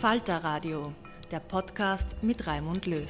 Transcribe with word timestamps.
Falter 0.00 0.44
Radio, 0.44 0.92
der 1.30 1.40
Podcast 1.40 2.22
mit 2.22 2.46
Raimund 2.46 2.84
Löw. 2.84 3.08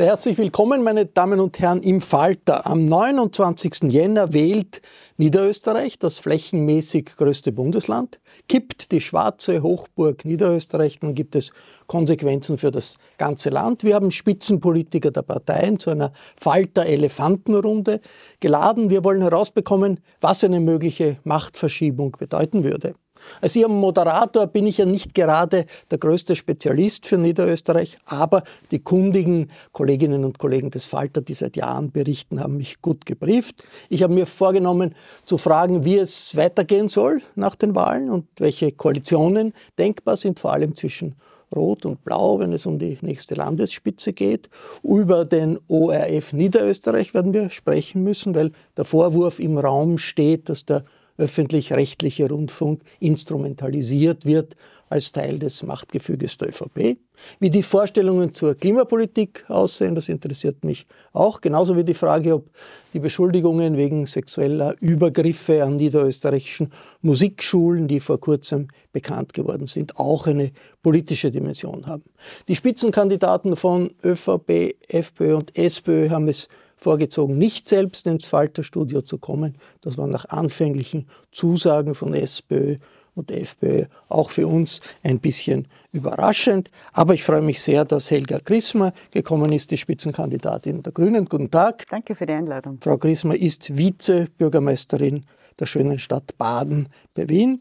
Sehr 0.00 0.08
herzlich 0.08 0.38
willkommen, 0.38 0.82
meine 0.82 1.04
Damen 1.04 1.40
und 1.40 1.58
Herren, 1.58 1.82
im 1.82 2.00
Falter. 2.00 2.66
Am 2.66 2.86
29. 2.86 3.92
Jänner 3.92 4.32
wählt 4.32 4.80
Niederösterreich, 5.18 5.98
das 5.98 6.18
flächenmäßig 6.18 7.16
größte 7.18 7.52
Bundesland, 7.52 8.18
kippt 8.48 8.92
die 8.92 9.02
schwarze 9.02 9.62
Hochburg 9.62 10.24
Niederösterreich, 10.24 11.02
nun 11.02 11.14
gibt 11.14 11.36
es 11.36 11.52
Konsequenzen 11.86 12.56
für 12.56 12.70
das 12.70 12.96
ganze 13.18 13.50
Land. 13.50 13.84
Wir 13.84 13.94
haben 13.94 14.10
Spitzenpolitiker 14.10 15.10
der 15.10 15.20
Parteien 15.20 15.78
zu 15.78 15.90
einer 15.90 16.14
Falter-Elefantenrunde 16.38 18.00
geladen. 18.40 18.88
Wir 18.88 19.04
wollen 19.04 19.20
herausbekommen, 19.20 20.00
was 20.22 20.42
eine 20.42 20.60
mögliche 20.60 21.18
Machtverschiebung 21.24 22.12
bedeuten 22.18 22.64
würde. 22.64 22.94
Als 23.40 23.56
Ihrem 23.56 23.76
Moderator 23.76 24.46
bin 24.46 24.66
ich 24.66 24.78
ja 24.78 24.84
nicht 24.84 25.14
gerade 25.14 25.66
der 25.90 25.98
größte 25.98 26.36
Spezialist 26.36 27.06
für 27.06 27.18
Niederösterreich, 27.18 27.98
aber 28.06 28.42
die 28.70 28.78
kundigen 28.78 29.50
Kolleginnen 29.72 30.24
und 30.24 30.38
Kollegen 30.38 30.70
des 30.70 30.86
Falter, 30.86 31.20
die 31.20 31.34
seit 31.34 31.56
Jahren 31.56 31.90
berichten, 31.90 32.40
haben 32.40 32.56
mich 32.56 32.80
gut 32.82 33.06
gebrieft. 33.06 33.64
Ich 33.88 34.02
habe 34.02 34.14
mir 34.14 34.26
vorgenommen 34.26 34.94
zu 35.24 35.38
fragen, 35.38 35.84
wie 35.84 35.96
es 35.96 36.36
weitergehen 36.36 36.88
soll 36.88 37.22
nach 37.34 37.54
den 37.54 37.74
Wahlen 37.74 38.10
und 38.10 38.26
welche 38.38 38.72
Koalitionen 38.72 39.52
denkbar 39.78 40.16
sind, 40.16 40.38
vor 40.40 40.52
allem 40.52 40.74
zwischen 40.74 41.14
Rot 41.54 41.84
und 41.84 42.04
Blau, 42.04 42.38
wenn 42.38 42.52
es 42.52 42.66
um 42.66 42.78
die 42.78 42.98
nächste 43.00 43.34
Landesspitze 43.34 44.12
geht. 44.12 44.48
Über 44.82 45.24
den 45.24 45.58
ORF 45.68 46.32
Niederösterreich 46.32 47.14
werden 47.14 47.34
wir 47.34 47.50
sprechen 47.50 48.04
müssen, 48.04 48.34
weil 48.34 48.52
der 48.76 48.84
Vorwurf 48.84 49.40
im 49.40 49.58
Raum 49.58 49.98
steht, 49.98 50.48
dass 50.48 50.64
der 50.64 50.84
öffentlich-rechtliche 51.20 52.28
Rundfunk 52.28 52.82
instrumentalisiert 52.98 54.24
wird 54.24 54.56
als 54.88 55.12
Teil 55.12 55.38
des 55.38 55.62
Machtgefüges 55.62 56.36
der 56.38 56.48
ÖVP. 56.48 56.98
Wie 57.38 57.50
die 57.50 57.62
Vorstellungen 57.62 58.34
zur 58.34 58.54
Klimapolitik 58.56 59.44
aussehen, 59.48 59.94
das 59.94 60.08
interessiert 60.08 60.64
mich 60.64 60.86
auch, 61.12 61.40
genauso 61.40 61.76
wie 61.76 61.84
die 61.84 61.94
Frage, 61.94 62.34
ob 62.34 62.50
die 62.92 62.98
Beschuldigungen 62.98 63.76
wegen 63.76 64.06
sexueller 64.06 64.74
Übergriffe 64.80 65.62
an 65.62 65.76
niederösterreichischen 65.76 66.72
Musikschulen, 67.02 67.86
die 67.86 68.00
vor 68.00 68.18
kurzem 68.18 68.68
bekannt 68.92 69.32
geworden 69.32 69.68
sind, 69.68 69.96
auch 69.96 70.26
eine 70.26 70.50
politische 70.82 71.30
Dimension 71.30 71.86
haben. 71.86 72.04
Die 72.48 72.56
Spitzenkandidaten 72.56 73.54
von 73.56 73.92
ÖVP, 74.02 74.74
FPÖ 74.88 75.36
und 75.36 75.56
SPÖ 75.56 76.08
haben 76.08 76.28
es 76.28 76.48
vorgezogen, 76.82 77.38
nicht 77.38 77.68
selbst 77.68 78.06
ins 78.06 78.26
Falterstudio 78.26 79.02
zu 79.02 79.18
kommen. 79.18 79.56
Das 79.80 79.98
war 79.98 80.06
nach 80.06 80.24
anfänglichen 80.26 81.06
Zusagen 81.30 81.94
von 81.94 82.14
SPÖ 82.14 82.76
und 83.14 83.30
FPÖ 83.30 83.84
auch 84.08 84.30
für 84.30 84.46
uns 84.46 84.80
ein 85.02 85.18
bisschen 85.18 85.68
überraschend. 85.92 86.70
Aber 86.92 87.14
ich 87.14 87.24
freue 87.24 87.42
mich 87.42 87.60
sehr, 87.62 87.84
dass 87.84 88.10
Helga 88.10 88.38
Grismer 88.44 88.92
gekommen 89.10 89.52
ist, 89.52 89.70
die 89.70 89.78
Spitzenkandidatin 89.78 90.82
der 90.82 90.92
Grünen. 90.92 91.26
Guten 91.26 91.50
Tag. 91.50 91.84
Danke 91.90 92.14
für 92.14 92.26
die 92.26 92.32
Einladung. 92.32 92.78
Frau 92.80 92.96
Grismer 92.96 93.36
ist 93.36 93.76
Vizebürgermeisterin 93.76 95.24
der 95.58 95.66
schönen 95.66 95.98
Stadt 95.98 96.36
Baden 96.38 96.88
bei 97.14 97.28
Wien. 97.28 97.60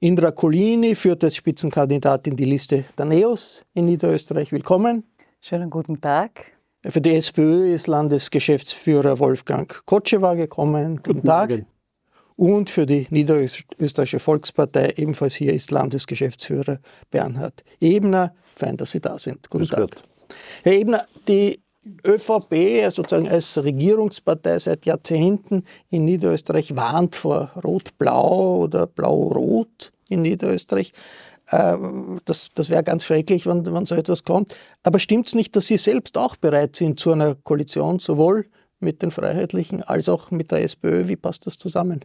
Indra 0.00 0.30
Colini 0.30 0.94
führt 0.94 1.24
als 1.24 1.36
Spitzenkandidatin 1.36 2.36
die 2.36 2.44
Liste 2.44 2.84
der 2.96 3.04
NEOS 3.04 3.62
in 3.74 3.86
Niederösterreich. 3.86 4.50
Willkommen. 4.52 5.04
Schönen 5.40 5.70
guten 5.70 6.00
Tag. 6.00 6.54
Für 6.86 7.00
die 7.00 7.14
SPÖ 7.16 7.72
ist 7.72 7.86
Landesgeschäftsführer 7.86 9.18
Wolfgang 9.18 9.84
Kotschewa 9.86 10.34
gekommen. 10.34 10.96
Guten, 10.96 11.14
Guten 11.14 11.26
Tag. 11.26 11.48
Morgen. 11.50 11.66
Und 12.36 12.68
für 12.68 12.84
die 12.84 13.06
Niederösterreichische 13.10 14.18
Volkspartei 14.18 14.92
ebenfalls 14.96 15.34
hier 15.34 15.54
ist 15.54 15.70
Landesgeschäftsführer 15.70 16.80
Bernhard 17.10 17.64
Ebner. 17.80 18.34
Fein, 18.54 18.76
dass 18.76 18.90
Sie 18.90 19.00
da 19.00 19.18
sind. 19.18 19.48
Guten 19.48 19.66
Tag. 19.66 19.78
Gott. 19.78 20.02
Herr 20.62 20.72
Ebner, 20.72 21.06
die 21.26 21.60
ÖVP 22.06 22.90
sozusagen 22.90 23.28
als 23.28 23.62
Regierungspartei 23.62 24.58
seit 24.58 24.84
Jahrzehnten 24.84 25.64
in 25.88 26.04
Niederösterreich 26.04 26.76
warnt 26.76 27.14
vor 27.16 27.52
Rot-Blau 27.64 28.62
oder 28.62 28.86
Blau-Rot 28.86 29.92
in 30.10 30.22
Niederösterreich. 30.22 30.92
Ähm, 31.50 32.20
das, 32.24 32.50
das 32.54 32.70
wäre 32.70 32.82
ganz 32.82 33.04
schrecklich, 33.04 33.46
wenn, 33.46 33.66
wenn 33.66 33.86
so 33.86 33.94
etwas 33.94 34.24
kommt. 34.24 34.54
Aber 34.82 34.98
stimmt 34.98 35.28
es 35.28 35.34
nicht, 35.34 35.54
dass 35.56 35.66
Sie 35.66 35.76
selbst 35.76 36.16
auch 36.16 36.36
bereit 36.36 36.76
sind 36.76 36.98
zu 36.98 37.12
einer 37.12 37.34
Koalition, 37.34 37.98
sowohl 37.98 38.46
mit 38.80 39.02
den 39.02 39.10
Freiheitlichen 39.10 39.82
als 39.82 40.08
auch 40.08 40.30
mit 40.30 40.50
der 40.50 40.62
SPÖ? 40.62 41.08
Wie 41.08 41.16
passt 41.16 41.46
das 41.46 41.58
zusammen? 41.58 42.04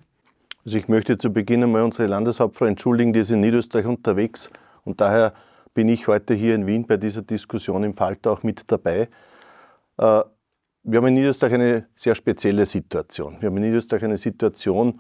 Also 0.66 0.78
ich 0.78 0.88
möchte 0.88 1.18
zu 1.18 1.32
Beginn 1.32 1.64
einmal 1.64 1.84
unsere 1.84 2.08
Landeshauptfrau 2.08 2.66
entschuldigen, 2.66 3.14
die 3.14 3.20
ist 3.20 3.32
in 3.32 3.40
Niederösterreich 3.40 3.86
unterwegs 3.86 4.50
und 4.84 5.00
daher 5.00 5.34
bin 5.74 5.88
ich 5.88 6.08
heute 6.08 6.34
hier 6.34 6.56
in 6.56 6.68
Wien 6.68 6.86
bei 6.86 6.98
dieser 6.98 7.22
Diskussion 7.22 7.84
im 7.84 7.94
Falter 7.94 8.32
auch 8.32 8.44
mit 8.44 8.64
dabei. 8.68 9.08
Äh, 9.98 10.24
wir 10.84 10.98
haben 10.98 11.08
in 11.08 11.14
Niederösterreich 11.14 11.54
eine 11.54 11.88
sehr 11.96 12.16
spezielle 12.16 12.66
Situation. 12.66 13.38
Wir 13.40 13.48
haben 13.48 13.58
in 13.58 13.64
Niederösterreich 13.64 14.04
eine 14.04 14.18
Situation, 14.18 15.00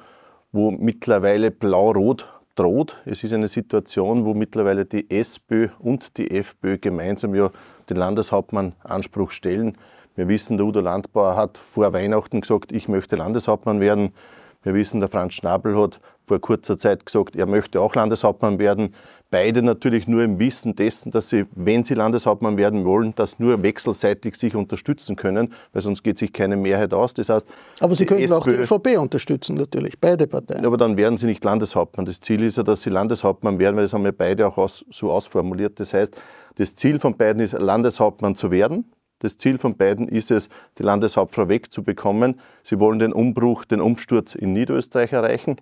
wo 0.51 0.71
mittlerweile 0.71 1.51
Blau-Rot 1.51 2.27
droht. 2.59 2.97
Es 3.05 3.23
ist 3.23 3.31
eine 3.31 3.47
Situation, 3.47 4.25
wo 4.25 4.33
mittlerweile 4.33 4.85
die 4.85 5.09
SPÖ 5.09 5.69
und 5.79 6.17
die 6.17 6.29
FPÖ 6.29 6.77
gemeinsam 6.77 7.33
ja 7.33 7.51
den 7.89 7.95
Landeshauptmann 7.95 8.73
Anspruch 8.83 9.31
stellen. 9.31 9.77
Wir 10.15 10.27
wissen, 10.27 10.57
der 10.57 10.65
Udo 10.65 10.81
Landbauer 10.81 11.37
hat 11.37 11.57
vor 11.57 11.93
Weihnachten 11.93 12.41
gesagt, 12.41 12.73
ich 12.73 12.89
möchte 12.89 13.15
Landeshauptmann 13.15 13.79
werden. 13.79 14.13
Wir 14.61 14.73
wissen, 14.73 14.99
der 14.99 15.07
Franz 15.07 15.35
Schnabel 15.35 15.79
hat 15.79 16.01
vor 16.27 16.39
kurzer 16.39 16.77
Zeit 16.77 17.05
gesagt, 17.05 17.37
er 17.37 17.45
möchte 17.45 17.79
auch 17.79 17.95
Landeshauptmann 17.95 18.59
werden. 18.59 18.93
Beide 19.31 19.61
natürlich 19.61 20.07
nur 20.07 20.23
im 20.23 20.39
Wissen 20.39 20.75
dessen, 20.75 21.11
dass 21.11 21.29
sie, 21.29 21.45
wenn 21.51 21.83
sie 21.83 21.93
Landeshauptmann 21.93 22.57
werden 22.57 22.83
wollen, 22.83 23.13
das 23.15 23.37
nur 23.37 23.61
wechselseitig 23.61 24.35
sich 24.35 24.55
unterstützen 24.55 25.15
können, 25.15 25.53
weil 25.71 25.83
sonst 25.83 26.01
geht 26.01 26.17
sich 26.17 26.33
keine 26.33 26.57
Mehrheit 26.57 26.93
aus. 26.95 27.13
Das 27.13 27.29
heißt, 27.29 27.45
aber 27.79 27.95
sie 27.95 28.07
könnten 28.07 28.31
auch 28.33 28.43
die 28.43 28.51
ÖVP 28.51 28.97
unterstützen, 28.97 29.55
natürlich, 29.55 29.99
beide 29.99 30.25
Parteien. 30.25 30.65
Aber 30.65 30.77
dann 30.77 30.97
werden 30.97 31.19
sie 31.19 31.27
nicht 31.27 31.43
Landeshauptmann. 31.43 32.07
Das 32.07 32.21
Ziel 32.21 32.41
ist 32.41 32.57
ja, 32.57 32.63
dass 32.63 32.81
sie 32.81 32.89
Landeshauptmann 32.89 33.59
werden, 33.59 33.75
weil 33.75 33.83
das 33.83 33.93
haben 33.93 34.03
wir 34.03 34.13
beide 34.13 34.47
auch 34.47 34.57
aus, 34.57 34.83
so 34.89 35.11
ausformuliert. 35.11 35.79
Das 35.79 35.93
heißt, 35.93 36.19
das 36.55 36.73
Ziel 36.73 36.99
von 36.99 37.15
beiden 37.15 37.39
ist, 37.41 37.53
Landeshauptmann 37.53 38.33
zu 38.33 38.49
werden. 38.49 38.91
Das 39.19 39.37
Ziel 39.37 39.59
von 39.59 39.75
beiden 39.77 40.07
ist 40.07 40.31
es, 40.31 40.49
die 40.79 40.83
Landeshauptfrau 40.83 41.49
wegzubekommen. 41.49 42.39
Sie 42.63 42.79
wollen 42.79 42.97
den 42.97 43.13
Umbruch, 43.13 43.65
den 43.65 43.79
Umsturz 43.81 44.33
in 44.33 44.53
Niederösterreich 44.53 45.11
erreichen. 45.11 45.57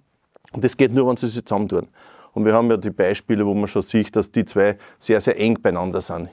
Und 0.53 0.63
das 0.63 0.77
geht 0.77 0.93
nur, 0.93 1.09
wenn 1.09 1.17
sie 1.17 1.27
sich 1.27 1.43
zusammentun. 1.43 1.87
Und 2.37 2.45
wir 2.45 2.53
haben 2.53 2.69
ja 2.69 2.77
die 2.77 2.91
Beispiele, 2.91 3.47
wo 3.47 3.55
man 3.55 3.65
schon 3.65 3.81
sieht, 3.81 4.15
dass 4.15 4.31
die 4.31 4.45
zwei 4.45 4.77
sehr, 4.99 5.19
sehr 5.21 5.39
eng 5.39 5.59
beieinander 5.59 6.01
sind 6.01 6.29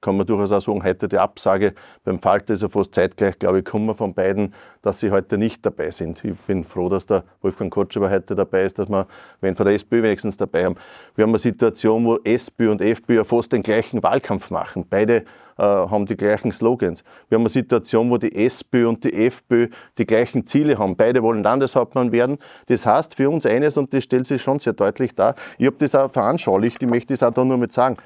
kann 0.00 0.16
man 0.16 0.26
durchaus 0.26 0.52
auch 0.52 0.60
sagen, 0.60 0.84
heute 0.84 1.08
die 1.08 1.18
Absage 1.18 1.74
beim 2.04 2.18
Falter 2.18 2.52
ist 2.52 2.62
ja 2.62 2.68
fast 2.68 2.94
zeitgleich, 2.94 3.38
glaube 3.38 3.60
ich, 3.60 3.64
kommen 3.64 3.94
von 3.94 4.12
beiden, 4.12 4.54
dass 4.82 5.00
sie 5.00 5.10
heute 5.10 5.38
nicht 5.38 5.64
dabei 5.64 5.90
sind. 5.90 6.22
Ich 6.24 6.38
bin 6.40 6.64
froh, 6.64 6.88
dass 6.88 7.06
der 7.06 7.24
Wolfgang 7.40 7.72
Kotschewer 7.72 8.10
heute 8.10 8.34
dabei 8.34 8.62
ist, 8.62 8.78
dass 8.78 8.88
wir, 8.88 9.06
wenn 9.40 9.56
von 9.56 9.66
der 9.66 9.74
SPÖ 9.74 10.02
wenigstens 10.02 10.36
dabei 10.36 10.66
haben. 10.66 10.76
Wir 11.14 11.22
haben 11.22 11.30
eine 11.30 11.38
Situation, 11.38 12.04
wo 12.04 12.18
SPÖ 12.22 12.70
und 12.70 12.82
FPÖ 12.82 13.24
fast 13.24 13.52
den 13.52 13.62
gleichen 13.62 14.02
Wahlkampf 14.02 14.50
machen. 14.50 14.84
Beide 14.88 15.24
haben 15.60 16.06
die 16.06 16.16
gleichen 16.16 16.52
Slogans. 16.52 17.04
Wir 17.28 17.36
haben 17.36 17.42
eine 17.42 17.50
Situation, 17.50 18.10
wo 18.10 18.16
die 18.16 18.34
SPÖ 18.34 18.88
und 18.88 19.04
die 19.04 19.12
FPÖ 19.12 19.68
die 19.98 20.06
gleichen 20.06 20.46
Ziele 20.46 20.78
haben. 20.78 20.96
Beide 20.96 21.22
wollen 21.22 21.42
Landeshauptmann 21.42 22.12
werden. 22.12 22.38
Das 22.66 22.86
heißt 22.86 23.14
für 23.14 23.28
uns 23.28 23.44
eines, 23.44 23.76
und 23.76 23.92
das 23.92 24.04
stellt 24.04 24.26
sich 24.26 24.42
schon 24.42 24.58
sehr 24.58 24.72
deutlich 24.72 25.14
dar, 25.14 25.34
ich 25.58 25.66
habe 25.66 25.76
das 25.78 25.94
auch 25.94 26.10
veranschaulicht, 26.10 26.82
ich 26.82 26.88
möchte 26.88 27.12
das 27.12 27.22
auch 27.22 27.34
da 27.34 27.44
nur 27.44 27.58
mit 27.58 27.72
sagen. 27.72 27.96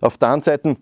Auf 0.00 0.18
der 0.18 0.28
anderen 0.28 0.42
Seite 0.42 0.68
haben 0.68 0.78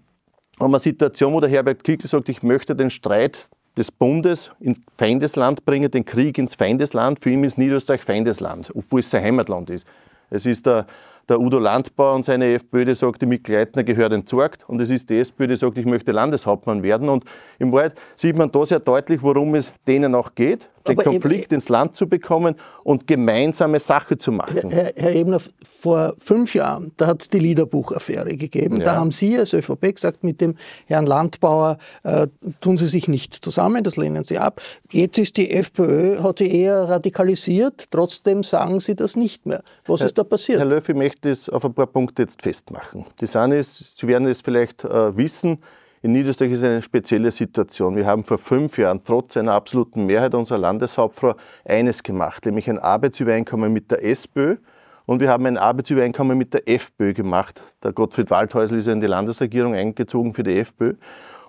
wir 0.59 0.67
eine 0.67 0.79
Situation, 0.81 1.33
wo 1.33 1.41
der 1.41 1.51
Herbert 1.51 1.85
Kickl 1.85 2.09
sagt, 2.09 2.29
ich 2.29 2.43
möchte 2.43 2.75
den 2.75 2.91
Streit 2.91 3.49
des 3.77 3.93
Bundes 3.93 4.51
ins 4.59 4.81
Feindesland 4.97 5.65
bringen, 5.65 5.91
den 5.91 6.05
Krieg 6.05 6.37
ins 6.37 6.57
Feindesland. 6.57 7.21
Für 7.23 7.31
ihn 7.31 7.45
ist 7.45 7.59
Niederösterreich 7.59 8.03
Feindesland, 8.03 8.73
obwohl 8.75 9.01
es 9.01 9.11
sein 9.11 9.23
Heimatland 9.23 9.71
ist. 9.71 9.87
Es 10.31 10.47
ist 10.47 10.67
der 10.67 10.87
der 11.29 11.41
Udo 11.41 11.59
Landbauer 11.59 12.15
und 12.15 12.25
seine 12.25 12.55
FPÖ, 12.55 12.85
die 12.85 12.95
sagt, 12.95 13.23
die 13.23 13.27
Mitgleitner 13.27 13.85
gehört 13.85 14.13
entsorgt. 14.13 14.69
Und 14.69 14.81
es 14.81 14.91
ist 14.91 15.11
die 15.11 15.19
SPÖ, 15.19 15.47
die 15.47 15.57
sagt, 15.57 15.79
ich 15.79 15.87
möchte 15.87 16.13
Landeshauptmann 16.13 16.83
werden. 16.83 17.09
Und 17.09 17.25
im 17.59 17.73
Wahrheit 17.73 17.95
sieht 18.17 18.37
man 18.37 18.51
da 18.51 18.65
sehr 18.65 18.81
deutlich, 18.81 19.23
worum 19.23 19.55
es 19.55 19.73
denen 19.87 20.15
auch 20.15 20.35
geht, 20.35 20.69
den 20.89 20.99
Aber 20.99 21.11
Konflikt 21.11 21.53
ins 21.53 21.69
Land 21.69 21.97
zu 21.97 22.09
bekommen 22.09 22.55
und 22.83 23.07
gemeinsame 23.07 23.79
Sache 23.79 24.17
zu 24.17 24.33
machen. 24.33 24.71
Herr, 24.71 24.93
Herr 24.97 25.15
Ebner, 25.15 25.41
vor 25.63 26.15
fünf 26.19 26.55
Jahren, 26.55 26.93
da 26.97 27.09
hat 27.09 27.23
es 27.23 27.29
die 27.29 27.39
Liederbuchaffäre 27.39 28.37
gegeben. 28.37 28.79
Ja. 28.79 28.85
Da 28.85 28.97
haben 28.97 29.11
Sie 29.11 29.39
als 29.39 29.53
ÖVP 29.53 29.95
gesagt, 29.95 30.25
mit 30.25 30.41
dem 30.41 30.57
Herrn 30.87 31.07
Landbauer 31.07 31.79
äh, 32.05 32.29
tun 32.61 32.77
Sie 32.79 32.87
sich 32.87 33.09
nicht 33.09 33.35
zusammen, 33.35 33.85
das 33.85 33.97
lehnen 33.97 34.25
Sie 34.25 34.39
ab. 34.39 34.61
Jetzt 34.91 35.19
ist 35.19 35.37
die 35.37 35.51
FPÖ, 35.51 36.23
hat 36.23 36.39
sie 36.39 36.51
eher 36.51 36.89
radikalisiert, 36.89 37.91
trotzdem 37.91 38.43
sagen 38.43 38.81
Sie 38.81 38.95
das 38.95 39.17
nicht 39.17 39.47
mehr. 39.47 39.63
Was 39.87 40.01
Herr, 40.01 40.07
ist 40.07 40.19
da 40.19 40.25
passiert? 40.25 40.59
Herr 40.59 40.67
Löff, 40.67 40.89
ich 40.89 40.97
möchte 40.97 41.18
möchte 41.19 41.31
es 41.31 41.49
auf 41.49 41.65
ein 41.65 41.75
paar 41.75 41.89
Punkte 41.89 42.23
jetzt 42.23 42.43
festmachen. 42.43 43.05
Das 43.19 43.35
eine 43.35 43.57
ist, 43.57 43.99
Sie 43.99 44.07
werden 44.07 44.29
es 44.29 44.41
vielleicht 44.41 44.85
äh, 44.85 45.17
wissen, 45.17 45.59
in 46.01 46.13
Niederösterreich 46.13 46.53
ist 46.53 46.63
eine 46.63 46.81
spezielle 46.81 47.33
Situation. 47.33 47.97
Wir 47.97 48.07
haben 48.07 48.23
vor 48.23 48.39
fünf 48.39 48.79
Jahren 48.79 49.03
trotz 49.05 49.37
einer 49.37 49.53
absoluten 49.53 50.07
Mehrheit 50.07 50.33
unserer 50.37 50.59
Landeshauptfrau 50.59 51.35
eines 51.65 52.05
gemacht, 52.05 52.47
nämlich 52.47 52.71
ein 52.71 52.79
Arbeitsübereinkommen 52.79 53.73
mit 53.73 53.91
der 53.91 54.05
SPÖ 54.05 54.59
und 55.07 55.19
wir 55.21 55.29
haben 55.29 55.45
ein 55.47 55.57
Arbeitsübereinkommen 55.57 56.39
mit 56.39 56.55
der 56.55 56.69
FPÖ 56.69 57.15
gemacht. 57.15 57.63
Der 57.83 57.93
Gottfried 57.93 58.31
Waldhäusl 58.31 58.77
ist 58.77 58.87
ja 58.87 58.93
in 58.93 59.01
die 59.01 59.09
Landesregierung 59.09 59.75
eingezogen 59.75 60.35
für 60.35 60.45
die 60.45 60.57
FPÖ. 60.57 60.95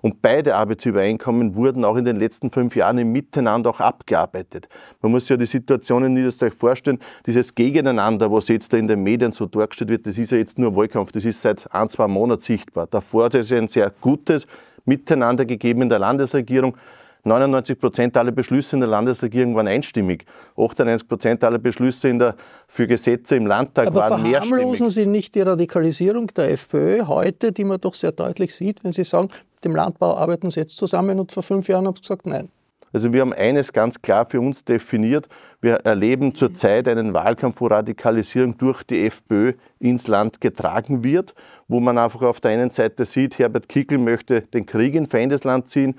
Und 0.01 0.22
beide 0.22 0.56
Arbeitsübereinkommen 0.56 1.56
wurden 1.56 1.84
auch 1.86 1.96
in 1.96 2.06
den 2.06 2.16
letzten 2.16 2.51
fünf 2.51 2.75
Jahren 2.75 2.98
im 2.98 3.12
Miteinander 3.12 3.69
auch 3.69 3.80
abgearbeitet. 3.80 4.69
Man 5.01 5.12
muss 5.12 5.24
sich 5.24 5.31
ja 5.31 5.38
die 5.38 5.46
Situation 5.46 6.04
in 6.06 6.13
Niederösterreich 6.13 6.54
vorstellen, 6.54 7.00
dieses 7.25 7.54
Gegeneinander, 7.56 8.31
was 8.31 8.48
jetzt 8.48 8.72
da 8.74 8.78
in 8.78 8.88
den 8.88 9.04
Medien 9.04 9.31
so 9.31 9.46
dargestellt 9.46 9.90
wird, 9.90 10.07
das 10.07 10.18
ist 10.18 10.31
ja 10.31 10.38
jetzt 10.38 10.57
nur 10.57 10.75
Wahlkampf, 10.75 11.12
das 11.12 11.25
ist 11.25 11.42
seit 11.42 11.72
ein, 11.74 11.90
zwei 11.90 12.07
Monaten 12.07 12.42
sichtbar. 12.42 12.88
Davor 12.88 13.25
hat 13.25 13.36
es 13.36 13.51
ein 13.51 13.68
sehr 13.68 13.92
gutes 14.01 14.48
Miteinander 14.86 15.46
gegeben 15.46 15.84
in 15.84 15.90
der 15.90 16.00
Landesregierung. 16.00 16.75
99 17.24 17.78
Prozent 17.78 18.18
aller 18.18 18.31
Beschlüsse 18.31 18.75
in 18.75 18.80
der 18.80 18.90
Landesregierung 18.90 19.56
waren 19.56 19.68
einstimmig. 19.68 20.25
98 20.56 21.07
Prozent 21.07 21.44
aller 21.44 21.57
Beschlüsse 21.57 22.10
in 22.10 22.19
der, 22.19 22.36
für 22.68 22.88
Gesetze 22.88 23.36
im 23.36 23.45
Landtag 23.45 23.88
Aber 23.88 24.00
waren 24.00 24.22
mehrstimmig. 24.22 24.38
Aber 24.38 24.48
verharmlosen 24.48 24.90
Sie 24.90 25.06
nicht 25.06 25.36
die 25.36 25.42
Radikalisierung 25.42 26.28
der 26.28 26.52
FPÖ 26.52 27.06
heute, 27.06 27.52
die 27.52 27.66
man 27.66 27.80
doch 27.81 27.94
sehr 27.94 28.13
deutlich 28.13 28.56
sieht, 28.56 28.84
wenn 28.84 28.94
Sie 28.94 29.04
sagen, 29.04 29.30
dem 29.64 29.76
Landbau 29.76 30.16
arbeiten 30.16 30.52
Sie 30.52 30.60
jetzt 30.60 30.78
zusammen 30.78 31.20
und 31.20 31.32
vor 31.32 31.44
fünf 31.44 31.68
Jahren 31.68 31.88
haben 31.88 31.96
Sie 31.96 32.02
gesagt, 32.02 32.26
nein. 32.26 32.50
Also 32.92 33.14
wir 33.14 33.22
haben 33.22 33.34
eines 33.34 33.72
ganz 33.72 34.02
klar 34.02 34.26
für 34.26 34.40
uns 34.40 34.66
definiert. 34.66 35.28
Wir 35.62 35.76
erleben 35.76 36.34
zurzeit 36.34 36.88
einen 36.88 37.14
Wahlkampf, 37.14 37.62
wo 37.62 37.68
Radikalisierung 37.68 38.58
durch 38.58 38.84
die 38.84 39.06
FPÖ 39.06 39.54
ins 39.80 40.08
Land 40.08 40.42
getragen 40.42 41.04
wird, 41.04 41.36
wo 41.68 41.80
man 41.80 41.98
einfach 41.98 42.24
auf 42.24 42.42
der 42.42 42.52
einen 42.52 42.72
Seite 42.72 43.06
sieht, 43.06 43.38
Herbert 43.38 43.70
Kickl 43.70 43.98
möchte 43.98 44.42
den 44.42 44.66
Krieg 44.66 44.96
in 44.96 45.06
Feindesland 45.06 45.70
ziehen, 45.70 45.96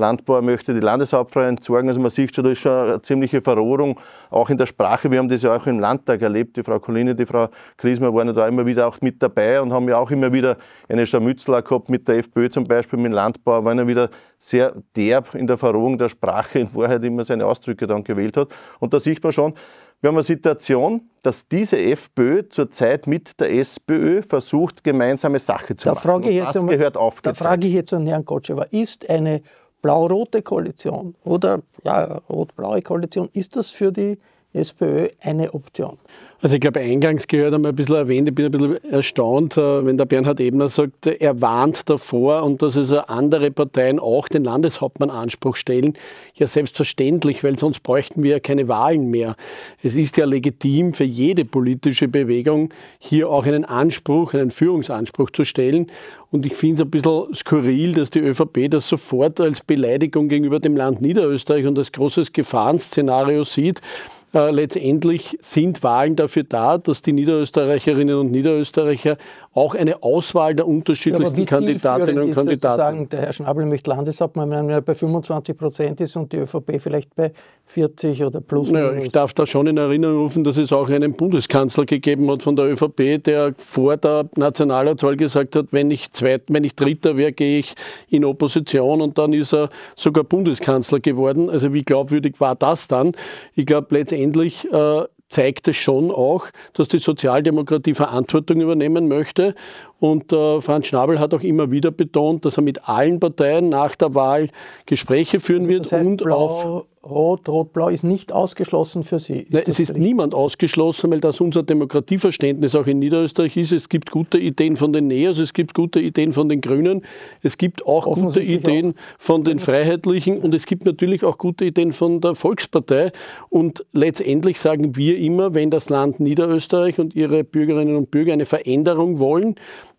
Landbauer 0.00 0.42
möchte 0.42 0.74
die 0.74 0.80
Landeshauptfrau 0.80 1.42
entsorgen. 1.42 1.88
Also 1.88 2.00
man 2.00 2.10
sieht 2.10 2.34
schon, 2.34 2.44
da 2.44 2.50
ist 2.50 2.58
schon 2.58 2.72
eine 2.72 3.02
ziemliche 3.02 3.40
Verrohrung, 3.40 4.00
auch 4.30 4.50
in 4.50 4.58
der 4.58 4.66
Sprache. 4.66 5.10
Wir 5.10 5.18
haben 5.18 5.28
das 5.28 5.42
ja 5.42 5.54
auch 5.54 5.66
im 5.66 5.78
Landtag 5.78 6.22
erlebt. 6.22 6.56
Die 6.56 6.62
Frau 6.62 6.80
Colline, 6.80 7.14
die 7.14 7.26
Frau 7.26 7.48
Griesmer 7.76 8.12
waren 8.12 8.28
ja 8.28 8.32
da 8.32 8.48
immer 8.48 8.66
wieder 8.66 8.88
auch 8.88 9.00
mit 9.00 9.22
dabei 9.22 9.60
und 9.60 9.72
haben 9.72 9.88
ja 9.88 9.98
auch 9.98 10.10
immer 10.10 10.32
wieder 10.32 10.56
eine 10.88 11.06
Scharmützel 11.06 11.62
gehabt 11.62 11.88
mit 11.88 12.08
der 12.08 12.18
FPÖ 12.18 12.50
zum 12.50 12.64
Beispiel, 12.64 12.98
mit 12.98 13.12
dem 13.12 13.14
Landbauer, 13.14 13.64
waren 13.64 13.78
ja 13.78 13.86
wieder 13.86 14.10
sehr 14.38 14.74
derb 14.96 15.34
in 15.34 15.46
der 15.46 15.58
Verrohung 15.58 15.98
der 15.98 16.08
Sprache, 16.08 16.58
in 16.60 16.74
Wahrheit 16.74 17.04
immer 17.04 17.24
seine 17.24 17.46
Ausdrücke 17.46 17.86
dann 17.86 18.02
gewählt 18.02 18.36
hat. 18.36 18.48
Und 18.78 18.92
da 18.92 18.98
sieht 18.98 19.22
man 19.22 19.32
schon, 19.32 19.54
wir 20.00 20.08
haben 20.08 20.16
eine 20.16 20.24
Situation, 20.24 21.10
dass 21.22 21.46
diese 21.46 21.78
FPÖ 21.78 22.48
zurzeit 22.48 23.06
mit 23.06 23.38
der 23.38 23.52
SPÖ 23.52 24.22
versucht, 24.22 24.82
gemeinsame 24.82 25.38
Sache 25.38 25.76
zu 25.76 25.84
da 25.84 25.94
machen. 25.94 26.08
Frage 26.08 26.30
jetzt 26.30 26.46
das 26.48 26.56
einmal, 26.56 26.78
gehört 26.78 26.96
Da 27.22 27.34
frage 27.34 27.66
ich 27.66 27.74
jetzt 27.74 27.92
an 27.92 28.06
Herrn 28.06 28.24
Kotschewa, 28.24 28.62
ist 28.70 29.10
eine 29.10 29.42
blau-rote 29.82 30.42
Koalition 30.42 31.14
oder 31.24 31.62
ja, 31.84 32.20
rot-blaue 32.28 32.82
Koalition, 32.82 33.28
ist 33.32 33.56
das 33.56 33.70
für 33.70 33.92
die 33.92 34.18
SPÖ 34.52 35.08
eine 35.22 35.54
Option? 35.54 35.98
Also 36.42 36.54
ich 36.54 36.62
glaube, 36.62 36.80
eingangs 36.80 37.26
gehört 37.28 37.52
einmal 37.52 37.72
ein 37.72 37.76
bisschen 37.76 37.96
erwähnt, 37.96 38.26
ich 38.26 38.34
bin 38.34 38.46
ein 38.46 38.50
bisschen 38.50 38.76
erstaunt, 38.90 39.58
äh, 39.58 39.84
wenn 39.84 39.98
der 39.98 40.06
Bernhard 40.06 40.40
Ebner 40.40 40.70
sagt, 40.70 41.06
er 41.06 41.40
warnt 41.42 41.90
davor 41.90 42.44
und 42.44 42.62
dass 42.62 42.78
also 42.78 43.00
andere 43.00 43.50
Parteien 43.50 43.98
auch 43.98 44.26
den 44.26 44.44
Landeshauptmann 44.44 45.10
Anspruch 45.10 45.56
stellen. 45.56 45.98
Ja, 46.34 46.46
selbstverständlich, 46.46 47.44
weil 47.44 47.58
sonst 47.58 47.82
bräuchten 47.82 48.22
wir 48.22 48.30
ja 48.30 48.40
keine 48.40 48.68
Wahlen 48.68 49.10
mehr. 49.10 49.36
Es 49.82 49.96
ist 49.96 50.16
ja 50.16 50.24
legitim 50.24 50.94
für 50.94 51.04
jede 51.04 51.44
politische 51.44 52.08
Bewegung, 52.08 52.72
hier 52.98 53.28
auch 53.28 53.44
einen 53.44 53.66
Anspruch, 53.66 54.32
einen 54.32 54.50
Führungsanspruch 54.50 55.28
zu 55.28 55.44
stellen. 55.44 55.88
Und 56.30 56.46
ich 56.46 56.54
finde 56.54 56.76
es 56.76 56.80
ein 56.86 56.90
bisschen 56.90 57.34
skurril, 57.34 57.92
dass 57.92 58.08
die 58.08 58.20
ÖVP 58.20 58.70
das 58.70 58.88
sofort 58.88 59.40
als 59.40 59.60
Beleidigung 59.60 60.28
gegenüber 60.28 60.58
dem 60.58 60.74
Land 60.74 61.02
Niederösterreich 61.02 61.66
und 61.66 61.76
als 61.76 61.92
großes 61.92 62.32
Gefahrenszenario 62.32 63.44
sieht. 63.44 63.82
Äh, 64.32 64.50
letztendlich 64.50 65.36
sind 65.40 65.82
Wahlen 65.82 66.14
dafür 66.16 66.44
da, 66.44 66.78
dass 66.78 67.02
die 67.02 67.12
Niederösterreicherinnen 67.12 68.16
und 68.16 68.30
Niederösterreicher 68.30 69.16
auch 69.52 69.74
eine 69.74 70.02
Auswahl 70.04 70.54
der 70.54 70.68
unterschiedlichsten 70.68 71.40
ja, 71.40 71.46
Kandidatinnen 71.46 72.22
und 72.22 72.34
Kandidaten. 72.34 72.78
Sagen, 72.78 73.08
der 73.08 73.20
Herr 73.22 73.32
Schnabel 73.32 73.66
möchte 73.66 73.90
Landeshauptmann, 73.90 74.48
wenn 74.48 74.70
er 74.70 74.80
bei 74.80 74.94
25 74.94 75.56
Prozent 75.56 76.00
ist 76.00 76.16
und 76.16 76.32
die 76.32 76.36
ÖVP 76.36 76.80
vielleicht 76.80 77.16
bei 77.16 77.32
40 77.66 78.22
oder 78.22 78.40
plus. 78.40 78.70
Naja, 78.70 78.92
ich 78.94 79.10
darf 79.10 79.34
da 79.34 79.46
schon 79.46 79.66
in 79.66 79.76
Erinnerung 79.76 80.22
rufen, 80.22 80.44
dass 80.44 80.56
es 80.56 80.72
auch 80.72 80.88
einen 80.88 81.14
Bundeskanzler 81.14 81.84
gegeben 81.84 82.30
hat 82.30 82.44
von 82.44 82.54
der 82.54 82.66
ÖVP, 82.66 83.24
der 83.24 83.54
vor 83.58 83.96
der 83.96 84.26
Nationalratswahl 84.36 85.16
gesagt 85.16 85.56
hat, 85.56 85.66
wenn 85.72 85.90
ich, 85.90 86.12
Zweit, 86.12 86.42
wenn 86.48 86.62
ich 86.62 86.76
Dritter 86.76 87.16
wäre, 87.16 87.32
gehe 87.32 87.58
ich 87.58 87.74
in 88.08 88.24
Opposition 88.24 89.00
und 89.00 89.18
dann 89.18 89.32
ist 89.32 89.52
er 89.52 89.68
sogar 89.96 90.22
Bundeskanzler 90.22 91.00
geworden. 91.00 91.50
Also 91.50 91.72
wie 91.72 91.82
glaubwürdig 91.82 92.40
war 92.40 92.54
das 92.54 92.86
dann? 92.86 93.12
Ich 93.56 93.66
glaube 93.66 93.88
letztendlich 93.96 94.64
äh, 94.72 95.02
zeigt 95.30 95.68
es 95.68 95.76
schon 95.76 96.10
auch, 96.10 96.48
dass 96.74 96.88
die 96.88 96.98
Sozialdemokratie 96.98 97.94
Verantwortung 97.94 98.60
übernehmen 98.60 99.08
möchte 99.08 99.54
Und 100.00 100.32
äh, 100.32 100.60
Franz 100.62 100.86
Schnabel 100.86 101.20
hat 101.20 101.34
auch 101.34 101.42
immer 101.42 101.70
wieder 101.70 101.90
betont, 101.90 102.44
dass 102.44 102.56
er 102.56 102.62
mit 102.62 102.88
allen 102.88 103.20
Parteien 103.20 103.68
nach 103.68 103.94
der 103.94 104.14
Wahl 104.14 104.48
Gespräche 104.86 105.40
führen 105.40 105.62
also 105.62 105.70
wird 105.70 105.84
das 105.84 105.92
heißt, 105.92 106.06
und 106.06 106.16
Blau, 106.24 106.36
auf 106.36 106.86
Rot, 107.02 107.48
Rot-Blau 107.48 107.88
ist 107.88 108.04
nicht 108.04 108.30
ausgeschlossen 108.30 109.04
für 109.04 109.20
Sie. 109.20 109.40
Ist 109.40 109.52
Nein, 109.52 109.62
es 109.66 109.80
ist 109.80 109.96
niemand 109.96 110.34
ausgeschlossen, 110.34 111.10
weil 111.10 111.20
das 111.20 111.40
unser 111.40 111.62
Demokratieverständnis 111.62 112.74
auch 112.74 112.86
in 112.86 112.98
Niederösterreich 112.98 113.56
ist. 113.56 113.72
Es 113.72 113.88
gibt 113.88 114.10
gute 114.10 114.38
Ideen 114.38 114.76
von 114.76 114.92
den 114.92 115.06
Neos, 115.06 115.38
es 115.38 115.54
gibt 115.54 115.72
gute 115.72 115.98
Ideen 115.98 116.34
von 116.34 116.50
den 116.50 116.60
Grünen, 116.60 117.02
es 117.42 117.56
gibt 117.56 117.86
auch 117.86 118.04
gute 118.04 118.42
Ideen 118.42 118.92
von 119.18 119.44
den 119.44 119.60
Freiheitlichen 119.60 120.40
und 120.40 120.54
es 120.54 120.66
gibt 120.66 120.84
natürlich 120.84 121.24
auch 121.24 121.38
gute 121.38 121.64
Ideen 121.64 121.92
von 121.92 122.20
der 122.20 122.34
Volkspartei. 122.34 123.12
Und 123.48 123.86
letztendlich 123.92 124.60
sagen 124.60 124.94
wir 124.94 125.16
immer, 125.16 125.54
wenn 125.54 125.70
das 125.70 125.88
Land 125.88 126.20
Niederösterreich 126.20 126.98
und 126.98 127.16
ihre 127.16 127.44
Bürgerinnen 127.44 127.96
und 127.96 128.10
Bürger 128.10 128.34
eine 128.34 128.44
Veränderung 128.44 129.18
wollen, 129.18 129.54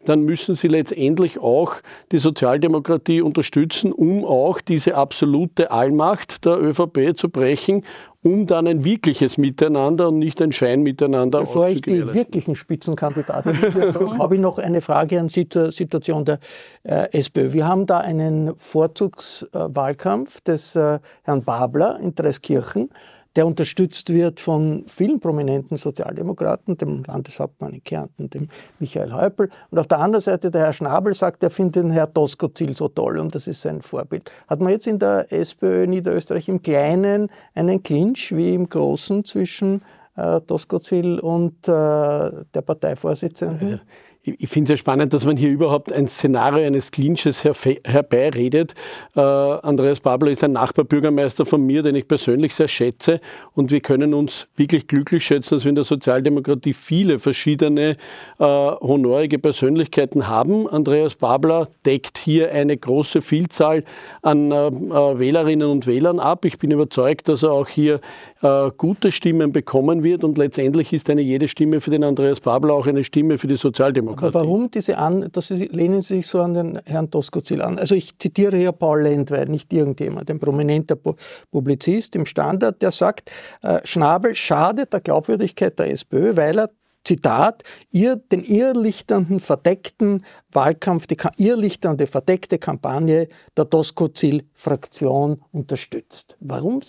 dann 0.06 0.22
müssen 0.24 0.56
sie 0.56 0.68
letztendlich 0.68 1.40
auch 1.40 1.76
die 2.12 2.18
Sozialdemokratie 2.18 3.22
unterstützen, 3.22 3.92
um 3.92 4.26
auch 4.26 4.62
diese 4.62 4.96
absolute 4.96 5.72
Allmacht 5.72 6.46
der 6.46 6.62
ÖVP 6.62 7.16
zu 7.16 7.30
brechen, 7.30 7.84
um 8.24 8.46
dann 8.46 8.68
ein 8.68 8.84
wirkliches 8.86 9.38
Miteinander 9.38 10.10
und 10.10 10.20
nicht 10.20 10.42
ein 10.42 10.52
Scheinmiteinander 10.52 11.40
Bevor 11.40 11.70
ich 11.70 11.82
die 11.82 12.14
wirklichen 12.14 12.56
Spitzenkandidaten 12.56 13.54
habe 14.20 14.36
ich 14.36 14.42
noch 14.42 14.60
eine 14.60 14.82
Frage 14.82 15.20
an 15.20 15.28
die 15.28 15.48
Situation 15.70 16.26
der 16.26 16.40
äh, 16.84 17.08
SPÖ. 17.18 17.54
Wir 17.54 17.68
haben 17.68 17.88
da 17.88 18.00
einen 18.00 18.56
Vorzugswahlkampf 18.56 20.42
des 20.42 20.76
äh, 20.76 21.00
Herrn 21.24 21.44
Babler 21.44 22.00
in 22.00 22.14
Dreiskirchen, 22.14 22.90
der 23.36 23.48
unterstützt 23.48 24.12
wird 24.12 24.40
von 24.40 24.86
vielen 24.88 25.20
prominenten 25.20 25.78
Sozialdemokraten, 25.78 26.78
dem 26.78 27.04
Landeshauptmann 27.04 27.74
in 27.74 27.84
Kärnten, 27.84 28.30
dem 28.30 28.50
Michael 28.80 29.14
Häupl. 29.14 29.50
Und 29.70 29.80
auf 29.80 29.88
der 29.88 30.00
anderen 30.00 30.22
Seite 30.22 30.52
der 30.52 30.66
Herr 30.66 30.74
Schnabel 30.74 31.14
sagt, 31.14 31.44
er 31.44 31.50
findet 31.50 31.84
den 31.84 31.92
Herr 31.92 32.08
Doskozil 32.08 32.76
so 32.76 32.90
toll 32.90 33.20
und 33.20 33.34
das 33.34 33.48
ist 33.48 33.62
sein 33.62 33.82
Vorbild. 33.82 34.30
Hat 34.48 34.60
man 34.60 34.72
jetzt 34.72 34.88
in 34.88 35.00
der 35.00 35.32
SPÖ 35.32 35.88
Niederösterreich 35.88 36.50
im 36.50 36.62
Kleinen 36.62 37.30
einen 37.56 37.82
Clinch 37.84 38.36
wie 38.36 38.54
im 38.54 38.68
Großen 38.68 39.24
zwischen 39.24 39.82
äh, 40.18 40.42
Doskozil 40.42 41.20
und 41.20 41.68
äh, 41.68 41.72
der 41.72 42.62
Parteivorsitzenden? 42.66 43.72
Also, 43.72 43.80
ich 44.24 44.50
finde 44.50 44.66
es 44.66 44.70
ja 44.70 44.78
spannend, 44.78 45.14
dass 45.14 45.26
man 45.26 45.36
hier 45.36 45.50
überhaupt 45.50 45.92
ein 45.92 46.08
Szenario 46.08 46.68
eines 46.68 46.92
Clinches 46.92 47.44
herbeiredet. 47.44 48.76
Äh, 49.16 49.20
Andreas 49.20 50.00
Babler 50.00 50.30
ist 50.30 50.44
ein 50.44 50.52
Nachbarbürgermeister 50.52 51.44
von 51.44 51.66
mir, 51.66 51.82
den 51.82 51.96
ich 51.96 52.08
persönlich 52.08 52.54
sehr 52.54 52.68
schätze. 52.68 53.20
Und 53.56 53.72
wir 53.72 53.80
können 53.80 54.14
uns 54.14 54.48
wirklich 54.56 54.88
glücklich 54.88 55.26
schätzen, 55.26 55.56
dass 55.56 55.66
wir 55.66 55.70
in 55.70 55.76
der 55.76 55.86
Sozialdemokratie 55.86 56.74
viele 56.74 57.18
verschiedene 57.18 57.98
äh, 58.38 58.44
honorige 58.44 59.40
Persönlichkeiten 59.40 60.28
haben. 60.28 60.68
Andreas 60.68 61.16
Babler 61.16 61.68
deckt 61.86 62.20
hier 62.20 62.52
eine 62.52 62.78
große 62.78 63.24
Vielzahl 63.24 63.84
an 64.22 64.52
äh, 64.52 64.68
äh, 64.68 65.20
Wählerinnen 65.20 65.68
und 65.68 65.88
Wählern 65.88 66.20
ab. 66.20 66.46
Ich 66.46 66.60
bin 66.60 66.70
überzeugt, 66.70 67.28
dass 67.28 67.42
er 67.42 67.54
auch 67.54 67.68
hier 67.68 68.00
äh, 68.42 68.72
gute 68.78 69.12
Stimmen 69.12 69.52
bekommen 69.52 70.04
wird. 70.04 70.24
Und 70.24 70.38
letztendlich 70.38 70.94
ist 70.94 71.10
eine 71.10 71.22
jede 71.22 71.48
Stimme 71.48 71.82
für 71.82 71.90
den 71.90 72.04
Andreas 72.04 72.40
Babler 72.40 72.74
auch 72.74 72.88
eine 72.88 73.04
Stimme 73.04 73.38
für 73.38 73.48
die 73.48 73.56
Sozialdemokratie. 73.56 74.36
Aber 74.36 74.46
warum 74.46 74.70
diese 74.72 74.98
an, 74.98 75.28
dass 75.32 75.48
Sie, 75.48 75.66
lehnen 75.66 76.02
Sie 76.02 76.16
sich 76.16 76.28
so 76.28 76.42
an 76.42 76.54
den 76.54 76.80
Herrn 76.86 77.10
Doskozil 77.10 77.62
an? 77.62 77.80
Also 77.80 77.96
ich 77.96 78.18
zitiere 78.18 78.58
hier 78.58 78.72
Paul 78.72 79.02
Lendwey, 79.02 79.46
nicht 79.48 79.72
irgendjemand, 79.74 80.30
ein 80.30 80.40
prominenter 80.40 80.96
Pu- 80.96 81.16
Publizist 81.52 82.16
im 82.16 82.26
Standard, 82.26 82.82
der 82.82 82.92
sagt, 82.92 83.32
äh, 83.62 83.80
Schnabel 83.84 84.36
schadet 84.36 84.94
der 84.94 85.02
Glaubwürdigkeit 85.02 85.78
der 85.80 85.92
SPÖ, 85.92 86.36
weil 86.36 86.60
er 86.60 86.70
Zitat, 87.04 87.64
ihr, 87.90 88.16
den 88.16 88.44
irrlichternden, 88.44 89.40
verdeckten 89.40 90.24
Wahlkampf, 90.52 91.08
die 91.08 91.18
irrlichternde, 91.38 92.08
verdeckte 92.08 92.60
Kampagne 92.60 93.28
der 93.58 93.66
Doskozil-Fraktion 93.66 95.42
unterstützt. 95.52 96.38
Warum 96.40 96.82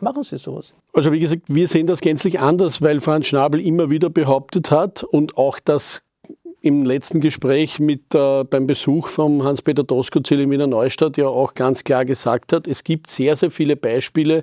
machen 0.00 0.22
Sie 0.22 0.38
sowas? 0.38 0.74
Also 0.92 1.12
wie 1.12 1.20
gesagt, 1.20 1.42
wir 1.46 1.68
sehen 1.68 1.86
das 1.86 2.00
gänzlich 2.00 2.40
anders, 2.40 2.82
weil 2.82 3.00
Franz 3.00 3.26
Schnabel 3.26 3.60
immer 3.60 3.90
wieder 3.90 4.10
behauptet 4.10 4.70
hat 4.70 5.04
und 5.04 5.36
auch 5.36 5.60
das 5.60 6.02
im 6.62 6.84
letzten 6.84 7.20
Gespräch 7.20 7.78
mit, 7.78 8.14
äh, 8.14 8.44
beim 8.44 8.66
Besuch 8.66 9.08
von 9.08 9.42
Hans-Peter 9.42 9.82
Doskozil 9.82 10.40
in 10.40 10.50
Wiener 10.50 10.66
Neustadt 10.66 11.16
ja 11.16 11.26
auch 11.26 11.54
ganz 11.54 11.84
klar 11.84 12.04
gesagt 12.04 12.52
hat, 12.52 12.66
es 12.66 12.84
gibt 12.84 13.08
sehr, 13.08 13.36
sehr 13.36 13.50
viele 13.50 13.76
Beispiele, 13.76 14.42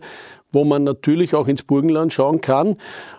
wo 0.52 0.64
man 0.64 0.84
natürlich 0.84 1.36
auch 1.36 1.48
ins 1.48 1.64
Burgenland 1.64 2.14
schauen 2.14 2.42
kann 2.42 2.78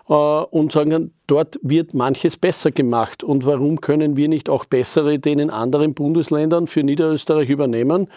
äh, 0.09 0.13
und 0.13 0.71
sagen 0.71 0.91
kann, 0.91 1.11
dort 1.27 1.59
wird 1.61 1.93
manches 1.93 2.37
besser 2.37 2.71
gemacht. 2.71 3.23
Und 3.23 3.45
warum 3.45 3.81
können 3.81 4.17
wir 4.17 4.27
nicht 4.27 4.49
auch 4.49 4.65
bessere 4.65 5.13
Ideen 5.13 5.39
in 5.39 5.49
anderen 5.49 5.93
Bundesländern 5.93 6.67
für 6.67 6.83
Niederösterreich 6.83 7.49
übernehmen? 7.49 8.07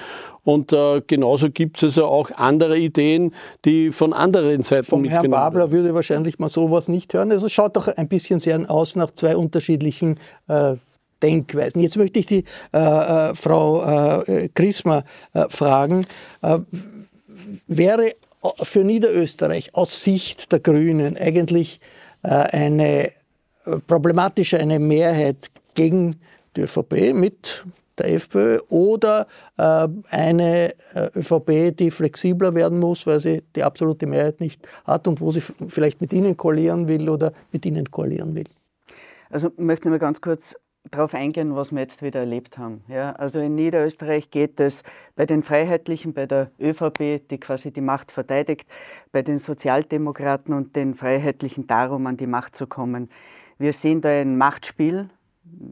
Und 0.44 0.72
äh, 0.72 1.02
genauso 1.06 1.50
gibt 1.50 1.82
es 1.82 1.96
ja 1.96 2.04
auch 2.04 2.30
andere 2.32 2.78
Ideen, 2.78 3.34
die 3.64 3.92
von 3.92 4.12
anderen 4.12 4.62
Seiten 4.62 4.86
Vom 4.86 5.04
Herrn 5.04 5.30
Babler 5.30 5.70
würde 5.70 5.94
wahrscheinlich 5.94 6.38
mal 6.38 6.48
sowas 6.48 6.88
nicht 6.88 7.14
hören. 7.14 7.30
Also 7.30 7.46
es 7.46 7.52
schaut 7.52 7.76
doch 7.76 7.88
ein 7.88 8.08
bisschen 8.08 8.40
sehr 8.40 8.68
aus 8.70 8.96
nach 8.96 9.12
zwei 9.12 9.36
unterschiedlichen 9.36 10.18
äh, 10.48 10.74
Denkweisen. 11.22 11.80
Jetzt 11.80 11.96
möchte 11.96 12.18
ich 12.18 12.26
die 12.26 12.44
äh, 12.72 12.78
äh, 12.78 13.34
Frau 13.34 14.22
Krismer 14.54 15.04
äh, 15.32 15.44
fragen. 15.48 16.06
Äh, 16.42 16.58
wäre 17.66 18.12
für 18.62 18.84
Niederösterreich 18.84 19.74
aus 19.74 20.02
Sicht 20.02 20.52
der 20.52 20.60
Grünen 20.60 21.16
eigentlich 21.16 21.80
äh, 22.22 22.28
eine 22.28 23.06
äh, 23.06 23.12
problematische 23.86 24.58
eine 24.58 24.78
Mehrheit 24.78 25.50
gegen 25.74 26.16
die 26.56 26.62
ÖVP 26.62 27.14
mit 27.14 27.64
der 27.98 28.14
FPÖ 28.14 28.58
oder 28.68 29.26
äh, 29.58 29.86
eine 30.10 30.74
ÖVP, 31.14 31.76
die 31.76 31.90
flexibler 31.90 32.54
werden 32.54 32.78
muss, 32.78 33.06
weil 33.06 33.20
sie 33.20 33.42
die 33.54 33.62
absolute 33.62 34.06
Mehrheit 34.06 34.40
nicht 34.40 34.66
hat 34.84 35.06
und 35.06 35.20
wo 35.20 35.30
sie 35.30 35.42
vielleicht 35.68 36.00
mit 36.00 36.12
Ihnen 36.12 36.36
koalieren 36.36 36.88
will 36.88 37.08
oder 37.08 37.32
mit 37.52 37.64
Ihnen 37.66 37.90
koalieren 37.90 38.34
will. 38.34 38.46
Also 39.30 39.48
ich 39.48 39.58
möchte 39.58 39.88
mal 39.88 39.98
ganz 39.98 40.20
kurz 40.20 40.56
darauf 40.90 41.14
eingehen, 41.14 41.54
was 41.54 41.72
wir 41.72 41.80
jetzt 41.80 42.02
wieder 42.02 42.20
erlebt 42.20 42.58
haben. 42.58 42.82
Ja, 42.88 43.12
also 43.12 43.40
in 43.40 43.54
Niederösterreich 43.54 44.30
geht 44.30 44.58
es 44.60 44.82
bei 45.14 45.26
den 45.26 45.42
Freiheitlichen, 45.42 46.12
bei 46.12 46.26
der 46.26 46.50
ÖVP, 46.60 47.28
die 47.28 47.38
quasi 47.38 47.72
die 47.72 47.80
Macht 47.80 48.10
verteidigt, 48.10 48.68
bei 49.12 49.22
den 49.22 49.38
Sozialdemokraten 49.38 50.52
und 50.52 50.76
den 50.76 50.94
Freiheitlichen 50.94 51.66
darum, 51.66 52.06
an 52.06 52.16
die 52.16 52.26
Macht 52.26 52.56
zu 52.56 52.66
kommen. 52.66 53.08
Wir 53.58 53.72
sehen 53.72 54.00
da 54.00 54.08
ein 54.08 54.36
Machtspiel, 54.36 55.08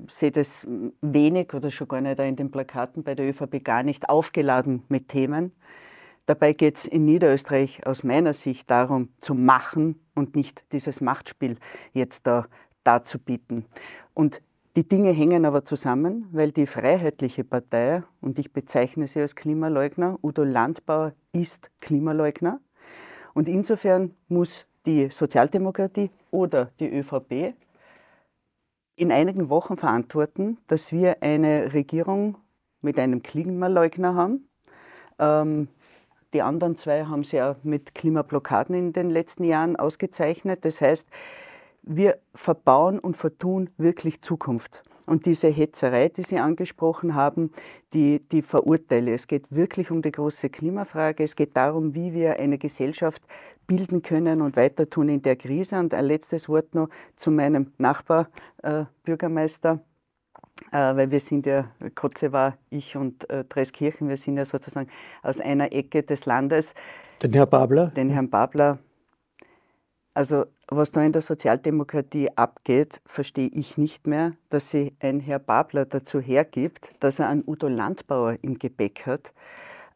sehe 0.06 0.30
das 0.30 0.66
wenig 1.00 1.54
oder 1.54 1.70
schon 1.70 1.88
gar 1.88 2.00
nicht 2.00 2.18
in 2.20 2.36
den 2.36 2.50
Plakaten 2.50 3.02
bei 3.02 3.14
der 3.14 3.28
ÖVP 3.28 3.64
gar 3.64 3.82
nicht 3.82 4.08
aufgeladen 4.08 4.84
mit 4.88 5.08
Themen. 5.08 5.52
Dabei 6.26 6.52
geht 6.52 6.76
es 6.76 6.86
in 6.86 7.04
Niederösterreich 7.04 7.86
aus 7.86 8.04
meiner 8.04 8.32
Sicht 8.32 8.70
darum, 8.70 9.08
zu 9.18 9.34
machen 9.34 10.00
und 10.14 10.36
nicht 10.36 10.64
dieses 10.72 11.00
Machtspiel 11.00 11.56
jetzt 11.92 12.26
da 12.26 12.46
darzubieten. 12.84 13.66
Und 14.14 14.42
die 14.76 14.86
Dinge 14.86 15.10
hängen 15.10 15.44
aber 15.44 15.64
zusammen, 15.64 16.28
weil 16.32 16.52
die 16.52 16.66
Freiheitliche 16.66 17.44
Partei, 17.44 18.02
und 18.20 18.38
ich 18.38 18.52
bezeichne 18.52 19.06
sie 19.06 19.20
als 19.20 19.34
Klimaleugner, 19.34 20.18
Udo 20.22 20.44
Landbauer 20.44 21.12
ist 21.32 21.70
Klimaleugner. 21.80 22.60
Und 23.34 23.48
insofern 23.48 24.14
muss 24.28 24.66
die 24.86 25.10
Sozialdemokratie 25.10 26.10
oder 26.30 26.70
die 26.78 26.88
ÖVP 26.88 27.54
in 28.96 29.12
einigen 29.12 29.48
Wochen 29.48 29.76
verantworten, 29.76 30.58
dass 30.66 30.92
wir 30.92 31.22
eine 31.22 31.72
Regierung 31.72 32.36
mit 32.80 32.98
einem 32.98 33.22
Klimaleugner 33.22 34.14
haben. 34.14 34.48
Ähm, 35.18 35.68
die 36.32 36.42
anderen 36.42 36.76
zwei 36.76 37.04
haben 37.06 37.24
sie 37.24 37.36
ja 37.36 37.56
mit 37.62 37.94
Klimablockaden 37.94 38.74
in 38.74 38.92
den 38.92 39.10
letzten 39.10 39.44
Jahren 39.44 39.76
ausgezeichnet. 39.76 40.64
Das 40.64 40.80
heißt, 40.80 41.08
wir 41.90 42.18
verbauen 42.34 42.98
und 42.98 43.16
vertun 43.16 43.70
wirklich 43.76 44.22
Zukunft. 44.22 44.82
Und 45.06 45.26
diese 45.26 45.48
Hetzerei, 45.48 46.08
die 46.08 46.22
Sie 46.22 46.38
angesprochen 46.38 47.16
haben, 47.16 47.50
die, 47.92 48.20
die 48.30 48.42
verurteile. 48.42 49.12
Es 49.12 49.26
geht 49.26 49.52
wirklich 49.52 49.90
um 49.90 50.02
die 50.02 50.12
große 50.12 50.50
Klimafrage. 50.50 51.24
Es 51.24 51.34
geht 51.34 51.56
darum, 51.56 51.96
wie 51.96 52.12
wir 52.12 52.38
eine 52.38 52.58
Gesellschaft 52.58 53.22
bilden 53.66 54.02
können 54.02 54.40
und 54.40 54.56
weiter 54.56 54.88
tun 54.88 55.08
in 55.08 55.20
der 55.22 55.34
Krise. 55.34 55.80
Und 55.80 55.94
ein 55.94 56.04
letztes 56.04 56.48
Wort 56.48 56.76
noch 56.76 56.88
zu 57.16 57.32
meinem 57.32 57.72
Nachbarbürgermeister. 57.78 59.72
Äh. 59.72 59.78
Äh, 60.72 60.96
weil 60.96 61.10
wir 61.10 61.18
sind 61.18 61.46
ja, 61.46 61.72
Kotze 61.96 62.32
war 62.32 62.56
ich 62.68 62.94
und 62.94 63.28
äh, 63.30 63.44
Dreiskirchen, 63.44 64.08
wir 64.08 64.16
sind 64.16 64.36
ja 64.36 64.44
sozusagen 64.44 64.88
aus 65.22 65.40
einer 65.40 65.72
Ecke 65.72 66.02
des 66.02 66.26
Landes. 66.26 66.74
Den 67.22 67.32
Herrn 67.32 67.50
Babler? 67.50 67.86
Den 67.88 68.10
Herrn 68.10 68.30
Babler. 68.30 68.78
Also 70.14 70.44
was 70.70 70.92
da 70.92 71.02
in 71.02 71.12
der 71.12 71.22
Sozialdemokratie 71.22 72.28
abgeht, 72.36 73.00
verstehe 73.04 73.50
ich 73.52 73.76
nicht 73.76 74.06
mehr, 74.06 74.32
dass 74.48 74.70
sie 74.70 74.94
ein 75.00 75.20
Herr 75.20 75.38
Babler 75.38 75.84
dazu 75.84 76.20
hergibt, 76.20 76.92
dass 77.00 77.18
er 77.18 77.28
einen 77.28 77.42
Udo 77.46 77.68
Landbauer 77.68 78.36
im 78.42 78.58
Gepäck 78.58 79.06
hat. 79.06 79.32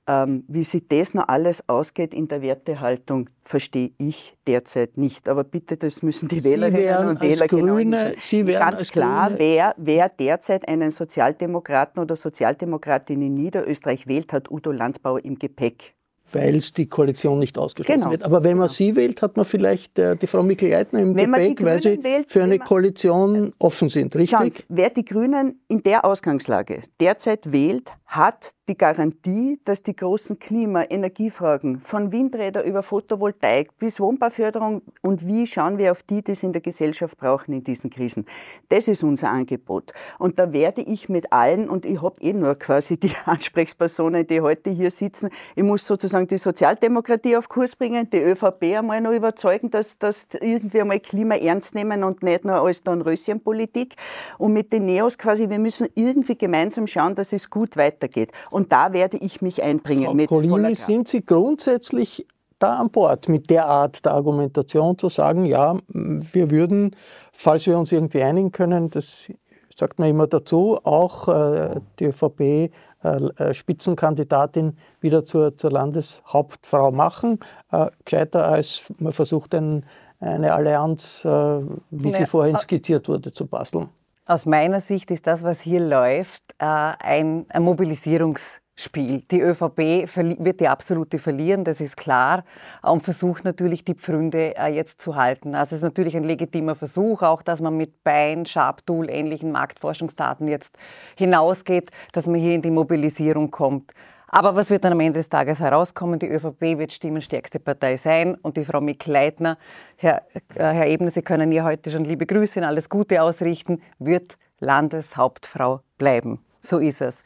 Ähm, 0.07 0.45
wie 0.49 0.65
sich 0.65 0.87
das 0.87 1.15
noch 1.15 1.29
alles 1.29 1.67
ausgeht 1.67 2.13
in 2.13 2.29
der 2.29 2.43
Wertehaltung, 2.43 3.31
verstehe 3.43 3.93
ich 3.97 4.37
derzeit 4.47 4.99
nicht. 4.99 5.31
Aber 5.31 5.45
bitte, 5.45 5.79
das 5.79 6.03
müssen 6.03 6.29
die 6.29 6.45
Wählerinnen 6.45 7.09
und 7.09 7.21
Wähler 7.23 7.47
genau 7.47 7.77
Grüne, 7.77 8.15
Sie 8.21 8.45
Ganz 8.45 8.91
klar, 8.91 9.31
wer, 9.39 9.75
wer 9.79 10.11
derzeit 10.11 10.69
einen 10.69 10.91
Sozialdemokraten 10.91 12.03
oder 12.03 12.17
Sozialdemokratin 12.17 13.23
in 13.23 13.33
Niederösterreich 13.33 14.07
wählt, 14.07 14.35
hat 14.35 14.51
Udo 14.51 14.73
Landbauer 14.73 15.25
im 15.25 15.39
Gepäck 15.39 15.95
weil 16.33 16.57
es 16.57 16.73
die 16.73 16.87
Koalition 16.87 17.39
nicht 17.39 17.59
ausgeschlossen 17.59 18.01
genau. 18.01 18.11
wird. 18.11 18.25
Aber 18.25 18.43
wenn 18.45 18.57
man 18.57 18.67
genau. 18.67 18.75
sie 18.75 18.97
wählt, 18.97 19.23
hat 19.23 19.37
man 19.37 19.45
vielleicht 19.45 19.99
äh, 19.99 20.17
die 20.17 20.27
Frau 20.27 20.43
Mikl-Leitner 20.43 21.01
im 21.01 21.15
wenn 21.15 21.33
Gepäck, 21.33 21.65
weil 21.65 21.83
sie 21.83 22.03
wählt, 22.03 22.31
für 22.31 22.43
eine 22.43 22.59
Koalition 22.59 23.53
offen 23.59 23.89
sind, 23.89 24.15
richtig? 24.17 24.39
Schauen 24.39 24.51
Sie, 24.51 24.65
wer 24.69 24.91
die 24.91 25.05
Grünen 25.05 25.61
in 25.69 25.83
der 25.83 26.05
Ausgangslage 26.05 26.81
derzeit 27.01 27.53
wählt, 27.53 27.93
hat 28.17 28.55
die 28.69 28.79
Garantie, 28.79 29.61
dass 29.65 29.83
die 29.83 29.95
großen 29.95 30.39
Klima-, 30.39 30.85
Energiefragen 30.89 31.81
von 31.81 32.13
Windräder 32.13 32.65
über 32.65 32.83
Photovoltaik 32.83 33.77
bis 33.79 34.01
Wohnbauförderung 34.01 34.83
und 35.03 35.27
wie 35.27 35.47
schauen 35.47 35.79
wir 35.79 35.91
auf 35.93 36.03
die, 36.03 36.23
die 36.23 36.33
es 36.33 36.43
in 36.43 36.53
der 36.53 36.63
Gesellschaft 36.63 37.19
brauchen 37.19 37.53
in 37.53 37.63
diesen 37.63 37.91
Krisen. 37.91 38.25
Das 38.69 38.89
ist 38.89 39.03
unser 39.03 39.31
Angebot. 39.31 39.93
Und 40.19 40.39
da 40.39 40.53
werde 40.53 40.81
ich 40.81 41.09
mit 41.09 41.33
allen, 41.33 41.69
und 41.69 41.85
ich 41.85 42.01
habe 42.01 42.21
eh 42.21 42.33
nur 42.33 42.55
quasi 42.55 42.99
die 42.99 43.13
Ansprechpersonen, 43.27 44.27
die 44.27 44.41
heute 44.41 44.71
hier 44.71 44.91
sitzen, 44.91 45.31
ich 45.57 45.63
muss 45.63 45.87
sozusagen 45.87 46.27
die 46.27 46.39
Sozialdemokratie 46.39 47.37
auf 47.37 47.49
Kurs 47.49 47.77
bringen, 47.77 48.09
die 48.11 48.19
ÖVP 48.19 48.63
einmal 48.77 49.01
noch 49.01 49.13
überzeugen, 49.13 49.71
dass, 49.71 49.99
dass 49.99 50.29
irgendwie 50.41 50.81
einmal 50.81 51.01
Klima 51.01 51.35
ernst 51.35 51.75
nehmen 51.75 52.05
und 52.05 52.23
nicht 52.23 52.45
nur 52.45 52.55
als 52.55 52.83
Dornröschenpolitik. 52.83 53.97
Und 54.39 54.53
mit 54.53 54.73
den 54.73 54.87
Neos 54.87 55.19
quasi, 55.19 55.51
wir 55.51 55.59
müssen 55.59 55.89
irgendwie 55.95 56.37
gemeinsam 56.37 56.87
schauen, 56.87 57.15
dass 57.15 57.33
es 57.33 57.51
gut 57.51 57.77
weitergeht. 58.05 58.31
Und 58.51 58.73
da 58.73 58.93
werde 58.93 59.17
ich 59.17 59.43
mich 59.43 59.63
einbringen. 59.63 60.05
Frau 60.05 60.15
mit 60.15 60.29
Collini, 60.29 60.75
sind 60.75 61.09
Sie 61.09 61.25
grundsätzlich 61.25 62.27
da 62.59 62.77
an 62.77 62.91
Bord 62.91 63.29
mit 63.29 63.51
der 63.51 63.67
Art 63.67 64.05
der 64.05 64.13
Argumentation 64.13 64.97
zu 64.97 65.09
sagen, 65.09 65.45
ja, 65.45 65.77
wir 65.89 66.51
würden, 66.51 66.95
falls 67.33 67.67
wir 67.67 67.77
uns 67.79 67.93
irgendwie 67.93 68.23
einigen 68.23 68.53
können, 68.53 68.91
das 68.91 69.29
sagt 69.77 69.99
man 69.99 70.09
immer 70.09 70.29
dazu, 70.29 70.79
auch 70.85 71.27
äh, 71.27 71.81
die 71.99 72.05
ÖVP 72.05 72.41
äh, 72.41 72.71
äh, 73.03 73.55
Spitzenkandidatin 73.55 74.77
wieder 75.01 75.25
zur, 75.25 75.59
zur 75.59 75.73
Landeshauptfrau 75.73 76.93
machen, 76.93 77.41
äh, 77.73 77.89
gescheiter 78.05 78.47
als 78.47 78.85
man 78.99 79.13
versucht, 79.13 79.53
ein, 79.55 79.85
eine 80.21 80.55
Allianz, 80.55 81.25
äh, 81.25 81.29
wie 81.29 82.11
nee, 82.11 82.19
sie 82.19 82.27
vorhin 82.27 82.57
skizziert 82.57 83.09
wurde, 83.09 83.33
zu 83.33 83.47
basteln. 83.47 83.89
Aus 84.27 84.47
meiner 84.47 84.81
Sicht 84.81 85.11
ist 85.11 85.27
das, 85.27 85.43
was 85.45 85.61
hier 85.61 85.81
läuft, 85.81 86.55
äh, 86.59 86.65
ein, 86.65 87.45
Mobilisierungsspiel. 87.59 89.21
Die 89.31 89.43
ÖVP 89.43 90.09
wird 90.43 90.61
die 90.61 90.69
absolute 90.69 91.19
verlieren, 91.19 91.63
das 91.63 91.83
ist 91.83 91.99
klar, 91.99 92.45
und 92.81 93.03
versucht 93.03 93.45
natürlich 93.45 93.85
die 93.85 93.93
Pfründe 93.93 94.57
äh, 94.57 94.69
jetzt 94.69 95.03
zu 95.03 95.17
halten. 95.17 95.55
Also 95.55 95.75
es 95.75 95.83
ist 95.83 95.85
natürlich 95.85 96.17
ein 96.17 96.25
legitimer 96.25 96.75
Versuch, 96.75 97.21
auch 97.21 97.43
dass 97.43 97.61
man 97.61 97.77
mit 97.77 98.03
Bein, 98.03 98.47
Sharp-Tool 98.47 99.11
ähnlichen 99.11 99.53
Marktforschungsdaten 99.53 100.49
jetzt 100.49 100.75
hinausgeht, 101.17 101.91
dass 102.13 102.27
man 102.27 102.41
hier 102.41 102.55
in 102.55 102.63
die 102.63 102.71
Mobilisierung 102.71 103.51
kommt. 103.51 103.93
Aber 104.29 104.57
was 104.57 104.71
wird 104.71 104.85
dann 104.85 104.93
am 104.93 105.01
Ende 105.01 105.19
des 105.19 105.29
Tages 105.29 105.61
herauskommen? 105.61 106.19
Die 106.19 106.29
ÖVP 106.29 106.79
wird 106.79 106.93
stimmenstärkste 106.93 107.61
Partei 107.61 107.97
sein 107.97 108.35
und 108.37 108.57
die 108.57 108.65
Frau 108.65 108.81
Mikl-Leitner, 108.81 109.59
Herr, 109.97 110.23
äh, 110.33 110.41
Herr 110.55 110.87
Ebner, 110.87 111.11
Sie 111.11 111.23
können 111.23 111.53
ihr 111.53 111.65
heute 111.65 111.91
schon 111.91 112.05
liebe 112.05 112.27
Grüße 112.27 112.61
und 112.61 112.67
alles 112.67 112.89
Gute 112.89 113.23
ausrichten, 113.23 113.81
wird 113.99 114.37
Landeshauptfrau 114.61 115.81
bleiben. 115.99 116.41
So 116.61 116.79
ist 116.79 117.03
es. 117.03 117.25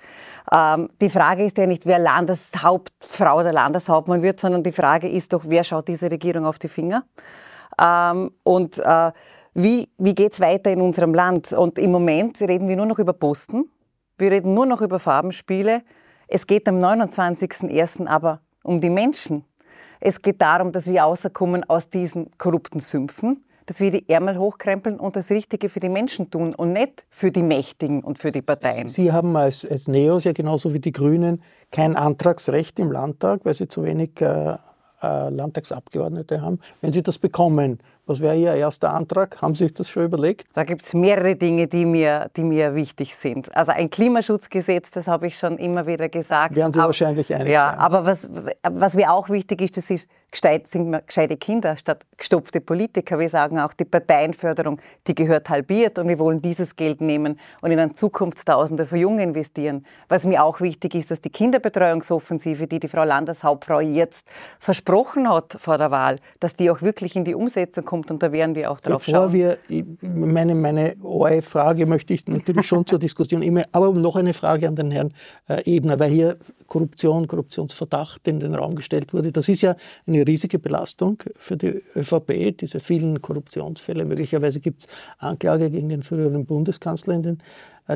Ähm, 0.53 0.89
die 1.01 1.11
Frage 1.11 1.45
ist 1.45 1.57
ja 1.59 1.67
nicht, 1.67 1.87
wer 1.87 2.01
Landeshauptfrau 2.01 3.39
oder 3.39 3.53
Landeshauptmann 3.53 4.21
wird, 4.21 4.41
sondern 4.41 4.65
die 4.65 4.73
Frage 4.73 5.09
ist 5.09 5.33
doch, 5.33 5.45
wer 5.47 5.63
schaut 5.63 5.87
diese 5.87 6.11
Regierung 6.11 6.45
auf 6.45 6.59
die 6.59 6.69
Finger? 6.69 7.05
Ähm, 7.81 8.33
und 8.43 8.79
äh, 8.81 9.13
wie, 9.55 9.89
wie 9.99 10.15
geht 10.15 10.33
es 10.33 10.41
weiter 10.41 10.73
in 10.73 10.81
unserem 10.81 11.15
Land? 11.15 11.53
Und 11.53 11.79
im 11.79 11.93
Moment 11.93 12.41
reden 12.41 12.69
wir 12.69 12.77
nur 12.77 12.87
noch 12.87 12.99
über 12.99 13.13
Posten, 13.13 13.71
wir 14.17 14.33
reden 14.33 14.55
nur 14.55 14.67
noch 14.67 14.81
über 14.81 14.99
Farbenspiele, 14.99 15.83
es 16.29 16.47
geht 16.47 16.69
am 16.69 16.79
29.01. 16.79 18.07
aber 18.07 18.41
um 18.63 18.81
die 18.81 18.91
Menschen. 18.91 19.45
Es 20.01 20.23
geht 20.23 20.41
darum, 20.41 20.73
dass 20.73 20.87
wir 20.87 21.01
rauskommen 21.01 21.69
aus 21.69 21.89
diesen 21.89 22.31
korrupten 22.39 22.81
Sümpfen, 22.81 23.45
dass 23.67 23.81
wir 23.81 23.91
die 23.91 24.09
Ärmel 24.09 24.39
hochkrempeln 24.39 25.01
und 25.01 25.17
das 25.17 25.31
Richtige 25.31 25.69
für 25.69 25.81
die 25.81 25.89
Menschen 25.89 26.31
tun 26.31 26.55
und 26.55 26.73
nicht 26.73 27.05
für 27.11 27.31
die 27.31 27.43
Mächtigen 27.43 28.03
und 28.05 28.19
für 28.19 28.31
die 28.31 28.43
Parteien. 28.43 28.89
Sie 28.89 29.11
haben 29.11 29.37
als, 29.37 29.65
als 29.65 29.89
Neos 29.89 30.25
ja 30.25 30.33
genauso 30.33 30.73
wie 30.73 30.81
die 30.81 30.93
Grünen 30.93 31.43
kein 31.73 31.97
Antragsrecht 31.97 32.79
im 32.79 32.93
Landtag, 32.93 33.41
weil 33.45 33.55
Sie 33.55 33.67
zu 33.67 33.83
wenig 33.83 34.21
äh, 34.21 34.57
äh, 35.03 35.29
Landtagsabgeordnete 35.31 36.41
haben. 36.41 36.61
Wenn 36.81 36.93
Sie 36.93 37.03
das 37.03 37.19
bekommen, 37.19 37.79
was 38.09 38.21
wäre 38.21 38.37
Ihr 38.37 38.55
erster 38.55 38.95
Antrag? 38.95 39.41
Haben 39.43 39.55
Sie 39.55 39.65
sich 39.65 39.75
das 39.75 39.89
schon 39.89 40.05
überlegt? 40.05 40.47
Da 40.55 40.65
gibt 40.65 40.83
es 40.83 40.95
mehrere 40.95 41.37
Dinge, 41.37 41.67
die 41.67 41.85
mir, 41.85 42.31
die 42.37 42.43
mir 42.43 42.75
wichtig 42.75 43.15
sind. 43.15 43.55
Also 43.55 43.73
ein 43.73 43.91
Klimaschutzgesetz, 43.91 44.91
das 44.91 45.07
habe 45.09 45.27
ich 45.27 45.39
schon 45.39 45.59
immer 45.59 45.87
wieder 45.87 46.09
gesagt. 46.09 46.57
Werden 46.57 46.73
Sie 46.73 46.79
aber, 46.81 46.89
wahrscheinlich 46.89 47.33
einig 47.35 47.53
Ja, 47.53 47.71
sein. 47.71 47.79
aber 47.79 48.05
was, 48.07 48.29
was 48.63 48.95
mir 48.95 49.13
auch 49.13 49.29
wichtig 49.29 49.61
ist, 49.61 49.77
das 49.77 49.91
ist, 49.91 50.09
sind 50.65 51.07
gescheite 51.07 51.37
Kinder 51.39 51.77
statt 51.77 52.05
gestopfte 52.17 52.61
Politiker. 52.61 53.19
Wir 53.19 53.29
sagen 53.31 53.59
auch, 53.59 53.73
die 53.73 53.85
Parteienförderung, 53.87 54.79
die 55.07 55.15
gehört 55.15 55.49
halbiert 55.49 55.99
und 55.99 56.09
wir 56.09 56.19
wollen 56.19 56.43
dieses 56.43 56.77
Geld 56.77 57.01
nehmen 57.01 57.39
und 57.63 57.71
in 57.71 57.79
ein 57.79 57.97
Zukunftstausende 57.97 58.85
für 58.85 58.97
Junge 58.99 59.23
investieren. 59.23 59.87
Was 60.09 60.25
mir 60.25 60.45
auch 60.45 60.61
wichtig 60.61 60.95
ist, 60.95 61.11
dass 61.11 61.21
die 61.23 61.31
Kinderbetreuungsoffensive, 61.31 62.67
die 62.67 62.79
die 62.79 62.89
Frau 62.89 63.05
Landeshauptfrau 63.05 63.81
jetzt 63.81 64.27
versprochen 64.59 65.31
hat 65.31 65.57
vor 65.61 65.79
der 65.79 65.91
Wahl, 65.91 66.19
dass 66.41 66.55
die 66.55 66.71
auch 66.71 66.83
wirklich 66.83 67.17
in 67.17 67.25
die 67.25 67.35
Umsetzung 67.35 67.85
kommt 67.87 67.98
kommt 67.99 68.11
und 68.11 68.23
da 68.23 68.33
werden 68.33 68.55
wir 68.55 68.71
auch 68.71 68.81
darauf 68.81 69.05
Bevor 69.05 69.31
schauen. 69.31 69.33
Wir, 69.33 69.59
meine, 70.03 70.55
meine 70.55 70.97
Frage 71.43 71.87
möchte 71.87 72.15
ich 72.15 72.27
natürlich 72.27 72.67
schon 72.67 72.87
zur 72.87 72.99
Diskussion 72.99 73.43
immer, 73.43 73.65
aber 73.73 73.93
noch 73.93 74.17
eine 74.17 74.35
Frage 74.35 74.69
an 74.69 74.77
den 74.77 74.91
Herrn 74.91 75.13
äh, 75.49 75.63
Ebner, 75.65 75.99
weil 75.99 76.11
hier 76.11 76.37
Korruption, 76.67 77.27
Korruptionsverdacht 77.27 78.27
in 78.29 78.41
den 78.41 78.55
Raum 78.55 78.75
gestellt 78.75 79.13
wurde. 79.13 79.33
Das 79.33 79.49
ist 79.49 79.63
ja 79.63 79.77
eine 80.07 80.27
riesige 80.27 80.59
Belastung 80.59 81.23
für 81.37 81.57
die 81.57 81.83
ÖVP, 81.97 82.57
diese 82.59 82.81
vielen 82.81 83.21
Korruptionsfälle. 83.21 84.05
Möglicherweise 84.05 84.61
gibt 84.61 84.83
es 84.83 84.87
Anklage 85.19 85.71
gegen 85.71 85.89
den 85.89 86.03
früheren 86.03 86.47
Bundeskanzler 86.47 87.15
in 87.15 87.23
den 87.23 87.43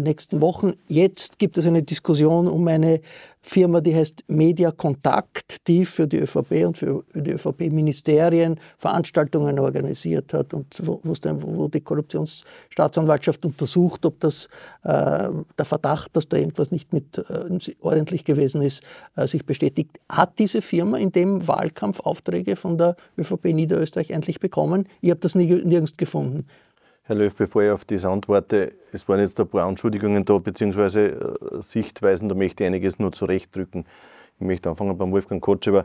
nächsten 0.01 0.41
Wochen. 0.41 0.75
Jetzt 0.89 1.39
gibt 1.39 1.59
es 1.59 1.67
eine 1.67 1.83
Diskussion 1.83 2.49
um 2.49 2.67
eine 2.69 3.01
Firma, 3.45 3.81
die 3.81 3.95
heißt 3.95 4.23
Media 4.29 4.71
Kontakt, 4.71 5.67
die 5.67 5.85
für 5.85 6.07
die 6.07 6.19
ÖVP 6.19 6.65
und 6.65 6.79
für 6.79 7.05
die 7.13 7.33
ÖVP-Ministerien 7.33 8.59
Veranstaltungen 8.79 9.59
organisiert 9.59 10.33
hat 10.33 10.55
und 10.55 10.81
wo, 10.81 11.67
die 11.67 11.81
Korruptionsstaatsanwaltschaft 11.81 13.45
untersucht, 13.45 14.07
ob 14.07 14.21
das 14.21 14.47
äh, 14.85 15.29
der 15.59 15.65
Verdacht, 15.65 16.15
dass 16.15 16.29
da 16.29 16.37
irgendwas 16.37 16.71
nicht 16.71 16.93
mit 16.93 17.19
äh, 17.19 17.75
ordentlich 17.81 18.25
gewesen 18.25 18.63
ist, 18.63 18.85
äh, 19.17 19.27
sich 19.27 19.45
bestätigt. 19.45 19.99
Hat 20.09 20.39
diese 20.39 20.63
Firma 20.63 20.99
in 20.99 21.11
dem 21.11 21.47
Wahlkampf 21.49 21.99
Aufträge 22.01 22.55
von 22.55 22.79
der 22.79 22.95
ÖVP 23.19 23.47
Niederösterreich 23.47 24.11
endlich 24.11 24.39
bekommen? 24.39 24.87
Ich 25.01 25.11
habe 25.11 25.21
das 25.21 25.35
nirgends 25.35 25.97
gefunden. 25.97 26.47
Herr 27.05 27.17
Löw, 27.17 27.35
bevor 27.35 27.65
ich 27.65 27.71
auf 27.71 27.85
das 27.85 28.05
antworte, 28.05 28.75
es 28.93 29.09
waren 29.09 29.19
jetzt 29.19 29.39
ein 29.41 29.49
paar 29.49 29.67
Anschuldigungen 29.67 30.25
da, 30.25 30.39
beziehungsweise 30.39 31.09
äh, 31.09 31.61
Sichtweisen, 31.61 32.29
da 32.29 32.37
möchte 32.37 32.63
ich 32.63 32.69
einiges 32.69 33.01
nur 33.01 33.11
zurechtdrücken. 33.11 33.87
Ich 34.39 34.47
möchte 34.47 34.71
anfangen 34.71 34.97
beim 34.97 35.11
Wolfgang 35.11 35.43
Kotschewer. 35.43 35.85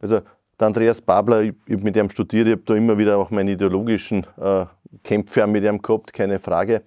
Also, 0.00 0.22
der 0.58 0.66
Andreas 0.66 1.00
Babler, 1.00 1.42
ich, 1.42 1.54
ich 1.66 1.74
habe 1.74 1.84
mit 1.84 1.96
ihm 1.96 2.10
studiert, 2.10 2.48
ich 2.48 2.52
habe 2.54 2.62
da 2.66 2.74
immer 2.74 2.98
wieder 2.98 3.16
auch 3.16 3.30
meine 3.30 3.52
ideologischen 3.52 4.26
äh, 4.40 4.66
Kämpfe 5.04 5.46
mit 5.46 5.62
ihm 5.62 5.80
gehabt, 5.80 6.12
keine 6.12 6.40
Frage. 6.40 6.82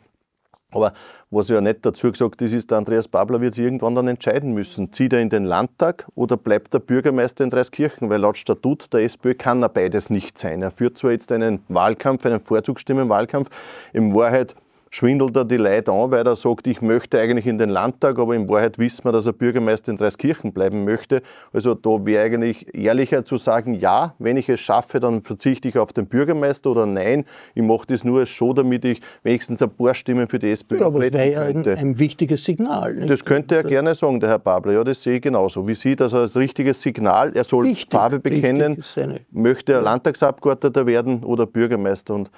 Aber 0.74 0.94
was 1.32 1.48
ja 1.48 1.62
nicht 1.62 1.86
dazu 1.86 2.12
gesagt 2.12 2.42
ist, 2.42 2.54
ist, 2.54 2.72
der 2.72 2.78
Andreas 2.78 3.08
Babler 3.08 3.42
wird 3.42 3.56
sich 3.56 3.64
irgendwann 3.64 3.96
dann 3.96 4.08
entscheiden 4.08 4.54
müssen. 4.54 4.92
Zieht 4.92 5.14
er 5.14 5.20
in 5.20 5.30
den 5.30 5.46
Landtag 5.46 6.08
oder 6.16 6.38
bleibt 6.38 6.74
der 6.74 6.80
Bürgermeister 6.80 7.44
in 7.44 7.50
Dreiskirchen? 7.50 8.10
Weil 8.10 8.22
laut 8.22 8.38
Statut 8.38 8.92
der 8.94 9.04
SPÖ 9.04 9.34
kann 9.34 9.64
er 9.64 9.70
beides 9.70 10.10
nicht 10.10 10.38
sein. 10.38 10.62
Er 10.62 10.72
führt 10.72 10.98
zwar 10.98 11.12
jetzt 11.12 11.32
einen 11.32 11.64
Wahlkampf, 11.70 12.26
einen 12.26 12.40
Vorzugsstimmenwahlkampf, 12.40 13.50
in 13.94 14.14
Wahrheit 14.16 14.56
schwindelt 14.94 15.36
er 15.36 15.44
die 15.44 15.58
Leute 15.58 15.92
an, 15.92 16.12
weil 16.12 16.28
er 16.28 16.36
sagt, 16.36 16.68
ich 16.68 16.80
möchte 16.80 17.20
eigentlich 17.20 17.48
in 17.48 17.58
den 17.58 17.70
Landtag, 17.70 18.20
aber 18.20 18.36
in 18.36 18.48
Wahrheit 18.48 18.78
wissen 18.78 19.04
wir, 19.06 19.12
dass 19.12 19.26
er 19.26 19.34
Bürgermeister 19.34 19.92
in 19.92 19.98
Dreiskirchen 19.98 20.54
bleiben 20.54 20.86
möchte. 20.86 21.24
Also 21.52 21.74
da 21.74 22.06
wäre 22.06 22.26
eigentlich 22.26 22.76
ehrlicher 22.76 23.26
zu 23.26 23.38
sagen, 23.38 23.74
ja, 23.74 24.14
wenn 24.20 24.38
ich 24.38 24.50
es 24.50 24.60
schaffe, 24.60 25.00
dann 25.00 25.24
verzichte 25.24 25.68
ich 25.68 25.80
auf 25.80 25.94
den 25.94 26.06
Bürgermeister 26.06 26.70
oder 26.70 26.86
nein, 26.86 27.26
ich 27.56 27.64
mache 27.64 27.88
das 27.88 28.04
nur 28.04 28.20
als 28.20 28.30
Show, 28.30 28.54
damit 28.54 28.86
ich 28.86 29.02
wenigstens 29.24 29.64
ein 29.64 29.72
paar 29.72 29.96
Stimmen 29.96 30.28
für 30.28 30.38
die 30.38 30.52
SPÖ 30.52 30.82
Ja, 30.82 30.86
aber 30.86 31.00
das 31.00 31.14
wäre 31.14 31.32
ja 31.32 31.42
ein, 31.42 31.68
ein, 31.68 31.98
wichtiges 31.98 32.44
Signal. 32.44 32.94
Nicht? 32.94 33.10
Das 33.10 33.26
könnte 33.26 33.56
er 33.56 33.64
gerne 33.64 33.96
sagen, 33.96 34.20
der 34.20 34.30
Herr 34.30 34.40
Babler. 34.40 34.74
Ja, 34.74 34.84
das 34.84 35.02
sehe 35.02 35.16
ich 35.16 35.24
genauso. 35.24 35.68
Wie 35.68 35.74
Sie 35.74 35.96
das 35.96 36.14
als 36.14 36.36
richtiges 36.36 36.80
Signal, 36.80 37.36
er 37.36 37.44
soll 37.46 37.74
Farbe 37.90 38.20
bekennen, 38.20 38.84
möchte 39.32 39.74
er 39.74 39.82
Landtagsabgeordneter 39.82 40.86
werden 40.86 41.24
oder 41.24 41.48
Bürgermeister. 41.48 42.14
Und 42.14 42.30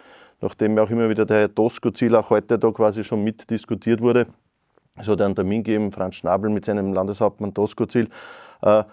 nachdem 0.45 0.77
auch 0.77 0.89
immer 0.89 1.09
wieder 1.09 1.25
der 1.25 1.37
Herr 1.37 1.47
Doskozil 1.47 2.15
auch 2.15 2.29
heute 2.29 2.59
da 2.59 2.71
quasi 2.71 3.03
schon 3.03 3.23
mitdiskutiert 3.23 3.99
wurde, 3.99 4.27
Es 4.97 5.07
hat 5.07 5.19
einen 5.21 5.35
Termin 5.35 5.63
gegeben, 5.63 5.91
Franz 5.91 6.15
Schnabel 6.15 6.49
mit 6.49 6.65
seinem 6.65 6.93
Landeshauptmann 6.93 7.53
Doskozil, 7.53 8.07
äh, 8.61 8.83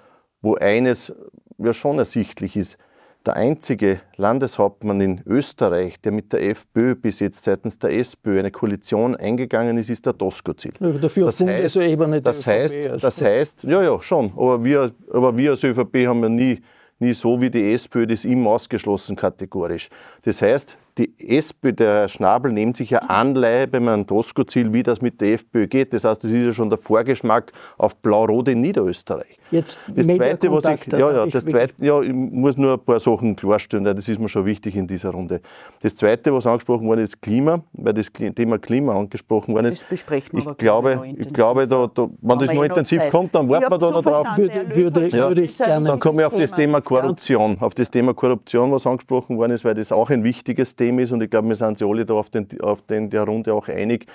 wo 0.41 0.57
eines 0.57 1.13
ja 1.59 1.73
schon 1.73 1.99
ersichtlich 1.99 2.57
ist. 2.57 2.77
Der 3.25 3.37
einzige 3.37 4.01
Landeshauptmann 4.17 5.01
in 5.01 5.21
Österreich, 5.27 6.01
der 6.01 6.11
mit 6.11 6.33
der 6.33 6.43
FPÖ 6.43 6.97
bis 6.97 7.21
jetzt 7.21 7.45
seitens 7.45 7.79
der 7.79 7.93
SPÖ 7.97 8.41
eine 8.41 8.51
Koalition 8.51 9.15
eingegangen 9.15 9.79
ist, 9.79 9.91
ist 9.91 10.07
der 10.07 10.15
Doskozil. 10.15 10.73
Ja, 10.81 10.91
dafür 10.91 11.27
das 11.27 11.39
heißt, 11.39 12.27
das, 12.27 12.47
heißt, 12.47 13.05
das 13.05 13.23
heißt, 13.23 13.65
ja, 13.65 13.81
ja, 13.81 14.03
schon, 14.03 14.33
aber 14.35 14.65
wir, 14.65 14.91
aber 15.13 15.37
wir 15.37 15.51
als 15.51 15.63
ÖVP 15.63 16.09
haben 16.09 16.23
ja 16.23 16.29
nie, 16.29 16.63
nie 16.99 17.13
so 17.13 17.41
wie 17.41 17.51
die 17.51 17.73
SPÖ 17.73 18.09
das 18.09 18.25
ihm 18.25 18.45
ausgeschlossen 18.49 19.15
kategorisch. 19.15 19.89
Das 20.23 20.43
heißt, 20.43 20.77
die 20.99 21.15
SPÖ, 21.19 21.73
der 21.73 21.95
Herr 21.95 22.09
Schnabel, 22.09 22.53
nimmt 22.53 22.77
sich 22.77 22.91
ja 22.91 22.99
Anleihe 22.99 23.67
beim 23.67 23.85
Herrn 23.85 24.07
Tosco-Ziel, 24.07 24.73
wie 24.75 24.83
das 24.83 25.01
mit 25.01 25.21
der 25.23 25.35
FPÖ 25.35 25.67
geht. 25.67 25.95
Das 25.95 26.05
heißt, 26.05 26.23
das 26.23 26.31
ist 26.31 26.45
ja 26.45 26.53
schon 26.53 26.69
der 26.69 26.79
Vorgeschmack 26.79 27.53
auf 27.79 27.97
Blau-Rot 27.97 28.49
in 28.49 28.61
Niederösterreich. 28.61 29.39
Jetzt 29.51 29.79
das 29.95 30.07
Zweite, 30.07 30.53
was 30.53 30.65
ich, 30.65 30.93
ja, 30.93 31.13
ja, 31.13 31.27
das 31.27 31.45
Zweite, 31.45 31.75
ja, 31.79 32.01
ich 32.01 32.13
muss 32.13 32.57
nur 32.57 32.75
ein 32.75 32.81
paar 32.81 33.01
Sachen 33.01 33.37
klarstellen, 33.37 33.85
das 33.85 34.09
ist 34.09 34.19
mir 34.19 34.29
schon 34.29 34.45
wichtig 34.45 34.77
in 34.77 34.87
dieser 34.87 35.11
Runde. 35.11 35.41
Das 35.81 35.95
Zweite, 35.95 36.33
was 36.33 36.47
angesprochen 36.47 36.87
worden 36.87 37.01
ist, 37.01 37.21
Klima, 37.23 37.63
weil 37.73 37.95
das 37.95 38.07
Thema 38.13 38.59
Klima 38.59 38.95
angesprochen 38.95 39.55
worden 39.55 39.67
ist. 39.67 39.83
Das 39.83 39.89
besprechen 39.89 40.45
wir 40.45 40.51
ich 40.53 40.57
glaube, 40.59 41.03
ich 41.17 41.33
glaube, 41.33 41.67
da, 41.69 41.91
da, 41.93 42.09
wenn 42.21 42.39
das 42.39 42.53
noch 42.53 42.65
intensiv 42.65 43.01
Zeit. 43.01 43.11
kommt, 43.11 43.35
dann 43.35 43.49
warten 43.49 43.71
wir 43.71 43.79
da 43.79 43.91
noch 43.91 44.03
drauf. 44.03 44.27
Würde, 44.37 44.77
würde, 44.77 45.09
ja, 45.09 45.29
würde 45.29 45.43
ich 45.43 45.57
gerne. 45.57 45.89
Dann 45.89 45.99
komme 45.99 46.21
ich 46.21 46.27
auf 46.27 46.37
das 46.37 46.53
Thema 46.53 46.81
Korruption, 46.81 47.57
auf 47.61 47.75
das 47.75 47.91
Thema 47.91 48.15
Korruption, 48.15 48.73
was 48.73 48.87
angesprochen 48.87 49.37
worden 49.39 49.53
ist, 49.53 49.65
weil 49.65 49.75
das 49.75 49.93
auch 49.93 50.11
ein 50.11 50.25
wichtiges 50.25 50.77
Thema 50.77 50.82
System 50.83 50.99
ist 50.99 51.13
und 51.13 51.23
ich 51.23 51.31
glaube, 51.31 51.49
wir 51.49 51.57
sind 51.57 51.69
uns 51.69 51.83
alle 51.83 52.05
da 52.05 52.15
auf, 52.15 52.31
den, 52.31 52.47
auf 52.61 52.83
den, 52.83 53.09
der 53.11 53.25
Runde 53.25 53.55
auch 53.55 53.69
einig. 53.69 54.07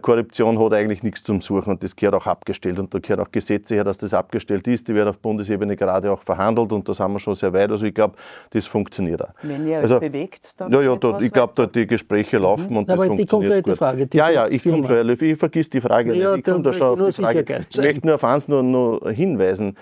Korruption 0.00 0.58
hat 0.58 0.72
eigentlich 0.72 1.02
nichts 1.02 1.24
zum 1.24 1.40
Suchen 1.40 1.72
und 1.72 1.82
das 1.82 1.94
gehört 1.94 2.14
auch 2.14 2.26
abgestellt 2.26 2.78
und 2.78 2.94
da 2.94 2.98
gehört 2.98 3.20
auch 3.20 3.30
Gesetze 3.30 3.74
her, 3.74 3.84
dass 3.84 3.98
das 3.98 4.14
abgestellt 4.14 4.66
ist. 4.68 4.88
Die 4.88 4.94
wird 4.94 5.08
auf 5.08 5.18
Bundesebene 5.18 5.76
gerade 5.76 6.10
auch 6.10 6.22
verhandelt 6.22 6.72
und 6.72 6.88
da 6.88 6.94
sind 6.94 7.12
wir 7.12 7.18
schon 7.18 7.34
sehr 7.34 7.52
weit. 7.52 7.70
Also 7.70 7.84
ich 7.84 7.92
glaube, 7.92 8.14
das 8.50 8.64
funktioniert 8.64 9.22
auch. 9.22 9.32
Wenn 9.42 9.66
ihr 9.66 9.80
also, 9.80 9.96
euch 9.96 10.00
bewegt, 10.00 10.54
dann 10.56 10.72
Ja, 10.72 10.80
ja, 10.80 10.96
da, 10.96 11.18
ich 11.20 11.32
glaube, 11.32 11.52
da 11.56 11.66
die 11.66 11.86
Gespräche 11.86 12.38
laufen 12.38 12.70
mhm. 12.70 12.76
und 12.78 12.90
Aber 12.90 13.06
das 13.06 13.16
die 13.16 13.26
funktioniert 13.26 13.50
konkrete 13.50 13.70
gut. 13.70 13.78
Frage. 13.78 14.08
Ja, 14.14 14.30
ja, 14.30 14.48
ich 14.48 14.62
komme 14.62 14.86
schon, 14.86 15.08
ich 15.20 15.38
vergiss 15.38 15.68
die 15.68 15.80
Frage 15.80 16.14
ja, 16.14 16.30
nicht. 16.30 16.38
Ich 16.38 16.44
komme 16.52 16.62
da 16.62 16.72
schon 16.72 17.00
auf 17.00 17.14
die 17.14 17.22
Frage. 17.22 17.44
Ich 17.68 17.76
möchte 17.76 18.06
nur 18.06 18.14
auf 18.14 18.24
eins 18.24 18.48
nur, 18.48 18.62
nur 18.62 19.10
hinweisen. 19.10 19.76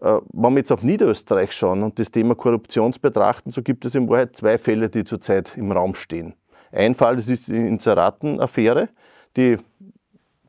Äh, 0.00 0.18
wenn 0.32 0.52
wir 0.52 0.58
jetzt 0.58 0.72
auf 0.72 0.82
Niederösterreich 0.82 1.52
schauen 1.52 1.82
und 1.82 1.98
das 1.98 2.10
Thema 2.10 2.34
Korruption 2.34 2.94
betrachten, 3.00 3.50
so 3.50 3.62
gibt 3.62 3.84
es 3.84 3.94
in 3.94 4.08
Wahrheit 4.08 4.36
zwei 4.36 4.58
Fälle, 4.58 4.88
die 4.88 5.04
zurzeit 5.04 5.56
im 5.56 5.72
Raum 5.72 5.94
stehen. 5.94 6.34
Ein 6.72 6.94
Fall, 6.94 7.16
das 7.16 7.28
ist 7.28 7.48
die 7.48 7.56
Inseraten-Affäre, 7.56 8.88
die 9.36 9.56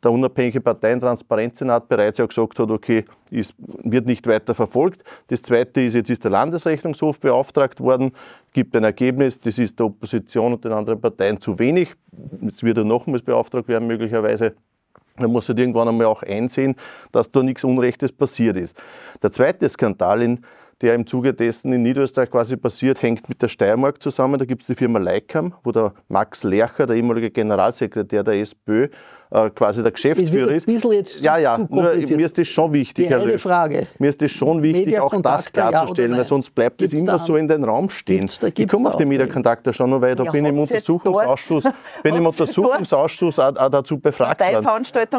der 0.04 0.12
unabhängige 0.12 0.62
Parteientransparenzsenat 0.62 1.90
bereits 1.90 2.20
ja 2.20 2.26
gesagt 2.26 2.58
hat, 2.60 2.70
okay, 2.70 3.06
ist, 3.30 3.54
wird 3.58 4.06
nicht 4.06 4.26
weiter 4.28 4.56
verfolgt. 4.56 5.04
Das 5.28 5.42
zweite 5.42 5.82
ist, 5.82 5.94
jetzt 5.94 6.10
ist 6.10 6.24
der 6.24 6.32
Landesrechnungshof 6.32 7.20
beauftragt 7.20 7.82
worden, 7.82 8.14
gibt 8.54 8.76
ein 8.76 8.84
Ergebnis, 8.84 9.40
das 9.40 9.58
ist 9.58 9.78
der 9.78 9.88
Opposition 9.88 10.54
und 10.54 10.64
den 10.64 10.72
anderen 10.72 11.02
Parteien 11.02 11.40
zu 11.42 11.60
wenig. 11.60 11.96
Jetzt 12.42 12.64
wird 12.64 12.78
er 12.78 12.86
nochmals 12.86 13.24
beauftragt 13.24 13.68
werden, 13.68 13.88
möglicherweise. 13.88 14.56
Man 15.20 15.32
muss 15.32 15.48
halt 15.48 15.60
irgendwann 15.60 15.88
einmal 15.88 16.08
auch 16.08 16.24
einsehen, 16.24 16.76
dass 17.12 17.32
da 17.32 17.44
nichts 17.44 17.64
Unrechtes 17.64 18.12
passiert 18.12 18.58
ist. 18.58 18.78
Der 19.22 19.32
zweite 19.32 19.68
Skandal 19.70 20.40
der 20.82 20.96
im 20.96 21.06
Zuge 21.06 21.34
dessen 21.34 21.74
in 21.74 21.82
Niederösterreich 21.82 22.32
quasi 22.32 22.56
passiert, 22.56 23.02
hängt 23.02 23.28
mit 23.28 23.42
der 23.42 23.50
Steiermark 23.50 24.02
zusammen. 24.02 24.40
Da 24.40 24.46
gibt 24.46 24.62
es 24.62 24.68
die 24.68 24.76
Firma 24.76 25.00
Leikam, 25.00 25.54
wo 25.64 25.72
der 25.72 25.94
Max 26.08 26.44
Lercher, 26.44 26.86
der 26.86 26.96
ehemalige 26.96 27.32
Generalsekretär 27.32 28.24
der 28.24 28.36
SPÖ, 28.36 28.88
äh, 29.32 29.50
quasi 29.52 29.84
der 29.84 29.92
Geschäftsführer 29.92 30.52
ist. 30.52 30.68
Ein 30.68 30.74
bisschen 30.74 30.92
jetzt 30.94 31.24
ja, 31.24 31.38
ja, 31.38 31.58
nur, 31.58 31.84
mir 31.94 32.26
ist 32.26 32.38
das 32.38 32.48
schon 32.48 32.74
wichtig. 32.74 33.08
Die 33.08 33.14
eine 33.14 33.38
Frage. 33.38 33.88
Mir 34.00 34.10
ist 34.10 34.22
das 34.22 34.32
schon 34.32 34.62
wichtig, 34.64 35.00
auch 35.00 35.14
das 35.22 35.52
klarzustellen, 35.52 36.12
ja 36.12 36.18
weil 36.18 36.24
sonst 36.26 36.54
bleibt 36.56 36.82
es 36.82 36.94
immer 36.94 37.20
so 37.20 37.36
in 37.36 37.48
den 37.48 37.64
Raum 37.64 37.90
stehen. 37.90 38.22
Gibt's 38.22 38.40
da, 38.40 38.48
gibt's 38.48 38.62
ich 38.62 38.68
komme 38.70 38.90
auf 38.90 38.98
die 38.98 39.06
Mediakontakte 39.06 39.72
schon 39.74 39.90
noch, 39.92 40.02
weil 40.02 40.16
da 40.16 40.24
Ja, 40.24 40.32
bin 40.32 40.46
ich 40.46 40.50
im 40.52 40.60
Untersuchungsausschuss, 40.60 41.64
bin 42.04 42.16
im 42.16 42.26
Untersuchungsausschuss 42.26 43.40
auch, 43.40 43.56
auch 43.56 43.70
dazu 43.70 44.00
befragt 44.00 44.42
worden. 44.42 44.66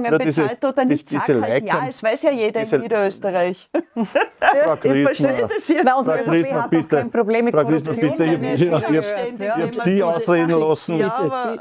Ja, 0.04 0.18
diese- 0.18 0.42
bezahlt 0.42 0.64
oder 0.64 0.84
nicht, 0.84 1.10
diese 1.10 1.20
sag 1.26 1.42
halt 1.42 1.64
ja, 1.66 1.86
es 1.88 2.02
weiß 2.02 2.22
ja 2.22 2.30
jeder 2.32 2.60
diese- 2.60 2.76
in 2.76 2.82
Niederösterreich. 2.82 3.68
Frau 3.94 4.74
Ich 4.82 5.04
verstehe 5.04 5.46
Griesmer, 5.46 6.04
Frau 6.04 6.24
Griesmer, 6.24 6.66
bitte. 6.68 6.88
kein 6.88 7.10
Problem 7.10 7.44
mit 7.44 7.54
Frau 7.54 7.64
Griesmer, 7.64 7.92
bitte, 7.94 8.24
ich- 8.56 8.70
habe 8.70 9.70
Sie 9.84 10.02
ausreden 10.02 10.50
lassen. 10.50 10.96
Ich 10.98 11.02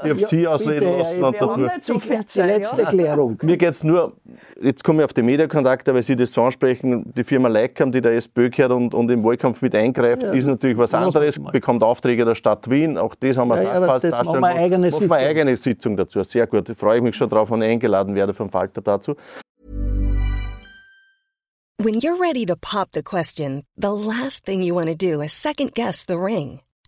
habe 0.10 0.26
Sie 0.28 0.48
ausreden 0.48 0.98
lassen. 0.98 1.24
Und 1.24 1.34
Wir 1.34 1.40
haben 1.42 1.50
dadurch- 1.50 1.74
nicht 1.76 1.84
so 1.84 2.00
viel 2.00 2.26
Die 2.44 2.48
letzte 2.48 2.82
ja. 2.84 2.90
Klärung. 2.90 3.38
Mir 3.42 3.58
geht 3.58 3.72
es 3.72 3.84
nur, 3.84 4.14
jetzt 4.62 4.84
komme 4.84 5.02
ich 5.02 5.06
auf 5.06 5.14
die 5.14 5.22
Medienkontakte, 5.24 5.94
weil 5.94 6.04
Sie 6.04 6.16
das 6.16 6.32
so 6.32 6.44
ansprechen, 6.44 7.12
die 7.16 7.24
Firma 7.24 7.48
Leikam, 7.50 7.92
die 7.92 8.02
der 8.02 8.14
SPÖ 8.16 8.50
gehört 8.50 8.72
und, 8.72 8.94
und 8.94 9.10
im 9.12 9.24
Wahlkampf 9.24 9.62
mit 9.62 9.76
eingreift, 9.76 10.24
Ja, 10.24 10.32
ist 10.32 10.48
natürlich 10.48 10.78
was 10.78 10.94
anderes, 10.94 11.40
bekommt 11.52 11.84
Aufträge 11.84 12.26
der 12.26 12.36
Stadt 12.36 12.70
Wien, 12.70 12.98
auch 12.98 13.16
das 13.16 13.38
haben 13.38 13.50
wir 13.50 13.58
Ja, 13.62 13.74
Sachverhalt 13.74 14.04
das 14.04 14.12
machen 14.12 14.26
wir 14.28 14.34
wollen. 14.42 14.58
eigene 14.58 14.88
Machen 14.88 15.00
Sitzung. 15.00 15.12
eigene 15.18 15.58
Sitzung 15.58 15.98
dazu, 15.98 16.24
sehr 16.24 16.48
gut. 16.48 16.70
Ich 16.70 16.78
freue 16.78 17.02
mich 17.02 17.16
schon 17.16 17.30
drauf, 17.30 17.52
wenn 17.52 17.62
ich 17.62 17.70
eingeladen 17.70 18.16
werde 18.16 18.34
vom 18.34 18.50
Falter 18.50 18.82
dazu. 18.82 19.16
When 21.82 21.94
you're 22.02 22.20
ready 22.20 22.46
to 22.46 22.56
pop 22.58 22.90
the 22.94 23.02
question, 23.02 23.64
the 23.78 23.94
last 23.94 24.46
thing 24.46 24.62
you 24.62 24.76
want 24.76 24.90
to 24.90 24.96
do 24.96 25.22
is 25.22 25.32
second 25.32 25.74
guess 25.76 26.06
the 26.06 26.18
ring. 26.18 26.60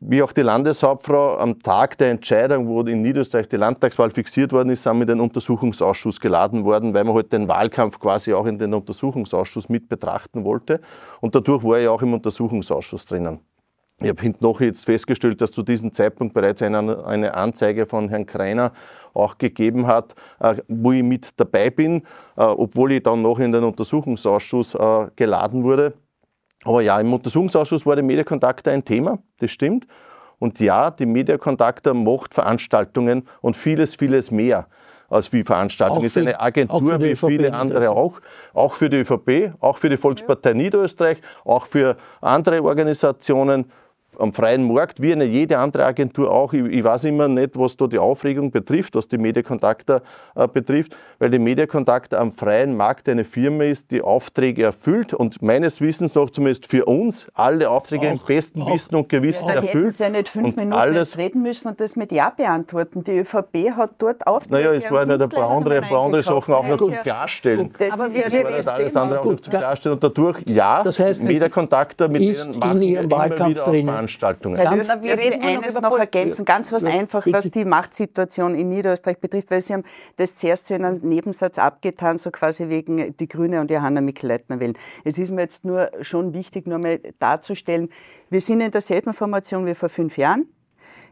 wie 0.00 0.22
auch 0.22 0.32
die 0.32 0.42
Landeshauptfrau, 0.42 1.38
am 1.38 1.62
Tag 1.62 1.98
der 1.98 2.10
Entscheidung, 2.10 2.68
wo 2.68 2.82
in 2.82 3.02
Niederösterreich 3.02 3.48
die 3.48 3.56
Landtagswahl 3.56 4.10
fixiert 4.10 4.52
worden 4.52 4.70
ist, 4.70 4.82
sind 4.82 4.96
wir 4.96 5.02
in 5.02 5.08
den 5.08 5.20
Untersuchungsausschuss 5.20 6.20
geladen 6.20 6.64
worden, 6.64 6.94
weil 6.94 7.04
man 7.04 7.14
halt 7.14 7.32
den 7.32 7.48
Wahlkampf 7.48 7.98
quasi 7.98 8.34
auch 8.34 8.46
in 8.46 8.58
den 8.58 8.74
Untersuchungsausschuss 8.74 9.68
mit 9.68 9.88
betrachten 9.88 10.44
wollte. 10.44 10.80
Und 11.20 11.34
dadurch 11.34 11.64
war 11.64 11.78
ich 11.78 11.88
auch 11.88 12.02
im 12.02 12.14
Untersuchungsausschuss 12.14 13.06
drinnen. 13.06 13.40
Ich 14.00 14.08
habe 14.08 14.22
hinten 14.22 14.44
noch 14.44 14.60
jetzt 14.60 14.84
festgestellt, 14.84 15.40
dass 15.40 15.50
zu 15.50 15.62
diesem 15.62 15.92
Zeitpunkt 15.92 16.32
bereits 16.32 16.62
eine, 16.62 17.04
eine 17.04 17.34
Anzeige 17.34 17.84
von 17.84 18.08
Herrn 18.08 18.26
Kreiner 18.26 18.72
auch 19.12 19.38
gegeben 19.38 19.88
hat, 19.88 20.14
äh, 20.38 20.56
wo 20.68 20.92
ich 20.92 21.02
mit 21.02 21.30
dabei 21.36 21.70
bin, 21.70 22.02
äh, 22.36 22.44
obwohl 22.44 22.92
ich 22.92 23.02
dann 23.02 23.22
noch 23.22 23.40
in 23.40 23.50
den 23.50 23.64
Untersuchungsausschuss 23.64 24.74
äh, 24.74 25.08
geladen 25.16 25.64
wurde. 25.64 25.94
Aber 26.64 26.82
ja, 26.82 27.00
im 27.00 27.12
Untersuchungsausschuss 27.12 27.86
war 27.86 27.96
die 27.96 28.02
Mediakontakte 28.02 28.70
ein 28.70 28.84
Thema, 28.84 29.18
das 29.38 29.50
stimmt. 29.50 29.86
Und 30.38 30.60
ja, 30.60 30.90
die 30.90 31.06
Mediakontakte 31.06 31.94
macht 31.94 32.34
Veranstaltungen 32.34 33.26
und 33.40 33.56
vieles, 33.56 33.96
vieles 33.96 34.30
mehr 34.30 34.66
als 35.08 35.32
wie 35.32 35.42
Veranstaltungen. 35.42 36.04
Ist 36.04 36.18
eine 36.18 36.38
Agentur 36.40 37.00
wie 37.00 37.10
ÖVP 37.10 37.26
viele 37.26 37.54
andere 37.54 37.80
Niederösterreich. 37.80 37.96
auch. 37.96 38.20
Auch 38.54 38.74
für 38.74 38.90
die 38.90 38.98
ÖVP, 38.98 39.54
auch 39.60 39.78
für 39.78 39.88
die 39.88 39.96
Volkspartei 39.96 40.52
Niederösterreich, 40.52 41.18
auch 41.44 41.66
für 41.66 41.96
andere 42.20 42.62
Organisationen 42.62 43.70
am 44.18 44.32
freien 44.32 44.66
Markt, 44.72 45.00
wie 45.00 45.12
eine 45.12 45.24
jede 45.24 45.58
andere 45.58 45.84
Agentur 45.84 46.30
auch. 46.30 46.52
Ich, 46.52 46.64
ich 46.64 46.84
weiß 46.84 47.04
immer 47.04 47.28
nicht, 47.28 47.58
was 47.58 47.76
da 47.76 47.86
die 47.86 47.98
Aufregung 47.98 48.50
betrifft, 48.50 48.94
was 48.96 49.08
die 49.08 49.18
Mediakontakte 49.18 50.02
äh, 50.34 50.48
betrifft, 50.48 50.96
weil 51.18 51.30
die 51.30 51.38
Mediakontakte 51.38 52.18
am 52.18 52.32
freien 52.32 52.76
Markt 52.76 53.08
eine 53.08 53.24
Firma 53.24 53.64
ist, 53.64 53.90
die 53.90 54.02
Aufträge 54.02 54.64
erfüllt 54.64 55.14
und 55.14 55.40
meines 55.42 55.80
Wissens 55.80 56.14
nach 56.14 56.30
zumindest 56.30 56.66
für 56.66 56.84
uns 56.84 57.26
alle 57.34 57.70
Aufträge 57.70 58.08
im 58.08 58.14
Auch- 58.18 58.26
besten 58.26 58.62
auch- 58.62 58.72
Wissen 58.72 58.96
und 58.96 59.08
Gewissen 59.08 59.48
hätten 59.48 59.66
erfüllt. 59.66 59.94
Sie 59.96 60.02
ja 60.02 60.10
nicht 60.10 60.28
fünf 60.28 60.46
und 60.48 60.56
Minuten 60.56 60.72
alles, 60.72 61.10
jetzt 61.10 61.18
reden 61.18 61.42
müssen 61.42 61.68
und 61.68 61.80
das 61.80 61.96
mit 61.96 62.12
Ja 62.12 62.30
beantworten. 62.30 63.04
Die 63.04 63.18
ÖVP 63.18 63.72
hat 63.76 63.92
dort 63.98 64.26
Aufträge 64.26 64.68
naja, 64.68 64.72
es 64.84 64.90
waren 64.90 65.08
ja 65.10 65.16
ein 65.16 65.28
paar 65.28 65.50
andere, 65.50 65.76
ein 65.76 65.88
paar 65.88 66.04
andere 66.04 66.22
Sachen 66.22 66.54
auch 66.54 66.66
noch 66.66 66.76
zum 66.78 66.92
Ja, 66.92 67.02
Klarstellen. 67.02 67.70
Das 67.78 67.92
Aber 67.92 68.06
ist 68.06 68.14
wir- 68.14 68.28
ja 68.28 68.42
das 68.42 68.56
das 68.66 68.68
alles 68.68 68.96
andere 68.96 69.20
auch 69.20 69.24
noch 69.24 69.30
Gut, 69.30 69.44
zum 69.44 69.52
da- 69.52 69.58
Klarstellen. 69.58 69.94
Und 69.94 70.04
dadurch, 70.04 70.38
ja, 70.46 70.82
Das 70.82 70.98
heißt, 70.98 71.22
es 71.22 71.28
Mediakontakte 71.28 72.08
mit 72.08 72.22
ist 72.22 72.54
denen 72.62 72.76
in 72.76 72.82
Ihrem 72.82 73.04
immer 73.04 73.16
Wahlkampf 73.16 73.62
drinnen. 73.62 74.07
Veranstaltungen. 74.08 74.56
Herr 74.56 74.64
Ganz- 74.76 74.88
wir 75.02 75.18
reden 75.18 75.40
noch 75.40 75.62
eines 75.62 75.74
noch 75.74 75.90
Pol- 75.90 76.00
ergänzen, 76.00 76.44
ganz 76.44 76.72
was 76.72 76.82
Ja, 76.84 76.90
einfach, 76.90 77.26
was 77.26 77.50
die 77.50 77.64
Machtsituation 77.64 78.54
in 78.54 78.68
Niederösterreich 78.70 79.18
betrifft, 79.18 79.50
weil 79.50 79.60
Sie 79.60 79.74
haben 79.74 79.84
das 80.16 80.34
zuerst 80.34 80.66
so 80.66 80.74
in 80.74 80.84
einem 80.84 81.00
Nebensatz 81.02 81.58
abgetan, 81.58 82.18
so 82.18 82.30
quasi 82.30 82.68
wegen 82.68 83.16
die 83.16 83.28
Grüne 83.28 83.60
und 83.60 83.70
Johanna 83.70 84.00
Mikl-Leitner 84.00 84.60
wählen. 84.60 84.74
Es 85.04 85.18
ist 85.18 85.30
mir 85.30 85.42
jetzt 85.42 85.64
nur 85.64 85.90
schon 86.00 86.32
wichtig, 86.34 86.66
nur 86.66 86.78
mal 86.78 87.00
darzustellen, 87.18 87.88
wir 88.30 88.40
sind 88.40 88.60
in 88.60 88.70
derselben 88.70 89.12
Formation 89.14 89.66
wie 89.66 89.74
vor 89.74 89.88
fünf 89.88 90.16
Jahren. 90.16 90.46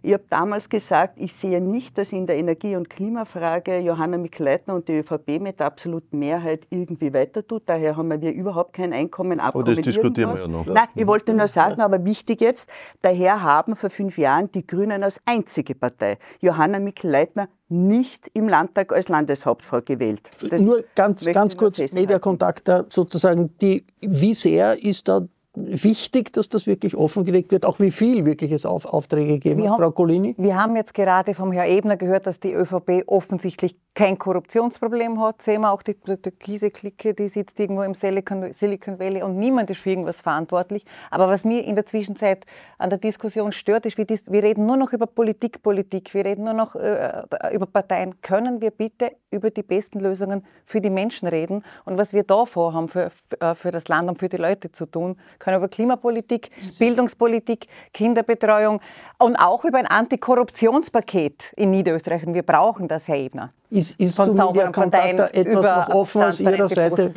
Ich 0.06 0.12
habe 0.12 0.22
damals 0.30 0.68
gesagt, 0.68 1.14
ich 1.18 1.34
sehe 1.34 1.60
nicht, 1.60 1.98
dass 1.98 2.12
in 2.12 2.28
der 2.28 2.36
Energie- 2.36 2.76
und 2.76 2.88
Klimafrage 2.88 3.80
Johanna 3.80 4.18
Mikleitner 4.18 4.74
und 4.76 4.86
die 4.86 4.98
ÖVP 4.98 5.40
mit 5.40 5.58
der 5.58 5.66
absoluten 5.66 6.20
Mehrheit 6.20 6.64
irgendwie 6.70 7.12
weiter 7.12 7.44
tut. 7.44 7.64
Daher 7.66 7.96
haben 7.96 8.22
wir 8.22 8.32
überhaupt 8.32 8.72
kein 8.72 8.92
Einkommen 8.92 9.40
abkommen. 9.40 9.66
Aber 9.66 9.74
das 9.74 9.82
diskutieren 9.82 10.32
wir 10.32 10.40
ja 10.40 10.46
noch. 10.46 10.64
Nein, 10.64 10.86
ich 10.94 11.08
wollte 11.08 11.34
nur 11.34 11.48
sagen, 11.48 11.80
aber 11.80 12.04
wichtig 12.04 12.40
jetzt, 12.40 12.70
daher 13.02 13.42
haben 13.42 13.74
vor 13.74 13.90
fünf 13.90 14.16
Jahren 14.16 14.48
die 14.52 14.64
Grünen 14.64 15.02
als 15.02 15.20
einzige 15.24 15.74
Partei 15.74 16.18
Johanna 16.40 16.78
Mikl-Leitner 16.78 17.48
nicht 17.68 18.30
im 18.32 18.48
Landtag 18.48 18.92
als 18.92 19.08
Landeshauptfrau 19.08 19.80
gewählt. 19.82 20.30
Das 20.48 20.62
Nur 20.62 20.84
ganz, 20.94 21.24
ganz 21.24 21.56
kurz, 21.56 21.80
Mediakontakt 21.92 22.70
sozusagen, 22.90 23.58
die, 23.58 23.84
wie 24.00 24.34
sehr 24.34 24.80
ist 24.80 25.08
da 25.08 25.26
wichtig, 25.56 26.32
dass 26.32 26.48
das 26.48 26.66
wirklich 26.66 26.94
offengelegt 26.94 27.50
wird, 27.50 27.64
auch 27.64 27.80
wie 27.80 27.90
viel 27.90 28.24
wirklich 28.24 28.52
es 28.52 28.66
auf 28.66 28.84
Aufträge 28.84 29.34
gegeben 29.34 29.68
hat, 29.68 29.78
Frau 29.78 29.90
Colini? 29.90 30.34
Wir 30.38 30.56
haben 30.56 30.76
jetzt 30.76 30.94
gerade 30.94 31.34
vom 31.34 31.50
Herrn 31.52 31.68
Ebner 31.68 31.96
gehört, 31.96 32.26
dass 32.26 32.40
die 32.40 32.52
ÖVP 32.52 33.04
offensichtlich 33.06 33.74
kein 33.96 34.18
Korruptionsproblem 34.18 35.20
hat. 35.20 35.42
Sehen 35.42 35.62
wir 35.62 35.72
auch 35.72 35.82
die 35.82 35.94
türkise 35.94 36.70
Clique, 36.70 37.14
die 37.14 37.28
sitzt 37.28 37.58
irgendwo 37.58 37.82
im 37.82 37.94
Silicon, 37.94 38.52
Silicon 38.52 38.98
Valley 38.98 39.22
und 39.22 39.38
niemand 39.38 39.70
ist 39.70 39.80
für 39.80 39.90
irgendwas 39.90 40.20
verantwortlich. 40.20 40.84
Aber 41.10 41.28
was 41.28 41.44
mir 41.44 41.64
in 41.64 41.74
der 41.74 41.86
Zwischenzeit 41.86 42.44
an 42.78 42.90
der 42.90 42.98
Diskussion 42.98 43.52
stört, 43.52 43.86
ist, 43.86 43.96
wir 43.96 44.42
reden 44.42 44.66
nur 44.66 44.76
noch 44.76 44.92
über 44.92 45.06
Politik, 45.06 45.62
Politik, 45.62 46.12
wir 46.12 46.26
reden 46.26 46.44
nur 46.44 46.52
noch 46.52 46.76
äh, 46.76 47.24
über 47.52 47.66
Parteien. 47.66 48.20
Können 48.20 48.60
wir 48.60 48.70
bitte 48.70 49.12
über 49.30 49.50
die 49.50 49.62
besten 49.62 49.98
Lösungen 49.98 50.44
für 50.66 50.80
die 50.80 50.90
Menschen 50.90 51.26
reden 51.26 51.64
und 51.86 51.96
was 51.98 52.12
wir 52.12 52.22
da 52.22 52.44
vorhaben, 52.44 52.88
für, 52.88 53.10
äh, 53.40 53.54
für 53.54 53.70
das 53.70 53.88
Land 53.88 54.10
und 54.10 54.18
für 54.18 54.28
die 54.28 54.36
Leute 54.36 54.70
zu 54.70 54.86
tun? 54.86 55.16
können 55.38 55.58
über 55.58 55.68
Klimapolitik, 55.68 56.50
Bildungspolitik, 56.78 57.66
Kinderbetreuung 57.92 58.80
und 59.18 59.36
auch 59.36 59.64
über 59.64 59.78
ein 59.78 59.86
Antikorruptionspaket 59.86 61.52
in 61.56 61.70
Niederösterreich. 61.70 62.26
Und 62.26 62.34
wir 62.34 62.42
brauchen 62.42 62.88
das, 62.88 63.08
Herr 63.08 63.16
Ebner. 63.16 63.52
Ist, 63.68 63.98
ist 64.00 64.14
von 64.14 64.36
sauberen 64.36 64.70
Parteien 64.70 65.18
etwas 65.18 65.88
noch 65.88 65.94
offen 65.94 66.22
aus 66.22 66.40
Ihrer 66.40 66.68
Seite? 66.68 67.10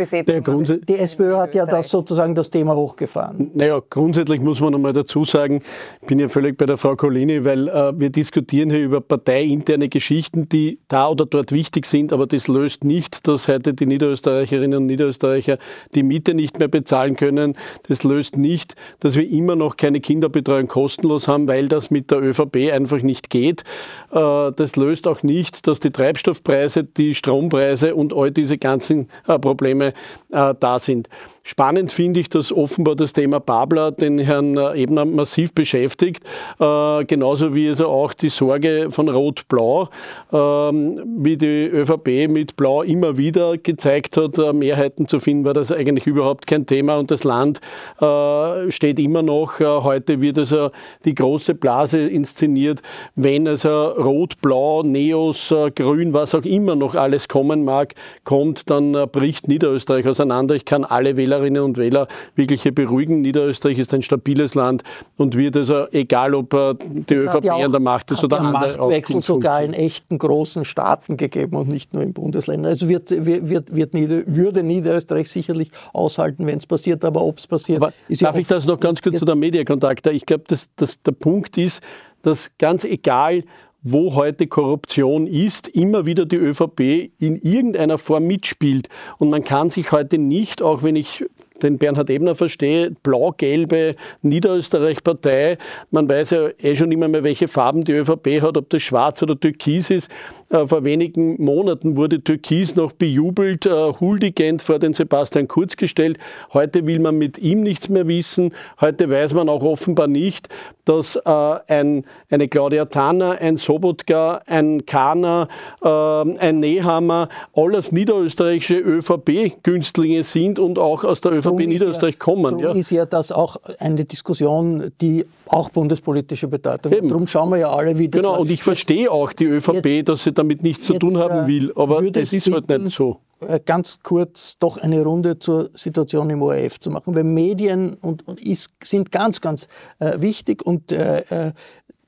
die 0.88 0.98
SPÖ 0.98 1.36
hat 1.36 1.54
ja 1.54 1.66
das 1.68 1.90
sozusagen 1.90 2.34
das 2.34 2.50
Thema 2.50 2.76
hochgefahren. 2.76 3.52
Naja, 3.54 3.80
grundsätzlich 3.88 4.42
muss 4.42 4.60
man 4.60 4.74
einmal 4.74 4.94
dazu 4.94 5.26
sagen, 5.26 5.62
ich 6.02 6.08
bin 6.08 6.18
ja 6.18 6.28
völlig 6.28 6.58
bei 6.58 6.66
der 6.66 6.78
Frau 6.78 6.96
Colini, 6.96 7.46
weil 7.46 7.68
äh, 7.68 8.00
wir 8.00 8.10
diskutieren 8.10 8.72
hier 8.72 8.80
über 8.80 9.00
parteiinterne 9.00 9.90
Geschichten, 9.90 10.50
die 10.50 10.80
da 10.88 11.10
oder 11.10 11.28
dort 11.28 11.52
wichtig 11.52 11.86
sind, 11.86 12.12
aber 12.12 12.26
das 12.26 12.48
löst 12.48 12.84
nicht, 12.84 13.28
dass 13.28 13.48
heute 13.48 13.76
die 13.76 13.86
Niederösterreicherinnen 13.86 14.80
und 14.80 14.86
Niederösterreicher 14.88 15.60
die 15.94 16.02
Miete 16.02 16.34
nicht 16.34 16.58
mehr 16.58 16.68
bezahlen 16.68 17.16
können. 17.16 17.56
Das 17.88 18.04
löst 18.04 18.38
nicht, 18.38 18.76
dass 19.02 19.16
wir 19.16 19.30
immer 19.30 19.56
noch 19.56 19.78
keine 19.78 20.00
Kinderbetreuung 20.00 20.68
kostenlos 20.68 21.28
haben, 21.28 21.48
weil 21.48 21.68
das 21.68 21.92
mit 21.92 22.10
der 22.10 22.24
ÖVP 22.24 22.72
einfach 22.74 23.04
nicht 23.04 23.30
geht. 23.30 23.64
Äh, 24.12 24.52
das 24.52 24.76
löst 24.76 25.08
auch 25.08 25.22
nicht, 25.22 25.68
dass 25.68 25.80
die 25.80 25.92
Treibstoff 25.92 26.39
Rohstoffpreise, 26.40 26.84
die 26.84 27.16
Strompreise 27.16 27.96
und 27.96 28.14
all 28.14 28.32
diese 28.32 28.58
ganzen 28.58 29.10
äh, 29.28 29.38
Probleme 29.40 29.94
äh, 30.32 30.54
da 30.60 30.80
sind. 30.80 31.10
Spannend 31.44 31.92
finde 31.92 32.20
ich, 32.20 32.30
dass 32.30 32.52
offenbar 32.52 32.96
das 32.96 33.14
Thema 33.14 33.40
Babler 33.40 33.92
den 33.92 34.20
Herrn 34.20 34.58
äh, 34.58 34.84
Ebner 34.84 35.06
massiv 35.06 35.54
beschäftigt, 35.54 36.24
äh, 36.60 37.06
genauso 37.06 37.56
wie 37.56 37.68
es 37.68 37.82
auch 37.82 38.14
die 38.14 38.30
Sorge 38.30 38.88
von 38.92 39.10
Rot-Blau, 39.10 39.90
ähm, 40.32 41.02
wie 41.18 41.38
die 41.38 41.66
ÖVP 41.66 42.30
mit 42.30 42.56
Blau 42.56 42.84
immer 42.84 43.18
wieder 43.18 43.58
gezeigt 43.58 44.18
hat, 44.18 44.38
äh, 44.38 44.54
Mehrheiten 44.54 45.08
zu 45.08 45.20
finden, 45.20 45.46
war 45.46 45.54
das 45.54 45.72
eigentlich 45.72 46.06
überhaupt 46.06 46.46
kein 46.46 46.66
Thema 46.66 46.98
und 46.98 47.10
das 47.10 47.24
Land 47.24 47.62
äh, 48.00 48.70
steht 48.72 49.00
immer 49.00 49.22
noch. 49.22 49.60
Äh, 49.60 49.66
heute 49.66 50.22
wird 50.22 50.38
also 50.38 50.72
die 51.06 51.16
große 51.16 51.56
Blase 51.56 52.00
inszeniert, 52.00 52.82
wenn 53.16 53.48
also 53.48 53.88
Rot-Blau, 53.88 54.84
Neos, 54.84 55.52
äh, 55.52 55.72
Grün, 55.72 56.14
was 56.14 56.36
auch 56.36 56.46
immer 56.46 56.76
noch 56.76 56.96
alles 56.96 57.28
kommen 57.28 57.64
mag, 57.64 57.96
kommt, 58.24 58.70
dann 58.70 58.92
bricht 59.12 59.48
Niederösterreich 59.48 60.06
auseinander. 60.06 60.56
Ich 60.56 60.66
kann 60.66 60.84
alle 60.84 61.18
Wähler 61.18 61.39
Wählerinnen 61.40 61.64
und 61.64 61.78
Wähler 61.78 62.08
wirklich 62.36 62.64
hier 62.64 62.74
beruhigen. 62.74 63.22
Niederösterreich 63.22 63.80
ist 63.80 63.94
ein 63.94 64.02
stabiles 64.02 64.56
Land 64.56 64.84
und 65.18 65.36
wird 65.36 65.56
also, 65.56 65.88
egal 65.92 66.36
ob 66.36 66.54
äh, 66.54 66.76
die 66.80 67.16
das 67.16 67.36
ÖVP 67.36 67.50
an 67.50 67.72
der 67.72 67.80
Macht 67.80 68.12
ist 68.12 68.24
oder 68.24 68.40
andere. 68.40 68.78
Machtwechsel 68.78 69.22
sogar 69.22 69.64
in 69.64 69.74
echten 69.74 70.18
großen 70.18 70.66
Staaten 70.66 71.18
gegeben 71.18 71.56
und 71.56 71.70
nicht 71.70 71.94
nur 71.94 72.04
in 72.04 72.14
Bundesländern. 72.14 72.72
Also 72.72 72.88
wird, 72.90 73.10
wird, 73.10 73.76
wird 73.76 73.94
Nieder, 73.94 74.24
würde 74.26 74.64
Niederösterreich 74.64 75.30
sicherlich 75.30 75.72
aushalten, 75.94 76.46
wenn 76.46 76.58
es 76.58 76.68
passiert, 76.68 77.04
aber 77.06 77.22
ob 77.22 77.38
es 77.38 77.48
passiert. 77.48 77.82
Aber 77.82 77.94
ist 78.08 78.22
darf 78.22 78.36
ja 78.36 78.42
ich 78.42 78.48
das 78.48 78.66
noch 78.66 78.80
ganz 78.80 79.02
kurz 79.02 79.20
zu 79.20 79.26
der 79.26 79.36
Mediakontakt? 79.36 80.06
Ich 80.08 80.26
glaube, 80.26 80.44
dass, 80.48 80.68
dass 80.76 81.02
der 81.02 81.14
Punkt 81.14 81.58
ist, 81.58 81.82
dass 82.22 82.52
ganz 82.58 82.84
egal, 82.84 83.44
wo 83.82 84.16
heute 84.16 84.48
Korruption 84.48 85.28
ist, 85.28 85.68
immer 85.70 86.06
wieder 86.06 86.26
die 86.26 86.36
ÖVP 86.36 87.12
in 87.20 87.38
irgendeiner 87.38 87.98
Form 87.98 88.28
mitspielt. 88.28 88.90
Und 89.18 89.30
man 89.30 89.44
kann 89.44 89.70
sich 89.70 89.92
heute 89.92 90.18
nicht, 90.18 90.62
auch 90.62 90.84
wenn 90.84 90.96
ich 90.96 91.26
den 91.62 91.78
Bernhard 91.78 92.10
Ebner 92.10 92.36
verstehe, 92.36 92.92
blau-gelbe 93.04 93.96
Niederösterreich-Partei. 94.22 95.58
Man 95.92 96.08
weiß 96.08 96.30
ja 96.32 96.50
eh 96.58 96.76
schon 96.76 96.92
immer 96.92 97.08
mehr, 97.08 97.24
welche 97.24 97.48
Farben 97.48 97.84
die 97.84 97.94
ÖVP 97.94 98.42
hat, 98.42 98.58
ob 98.58 98.70
das 98.70 98.82
schwarz 98.82 99.22
oder 99.22 99.40
türkis 99.40 99.90
ist. 99.90 100.10
Äh, 100.50 100.66
vor 100.68 100.84
wenigen 100.84 101.42
Monaten 101.44 101.96
wurde 101.96 102.24
Türkis 102.24 102.76
noch 102.76 102.92
bejubelt, 102.92 103.68
äh, 103.68 103.70
huldigend 103.70 104.62
vor 104.64 104.80
den 104.80 104.94
Sebastian 104.94 105.48
Kurz 105.48 105.78
gestellt. 105.78 106.18
Heute 106.54 106.86
will 106.88 107.00
man 107.00 107.18
mit 107.18 107.38
ihm 107.38 107.62
nichts 107.62 107.88
mehr 107.88 108.08
wissen. 108.08 108.54
Heute 108.82 109.10
weiß 109.10 109.34
man 109.34 109.48
auch 109.48 109.64
offenbar 109.64 110.08
nicht, 110.08 110.50
dass 110.86 111.16
äh, 111.16 111.22
ein, 111.68 112.04
eine 112.32 112.48
Claudia 112.48 112.86
Tanner, 112.86 113.38
ein 113.40 113.58
Sobotka, 113.58 114.42
ein 114.48 114.86
Kahner, 114.86 115.48
ein 115.82 116.60
Nehammer 116.60 117.30
alles 117.54 117.92
niederösterreichische 117.92 118.78
ÖVP-Günstlinge 118.78 120.24
sind 120.24 120.60
und 120.60 120.80
auch 120.80 121.04
aus 121.04 121.22
der 121.22 121.34
ÖVP 121.34 121.68
Niederösterreich 121.68 122.16
ja, 122.16 122.20
kommen. 122.20 122.60
Darum 122.60 122.76
ja. 122.76 122.80
ist 122.80 122.92
ja 122.92 123.06
das 123.06 123.32
auch 123.32 123.58
eine 123.80 124.06
Diskussion, 124.06 124.92
die 125.00 125.26
auch 125.48 125.70
bundespolitische 125.70 126.48
Bedeutung 126.48 126.92
hat. 126.92 127.04
Darum 127.04 127.28
schauen 127.28 127.50
wir 127.50 127.58
ja 127.58 127.72
alle, 127.72 127.98
wie 127.98 128.08
das 128.08 128.22
Genau, 128.22 128.40
und 128.40 128.52
ich 128.52 128.64
verstehe 128.64 129.12
auch 129.12 129.34
die 129.34 129.46
ÖVP, 129.46 130.06
dass 130.06 130.24
sie 130.24 130.34
damit 130.40 130.64
nichts 130.64 130.86
zu 130.86 130.98
tun 130.98 131.18
haben 131.18 131.46
äh, 131.46 131.48
will, 131.48 131.74
aber 131.76 132.02
das 132.10 132.34
ist 132.34 132.50
halt 132.52 132.70
nicht 132.70 132.96
so. 132.96 133.20
Äh, 133.42 133.60
ganz 133.64 134.00
kurz 134.02 134.58
doch 134.60 134.78
eine 134.78 135.04
Runde 135.04 135.38
zur 135.38 135.70
Situation 135.74 136.30
im 136.30 136.42
ORF 136.42 136.80
zu 136.80 136.90
machen, 136.90 137.14
weil 137.16 137.24
Medien 137.24 137.96
und, 137.96 138.28
und 138.28 138.42
ist, 138.42 138.72
sind 138.84 139.12
ganz, 139.12 139.42
ganz 139.42 139.68
äh, 140.00 140.20
wichtig 140.20 140.66
und 140.66 140.92
äh, 140.92 141.48
äh 141.48 141.52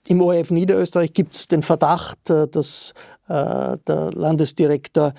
im 0.07 0.19
ORF 0.19 0.49
Niederösterreich 0.49 1.13
gibt 1.13 1.35
es 1.35 1.47
den 1.47 1.61
Verdacht, 1.61 2.17
dass 2.27 2.95
der 3.27 3.79
Landesdirektor 3.87 5.13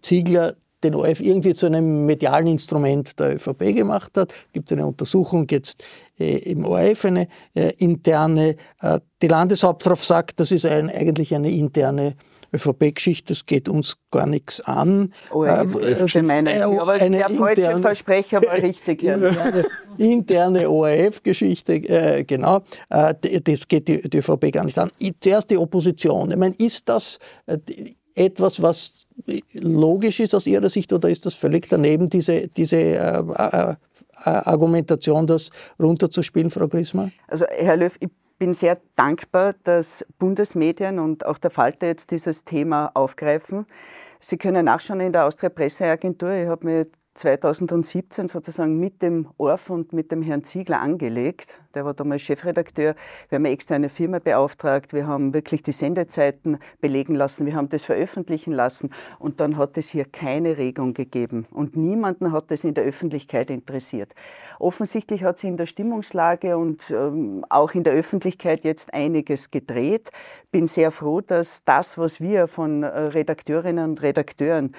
Ziegler 0.00 0.54
den 0.82 0.94
ORF 0.94 1.20
irgendwie 1.20 1.54
zu 1.54 1.66
einem 1.66 2.06
medialen 2.06 2.46
Instrument 2.46 3.18
der 3.18 3.36
ÖVP 3.36 3.74
gemacht 3.74 4.16
hat. 4.16 4.32
Gibt 4.52 4.70
es 4.70 4.76
eine 4.76 4.86
Untersuchung 4.86 5.46
jetzt 5.50 5.82
äh, 6.18 6.38
im 6.50 6.64
ORF, 6.64 7.04
eine 7.04 7.28
äh, 7.54 7.72
interne. 7.78 8.56
Äh, 8.80 9.00
die 9.20 9.28
Landeshauptfrau 9.28 9.94
sagt, 9.94 10.40
das 10.40 10.52
ist 10.52 10.66
ein, 10.66 10.90
eigentlich 10.90 11.34
eine 11.34 11.50
interne 11.50 12.16
ÖVP-Geschichte, 12.54 13.32
das 13.32 13.46
geht 13.46 13.68
uns 13.68 13.96
gar 14.10 14.26
nichts 14.26 14.60
an. 14.60 15.12
ORF, 15.30 15.74
äh, 15.74 16.18
äh, 16.18 16.22
meine 16.22 16.56
ich, 16.56 16.62
aber 16.62 16.92
eine 16.92 17.18
der 17.18 17.30
falsche 17.30 17.62
interne, 17.62 17.82
Versprecher 17.82 18.42
war 18.42 18.54
richtig. 18.54 19.02
Ja. 19.02 19.14
Interne, 19.14 19.64
interne 19.98 20.70
ORF-Geschichte, 20.70 21.74
äh, 21.74 22.24
genau. 22.24 22.62
Äh, 22.90 23.14
das 23.42 23.66
geht 23.68 23.88
die, 23.88 24.08
die 24.08 24.18
ÖVP 24.18 24.52
gar 24.52 24.64
nicht 24.64 24.78
an. 24.78 24.90
Zuerst 25.20 25.50
die 25.50 25.56
Opposition. 25.56 26.30
Ich 26.30 26.36
meine, 26.36 26.54
ist 26.58 26.88
das 26.88 27.18
äh, 27.46 27.58
etwas, 28.14 28.60
was 28.60 29.06
logisch 29.52 30.20
ist 30.20 30.34
aus 30.34 30.46
Ihrer 30.46 30.68
Sicht 30.68 30.92
oder 30.92 31.08
ist 31.08 31.24
das 31.26 31.34
völlig 31.34 31.68
daneben, 31.68 32.10
diese, 32.10 32.48
diese 32.48 32.76
äh, 32.76 33.18
äh, 33.18 33.70
äh, 33.70 33.74
Argumentation, 34.24 35.26
das 35.26 35.50
runterzuspielen, 35.80 36.50
Frau 36.50 36.68
Grismer? 36.68 37.10
Also 37.28 37.46
Herr 37.48 37.76
Löw, 37.76 37.96
ich 38.00 38.08
bin 38.42 38.54
sehr 38.54 38.80
dankbar, 38.96 39.54
dass 39.62 40.04
Bundesmedien 40.18 40.98
und 40.98 41.24
auch 41.24 41.38
der 41.38 41.52
Falter 41.52 41.86
jetzt 41.86 42.10
dieses 42.10 42.44
Thema 42.44 42.90
aufgreifen. 42.92 43.66
Sie 44.18 44.36
können 44.36 44.64
nachschauen 44.64 44.98
in 44.98 45.12
der 45.12 45.26
Austria 45.26 45.48
Presseagentur. 45.48 46.32
Ich 46.32 46.48
habe 46.48 46.66
mir 46.66 46.86
2017 47.14 48.28
sozusagen 48.28 48.78
mit 48.78 49.02
dem 49.02 49.28
ORF 49.36 49.70
und 49.70 49.92
mit 49.92 50.10
dem 50.10 50.22
Herrn 50.22 50.44
Ziegler 50.44 50.80
angelegt. 50.80 51.60
Der 51.74 51.84
war 51.84 51.92
damals 51.92 52.22
Chefredakteur. 52.22 52.94
Wir 53.28 53.36
haben 53.36 53.44
eine 53.44 53.52
externe 53.52 53.88
Firma 53.88 54.18
beauftragt. 54.18 54.92
Wir 54.94 55.06
haben 55.06 55.34
wirklich 55.34 55.62
die 55.62 55.72
Sendezeiten 55.72 56.58
belegen 56.80 57.14
lassen. 57.14 57.44
Wir 57.44 57.54
haben 57.54 57.68
das 57.68 57.84
veröffentlichen 57.84 58.52
lassen. 58.52 58.90
Und 59.18 59.40
dann 59.40 59.56
hat 59.58 59.76
es 59.76 59.90
hier 59.90 60.06
keine 60.06 60.56
Regung 60.56 60.94
gegeben. 60.94 61.46
Und 61.50 61.76
niemanden 61.76 62.32
hat 62.32 62.50
es 62.50 62.64
in 62.64 62.74
der 62.74 62.84
Öffentlichkeit 62.84 63.50
interessiert. 63.50 64.14
Offensichtlich 64.58 65.22
hat 65.22 65.38
sich 65.38 65.50
in 65.50 65.56
der 65.56 65.66
Stimmungslage 65.66 66.56
und 66.56 66.90
ähm, 66.90 67.44
auch 67.48 67.72
in 67.72 67.84
der 67.84 67.92
Öffentlichkeit 67.92 68.64
jetzt 68.64 68.94
einiges 68.94 69.50
gedreht. 69.50 70.10
Bin 70.50 70.66
sehr 70.66 70.90
froh, 70.90 71.20
dass 71.20 71.64
das, 71.64 71.98
was 71.98 72.20
wir 72.20 72.46
von 72.46 72.82
äh, 72.82 72.86
Redakteurinnen 72.86 73.90
und 73.90 74.02
Redakteuren 74.02 74.74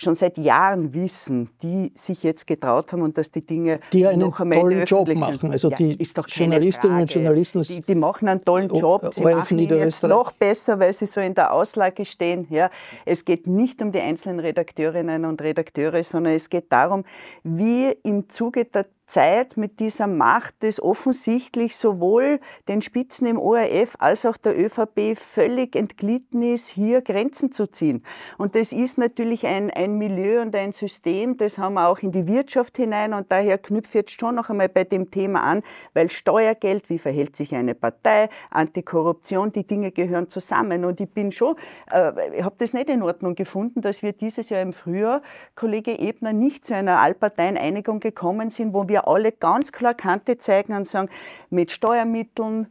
schon 0.00 0.14
seit 0.14 0.38
Jahren 0.38 0.94
wissen, 0.94 1.50
die 1.62 1.92
sich 1.94 2.22
jetzt 2.22 2.46
getraut 2.46 2.92
haben 2.92 3.02
und 3.02 3.18
dass 3.18 3.30
die 3.30 3.42
Dinge 3.42 3.80
die 3.92 4.06
einen 4.06 4.20
noch 4.20 4.40
einmal 4.40 4.60
tollen 4.60 4.84
Job 4.84 5.14
machen. 5.14 5.52
Also 5.52 5.70
die 5.70 5.98
ja, 5.98 6.22
Journalistinnen 6.26 7.00
und 7.02 7.12
Journalisten, 7.12 7.62
die, 7.62 7.80
die, 7.82 7.94
machen 7.94 8.28
einen 8.28 8.40
tollen 8.40 8.74
Job. 8.74 9.12
Sie 9.12 9.22
machen 9.22 9.58
ihn 9.58 9.68
jetzt 9.68 10.02
noch 10.04 10.32
besser, 10.32 10.78
weil 10.78 10.92
sie 10.92 11.06
so 11.06 11.20
in 11.20 11.34
der 11.34 11.52
Auslage 11.52 12.04
stehen. 12.04 12.46
Ja, 12.50 12.70
es 13.04 13.24
geht 13.24 13.46
nicht 13.46 13.82
um 13.82 13.92
die 13.92 14.00
einzelnen 14.00 14.40
Redakteurinnen 14.40 15.24
und 15.24 15.42
Redakteure, 15.42 16.02
sondern 16.02 16.34
es 16.34 16.48
geht 16.48 16.72
darum, 16.72 17.04
wie 17.42 17.90
im 18.02 18.28
Zuge 18.28 18.64
der 18.64 18.86
Zeit 19.10 19.56
mit 19.56 19.80
dieser 19.80 20.06
Macht 20.06 20.62
des 20.62 20.82
offensichtlich 20.82 21.76
sowohl 21.76 22.40
den 22.68 22.80
Spitzen 22.80 23.26
im 23.26 23.38
ORF 23.38 23.96
als 23.98 24.24
auch 24.24 24.36
der 24.36 24.58
ÖVP 24.58 25.18
völlig 25.18 25.76
entglitten 25.76 26.42
ist, 26.42 26.68
hier 26.68 27.02
Grenzen 27.02 27.52
zu 27.52 27.66
ziehen. 27.66 28.02
Und 28.38 28.54
das 28.54 28.72
ist 28.72 28.96
natürlich 28.96 29.46
ein, 29.46 29.70
ein 29.70 29.98
Milieu 29.98 30.40
und 30.40 30.54
ein 30.54 30.72
System, 30.72 31.36
das 31.36 31.58
haben 31.58 31.74
wir 31.74 31.88
auch 31.88 31.98
in 31.98 32.12
die 32.12 32.26
Wirtschaft 32.26 32.76
hinein 32.76 33.12
und 33.12 33.30
daher 33.30 33.58
knüpfe 33.58 33.98
jetzt 33.98 34.18
schon 34.18 34.36
noch 34.36 34.48
einmal 34.48 34.68
bei 34.68 34.84
dem 34.84 35.10
Thema 35.10 35.42
an, 35.42 35.62
weil 35.92 36.08
Steuergeld, 36.08 36.88
wie 36.88 36.98
verhält 36.98 37.36
sich 37.36 37.54
eine 37.54 37.74
Partei, 37.74 38.28
Antikorruption, 38.50 39.52
die 39.52 39.64
Dinge 39.64 39.90
gehören 39.90 40.30
zusammen. 40.30 40.84
Und 40.84 41.00
ich 41.00 41.10
bin 41.10 41.32
schon, 41.32 41.56
äh, 41.92 42.38
ich 42.38 42.44
habe 42.44 42.54
das 42.58 42.72
nicht 42.72 42.88
in 42.88 43.02
Ordnung 43.02 43.34
gefunden, 43.34 43.80
dass 43.80 44.02
wir 44.02 44.12
dieses 44.12 44.48
Jahr 44.50 44.62
im 44.62 44.72
Frühjahr, 44.72 45.22
Kollege 45.56 45.98
Ebner, 45.98 46.32
nicht 46.32 46.64
zu 46.64 46.74
einer 46.74 47.00
Allparteieneinigung 47.00 48.00
gekommen 48.00 48.50
sind, 48.50 48.72
wo 48.72 48.86
wir 48.88 48.99
alle 49.06 49.32
ganz 49.32 49.72
klar 49.72 49.94
Kante 49.94 50.38
zeigen 50.38 50.74
und 50.74 50.86
sagen, 50.86 51.08
mit 51.50 51.70
Steuermitteln, 51.70 52.68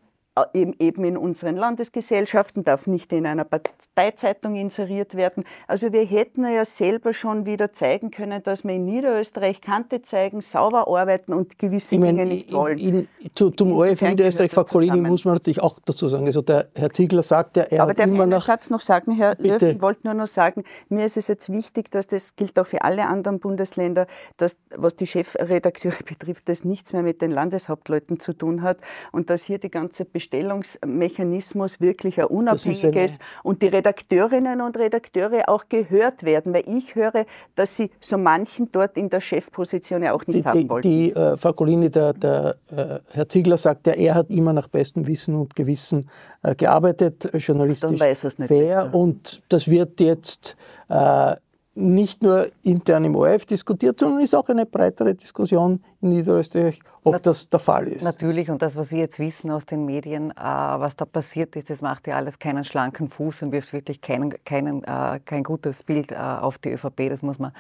eben 0.53 1.03
in 1.03 1.17
unseren 1.17 1.57
Landesgesellschaften, 1.57 2.63
darf 2.63 2.87
nicht 2.87 3.11
in 3.13 3.25
einer 3.25 3.43
Parteizeitung 3.43 4.55
inseriert 4.55 5.15
werden. 5.15 5.43
Also 5.67 5.91
wir 5.91 6.05
hätten 6.05 6.43
ja 6.43 6.65
selber 6.65 7.13
schon 7.13 7.45
wieder 7.45 7.73
zeigen 7.73 8.11
können, 8.11 8.41
dass 8.43 8.63
wir 8.63 8.75
in 8.75 8.85
Niederösterreich 8.85 9.61
Kante 9.61 10.01
zeigen, 10.01 10.41
sauber 10.41 10.87
arbeiten 10.87 11.33
und 11.33 11.59
gewisse 11.59 11.95
ich 11.95 12.01
Dinge 12.01 12.25
nicht 12.25 12.53
wollen. 12.53 12.77
In, 12.79 13.07
in, 13.19 13.35
zu, 13.35 13.49
zum 13.51 13.73
ORF 13.73 14.01
Niederösterreich, 14.01 14.51
Frau 14.51 14.63
Kollegin, 14.63 15.03
muss 15.03 15.25
man 15.25 15.35
natürlich 15.35 15.61
auch 15.61 15.77
dazu 15.85 16.07
sagen, 16.07 16.25
also 16.25 16.41
der 16.41 16.69
Herr 16.75 16.91
Ziegler 16.91 17.23
sagt 17.23 17.57
ja, 17.57 17.63
er 17.63 17.83
Aber 17.83 17.91
hat 17.91 17.99
immer 17.99 18.25
nach... 18.25 18.43
Satz 18.43 18.69
noch 18.69 18.81
sagen, 18.81 19.11
Herr 19.11 19.35
Löw, 19.37 19.61
ich 19.61 19.81
wollte 19.81 20.01
nur 20.05 20.13
noch 20.13 20.27
sagen, 20.27 20.63
mir 20.89 21.05
ist 21.05 21.17
es 21.17 21.27
jetzt 21.27 21.51
wichtig, 21.51 21.91
dass 21.91 22.07
das 22.07 22.35
gilt 22.35 22.57
auch 22.59 22.67
für 22.67 22.83
alle 22.83 23.05
anderen 23.05 23.39
Bundesländer, 23.39 24.07
dass, 24.37 24.57
was 24.75 24.95
die 24.95 25.07
Chefredakteure 25.07 25.97
betrifft, 26.05 26.47
das 26.49 26.63
nichts 26.63 26.93
mehr 26.93 27.03
mit 27.03 27.21
den 27.21 27.31
Landeshauptleuten 27.31 28.19
zu 28.19 28.33
tun 28.33 28.61
hat 28.61 28.81
und 29.11 29.29
dass 29.29 29.43
hier 29.43 29.57
die 29.59 29.69
ganze 29.69 30.05
Bestimmung 30.05 30.28
Bestellungsmechanismus 30.29 31.81
wirklich 31.81 32.19
ein 32.19 32.27
unabhängiges 32.27 33.19
und 33.43 33.61
die 33.61 33.67
Redakteurinnen 33.67 34.61
und 34.61 34.77
Redakteure 34.77 35.47
auch 35.47 35.65
gehört 35.69 36.23
werden, 36.23 36.53
weil 36.53 36.63
ich 36.67 36.95
höre, 36.95 37.25
dass 37.55 37.75
sie 37.75 37.89
so 37.99 38.17
manchen 38.17 38.71
dort 38.71 38.97
in 38.97 39.09
der 39.09 39.21
Chefposition 39.21 40.03
ja 40.03 40.13
auch 40.13 40.25
nicht 40.27 40.39
die, 40.39 40.45
haben 40.45 40.69
wollen. 40.69 40.81
Die, 40.83 41.11
die 41.13 41.19
äh, 41.19 41.37
Frau 41.37 41.53
Colini, 41.53 41.89
der, 41.89 42.13
der 42.13 42.55
äh, 42.71 42.99
Herr 43.11 43.29
Ziegler 43.29 43.57
sagt 43.57 43.87
ja, 43.87 43.93
er 43.93 44.15
hat 44.15 44.29
immer 44.29 44.53
nach 44.53 44.67
bestem 44.67 45.07
Wissen 45.07 45.35
und 45.35 45.55
Gewissen 45.55 46.09
äh, 46.43 46.55
gearbeitet, 46.55 47.29
journalistisch 47.33 47.89
Dann 47.89 47.99
weiß 47.99 48.21
fair 48.35 48.47
besser. 48.47 48.93
und 48.93 49.41
das 49.49 49.67
wird 49.67 49.99
jetzt 49.99 50.55
äh, 50.89 51.35
nicht 51.75 52.21
nur 52.21 52.47
intern 52.63 53.05
im 53.05 53.15
ORF 53.15 53.45
diskutiert, 53.45 53.99
sondern 53.99 54.21
ist 54.21 54.35
auch 54.35 54.49
eine 54.49 54.65
breitere 54.65 55.15
Diskussion 55.15 55.81
in 56.01 56.09
Niederösterreich, 56.09 56.79
ob 57.03 57.13
Na, 57.13 57.19
das 57.19 57.49
der 57.49 57.59
Fall 57.59 57.87
ist. 57.87 58.03
Natürlich, 58.03 58.49
und 58.49 58.61
das, 58.61 58.75
was 58.75 58.91
wir 58.91 58.99
jetzt 58.99 59.19
wissen 59.19 59.51
aus 59.51 59.65
den 59.65 59.85
Medien, 59.85 60.31
äh, 60.31 60.35
was 60.35 60.95
da 60.95 61.05
passiert 61.05 61.55
ist, 61.55 61.69
das 61.69 61.81
macht 61.81 62.07
ja 62.07 62.15
alles 62.15 62.39
keinen 62.39 62.63
schlanken 62.63 63.09
Fuß 63.09 63.43
und 63.43 63.51
wirft 63.51 63.73
wirklich 63.73 63.99
keinen, 63.99 64.33
keinen, 64.45 64.83
äh, 64.83 65.19
kein 65.25 65.43
gutes 65.43 65.83
Bild 65.83 66.11
äh, 66.11 66.15
auf 66.15 66.57
die 66.57 66.71
ÖVP, 66.71 67.09
das 67.09 67.21
muss 67.21 67.39
man, 67.39 67.51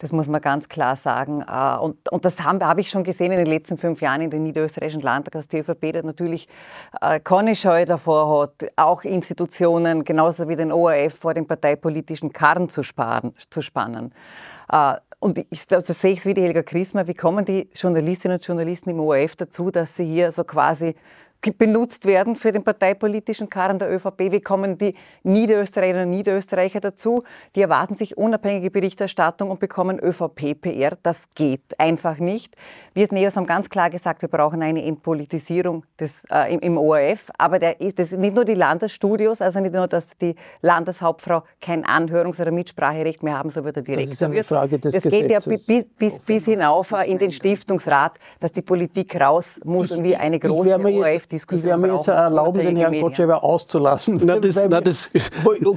das 0.00 0.10
muss 0.10 0.28
man 0.28 0.40
ganz 0.40 0.68
klar 0.68 0.96
sagen. 0.96 1.42
Äh, 1.42 1.76
und, 1.78 2.08
und 2.10 2.24
das 2.24 2.42
habe 2.42 2.66
hab 2.66 2.78
ich 2.78 2.90
schon 2.90 3.04
gesehen 3.04 3.30
in 3.30 3.38
den 3.38 3.46
letzten 3.46 3.78
fünf 3.78 4.00
Jahren 4.00 4.22
in 4.22 4.30
den 4.30 4.42
niederösterreichischen 4.42 5.02
Landtag, 5.02 5.32
dass 5.32 5.46
die 5.46 5.58
ÖVP 5.58 5.92
da 5.92 6.02
natürlich 6.02 6.48
äh, 7.00 7.20
keine 7.20 7.54
Scheu 7.54 7.84
davor 7.84 8.42
hat, 8.42 8.70
auch 8.76 9.04
Institutionen, 9.04 10.04
genauso 10.04 10.48
wie 10.48 10.56
den 10.56 10.72
ORF, 10.72 11.14
vor 11.14 11.34
den 11.34 11.46
parteipolitischen 11.46 12.32
Karren 12.32 12.68
zu, 12.68 12.82
sparen, 12.82 13.34
zu 13.50 13.62
spannen. 13.62 14.12
Und 15.24 15.38
ich, 15.38 15.64
also 15.70 15.94
sehe 15.94 16.12
ich 16.12 16.18
es 16.18 16.26
wie 16.26 16.34
die 16.34 16.42
Helga 16.42 16.62
Christmer, 16.62 17.06
wie 17.06 17.14
kommen 17.14 17.46
die 17.46 17.66
Journalistinnen 17.74 18.36
und 18.36 18.46
Journalisten 18.46 18.90
im 18.90 19.00
ORF 19.00 19.36
dazu, 19.36 19.70
dass 19.70 19.96
sie 19.96 20.04
hier 20.04 20.30
so 20.30 20.44
quasi 20.44 20.96
benutzt 21.52 22.06
werden 22.06 22.36
für 22.36 22.52
den 22.52 22.64
parteipolitischen 22.64 23.50
Karren 23.50 23.78
der 23.78 23.92
ÖVP. 23.92 24.32
Wie 24.32 24.40
kommen 24.40 24.78
die 24.78 24.94
Niederösterreicherinnen 25.22 26.08
und 26.08 26.16
Niederösterreicher 26.16 26.80
dazu? 26.80 27.22
Die 27.54 27.62
erwarten 27.62 27.96
sich 27.96 28.16
unabhängige 28.16 28.70
Berichterstattung 28.70 29.50
und 29.50 29.60
bekommen 29.60 29.98
ÖVP-PR. 29.98 30.96
Das 31.02 31.28
geht 31.34 31.78
einfach 31.78 32.18
nicht. 32.18 32.56
Wir 32.94 33.08
Neos 33.10 33.36
haben 33.36 33.46
ganz 33.46 33.68
klar 33.68 33.90
gesagt, 33.90 34.22
wir 34.22 34.28
brauchen 34.28 34.62
eine 34.62 34.84
Entpolitisierung 34.84 35.84
des, 35.98 36.24
äh, 36.30 36.54
im, 36.54 36.60
im, 36.60 36.78
ORF. 36.78 37.30
Aber 37.38 37.58
der 37.58 37.80
ist, 37.80 37.98
das 37.98 38.12
nicht 38.12 38.34
nur 38.34 38.44
die 38.44 38.54
Landesstudios, 38.54 39.42
also 39.42 39.60
nicht 39.60 39.74
nur, 39.74 39.88
dass 39.88 40.16
die 40.16 40.36
Landeshauptfrau 40.62 41.42
kein 41.60 41.84
Anhörungs- 41.84 42.40
oder 42.40 42.52
Mitspracherecht 42.52 43.22
mehr 43.22 43.36
haben, 43.36 43.50
so 43.50 43.64
wird 43.64 43.76
er 43.76 43.82
direkt. 43.82 44.08
Das 44.08 44.14
ist 44.14 44.22
eine 44.22 44.44
Frage 44.44 44.78
des 44.78 44.92
Das 44.92 45.02
geht 45.02 45.30
ja 45.30 45.40
bis, 45.40 45.84
bis, 45.84 46.18
bis 46.20 46.44
hinauf 46.44 46.94
in 47.04 47.18
den 47.18 47.32
Stiftungsrat, 47.32 48.12
dass 48.38 48.52
die 48.52 48.62
Politik 48.62 49.20
raus 49.20 49.60
muss 49.64 49.90
ich, 49.90 49.98
und 49.98 50.04
wir 50.04 50.20
eine 50.20 50.38
große 50.38 50.78
ORF 50.78 51.26
Diskussion. 51.34 51.68
Ich 51.68 51.82
werde 51.82 51.92
mir 51.92 51.96
jetzt 51.96 52.08
erlauben, 52.08 52.58
den 52.58 52.76
Herrn 52.76 53.00
Gottschalk 53.00 53.30
auszulassen. 53.30 54.20
Nein, 54.24 54.40
das, 54.40 54.54
nein, 54.56 54.84
das 54.84 55.10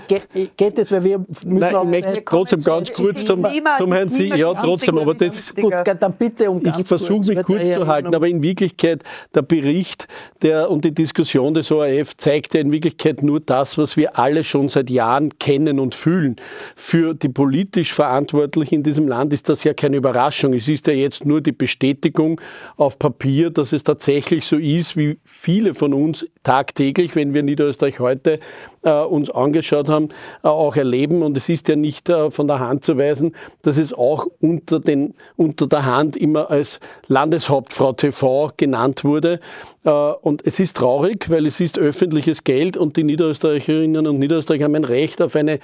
geht, 0.07 0.57
geht 0.57 0.77
das, 0.77 0.91
weil 0.91 1.03
wir 1.03 1.19
müssen 1.19 1.59
nein, 1.59 1.75
ich 1.75 1.89
möchte 1.89 2.25
trotzdem 2.25 2.63
ganz 2.63 2.91
kurz 2.91 3.25
zum, 3.25 3.45
zum 3.77 3.93
Herrn 3.93 4.09
Sie, 4.09 4.27
ja, 4.27 4.53
trotzdem, 4.53 4.97
aber 4.97 5.13
das, 5.13 5.53
gut, 5.55 5.73
dann 5.99 6.13
bitte 6.13 6.49
um 6.49 6.61
ganz 6.61 6.79
Ich 6.79 6.87
versuche 6.87 7.27
mich 7.27 7.43
kurz 7.43 7.63
zu 7.63 7.87
halten, 7.87 8.13
aber 8.15 8.27
in 8.27 8.41
Wirklichkeit 8.41 9.03
der 9.33 9.41
Bericht 9.41 10.07
der, 10.41 10.69
und 10.69 10.85
die 10.85 10.93
Diskussion 10.93 11.53
des 11.53 11.71
ORF 11.71 12.15
zeigt 12.17 12.53
ja 12.53 12.61
in 12.61 12.71
Wirklichkeit 12.71 13.23
nur 13.23 13.39
das, 13.39 13.77
was 13.77 13.97
wir 13.97 14.17
alle 14.17 14.43
schon 14.43 14.69
seit 14.69 14.89
Jahren 14.89 15.37
kennen 15.39 15.79
und 15.79 15.95
fühlen. 15.95 16.35
Für 16.75 17.13
die 17.13 17.29
politisch 17.29 17.93
Verantwortlichen 17.93 18.75
in 18.75 18.83
diesem 18.83 19.07
Land 19.07 19.33
ist 19.33 19.49
das 19.49 19.63
ja 19.63 19.73
keine 19.73 19.97
Überraschung. 19.97 20.53
Es 20.53 20.67
ist 20.67 20.87
ja 20.87 20.93
jetzt 20.93 21.25
nur 21.25 21.41
die 21.41 21.51
Bestätigung 21.51 22.39
auf 22.75 22.99
Papier, 22.99 23.49
dass 23.49 23.73
es 23.73 23.83
tatsächlich 23.83 24.45
so 24.45 24.57
ist, 24.57 24.95
wie 24.95 25.17
viele 25.47 25.75
von 25.75 25.93
uns 25.93 26.27
tagtäglich, 26.43 27.15
wenn 27.15 27.33
wir 27.33 27.41
Niederösterreich 27.41 28.01
heute 28.01 28.41
äh, 28.81 28.91
uns 28.91 29.29
angeschaut 29.29 29.87
haben, 29.87 30.09
äh, 30.43 30.49
auch 30.49 30.75
erleben. 30.75 31.23
Und 31.23 31.37
es 31.37 31.47
ist 31.47 31.69
ja 31.69 31.77
nicht 31.77 32.09
äh, 32.09 32.29
von 32.31 32.49
der 32.49 32.59
Hand 32.59 32.83
zu 32.83 32.97
weisen, 32.97 33.33
dass 33.61 33.77
es 33.77 33.93
auch 33.93 34.27
unter, 34.41 34.81
den, 34.81 35.13
unter 35.37 35.65
der 35.65 35.85
Hand 35.85 36.17
immer 36.17 36.51
als 36.51 36.81
Landeshauptfrau 37.07 37.93
TV 37.93 38.51
genannt 38.57 39.05
wurde. 39.05 39.39
Äh, 39.85 39.89
und 39.89 40.45
es 40.45 40.59
ist 40.59 40.75
traurig, 40.75 41.29
weil 41.29 41.45
es 41.45 41.61
ist 41.61 41.79
öffentliches 41.79 42.43
Geld 42.43 42.75
und 42.75 42.97
die 42.97 43.05
Niederösterreicherinnen 43.05 44.05
und 44.05 44.19
Niederösterreicher 44.19 44.65
haben 44.65 44.75
ein 44.75 44.83
Recht 44.83 45.21
auf 45.21 45.33
eine 45.37 45.61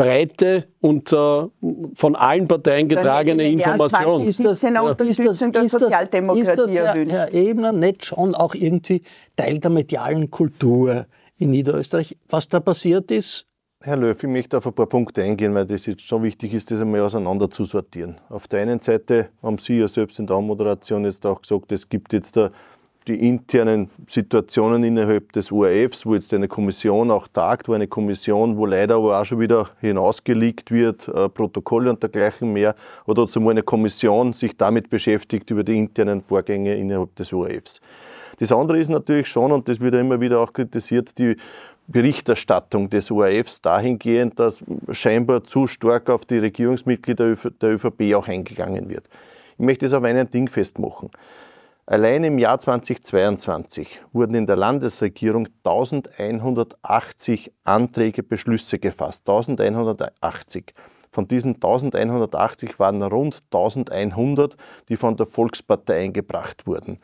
breite 0.00 0.64
und 0.80 1.12
äh, 1.12 1.16
von 1.94 2.16
allen 2.16 2.48
Parteien 2.48 2.88
getragene 2.88 3.50
Information. 3.50 4.22
Ist 4.22 4.42
das, 4.44 4.64
eine 4.64 4.82
Unterstützung 4.82 5.52
der 5.52 5.68
Sozialdemokratie 5.68 6.50
ist 6.50 6.58
das, 6.58 6.70
Herr, 6.70 6.94
Herr 6.94 7.34
Ebner, 7.34 7.72
nicht 7.72 8.06
schon 8.06 8.34
auch 8.34 8.54
irgendwie 8.54 9.02
Teil 9.36 9.58
der 9.58 9.70
medialen 9.70 10.30
Kultur 10.30 11.06
in 11.36 11.50
Niederösterreich? 11.50 12.16
Was 12.28 12.48
da 12.48 12.60
passiert 12.60 13.10
ist, 13.10 13.46
Herr 13.82 13.96
Löw, 13.96 14.22
ich 14.22 14.28
möchte 14.28 14.58
auf 14.58 14.66
ein 14.66 14.74
paar 14.74 14.86
Punkte 14.86 15.22
eingehen, 15.22 15.54
weil 15.54 15.64
das 15.64 15.86
jetzt 15.86 16.02
schon 16.02 16.22
wichtig 16.22 16.52
ist, 16.52 16.70
das 16.70 16.82
einmal 16.82 17.00
auseinander 17.00 17.48
zu 17.48 17.64
sortieren. 17.64 18.20
Auf 18.28 18.46
der 18.46 18.60
einen 18.60 18.80
Seite 18.80 19.30
haben 19.42 19.56
Sie 19.56 19.78
ja 19.78 19.88
selbst 19.88 20.18
in 20.18 20.26
der 20.26 20.36
Anmoderation 20.36 21.06
jetzt 21.06 21.24
auch 21.24 21.40
gesagt, 21.40 21.72
es 21.72 21.88
gibt 21.88 22.12
jetzt 22.12 22.36
da 22.36 22.50
die 23.10 23.26
internen 23.28 23.90
Situationen 24.06 24.84
innerhalb 24.84 25.32
des 25.32 25.50
ORFs, 25.50 26.06
wo 26.06 26.14
jetzt 26.14 26.32
eine 26.32 26.46
Kommission 26.46 27.10
auch 27.10 27.26
tagt, 27.26 27.68
wo 27.68 27.72
eine 27.72 27.88
Kommission, 27.88 28.56
wo 28.56 28.66
leider 28.66 28.94
aber 28.94 29.20
auch 29.20 29.24
schon 29.24 29.40
wieder 29.40 29.70
hinausgelegt 29.80 30.70
wird, 30.70 31.08
äh, 31.08 31.28
Protokolle 31.28 31.90
und 31.90 32.02
dergleichen 32.02 32.52
mehr, 32.52 32.76
oder 33.06 33.22
dazu 33.22 33.46
eine 33.48 33.64
Kommission 33.64 34.32
sich 34.32 34.56
damit 34.56 34.90
beschäftigt 34.90 35.50
über 35.50 35.64
die 35.64 35.76
internen 35.76 36.22
Vorgänge 36.22 36.76
innerhalb 36.76 37.14
des 37.16 37.32
ORFs. 37.32 37.80
Das 38.38 38.52
andere 38.52 38.78
ist 38.78 38.88
natürlich 38.88 39.26
schon, 39.26 39.50
und 39.50 39.68
das 39.68 39.80
wird 39.80 39.94
ja 39.94 40.00
immer 40.00 40.20
wieder 40.20 40.38
auch 40.38 40.52
kritisiert, 40.52 41.18
die 41.18 41.34
Berichterstattung 41.88 42.88
des 42.88 43.10
ORFs 43.10 43.60
dahingehend, 43.60 44.38
dass 44.38 44.58
scheinbar 44.92 45.42
zu 45.42 45.66
stark 45.66 46.08
auf 46.08 46.24
die 46.24 46.38
Regierungsmitglieder 46.38 47.34
der 47.60 47.74
ÖVP 47.74 48.14
auch 48.14 48.28
eingegangen 48.28 48.88
wird. 48.88 49.08
Ich 49.58 49.64
möchte 49.64 49.86
es 49.86 49.92
auf 49.92 50.04
einen 50.04 50.30
Ding 50.30 50.48
festmachen. 50.48 51.10
Allein 51.90 52.22
im 52.22 52.38
Jahr 52.38 52.60
2022 52.60 54.00
wurden 54.12 54.36
in 54.36 54.46
der 54.46 54.54
Landesregierung 54.54 55.48
1180 55.64 57.50
Anträge, 57.64 58.22
Beschlüsse 58.22 58.78
gefasst. 58.78 59.28
1180. 59.28 60.72
Von 61.10 61.26
diesen 61.26 61.56
1180 61.56 62.78
waren 62.78 63.02
rund 63.02 63.42
1100, 63.52 64.56
die 64.88 64.94
von 64.94 65.16
der 65.16 65.26
Volkspartei 65.26 66.04
eingebracht 66.04 66.64
wurden. 66.64 67.00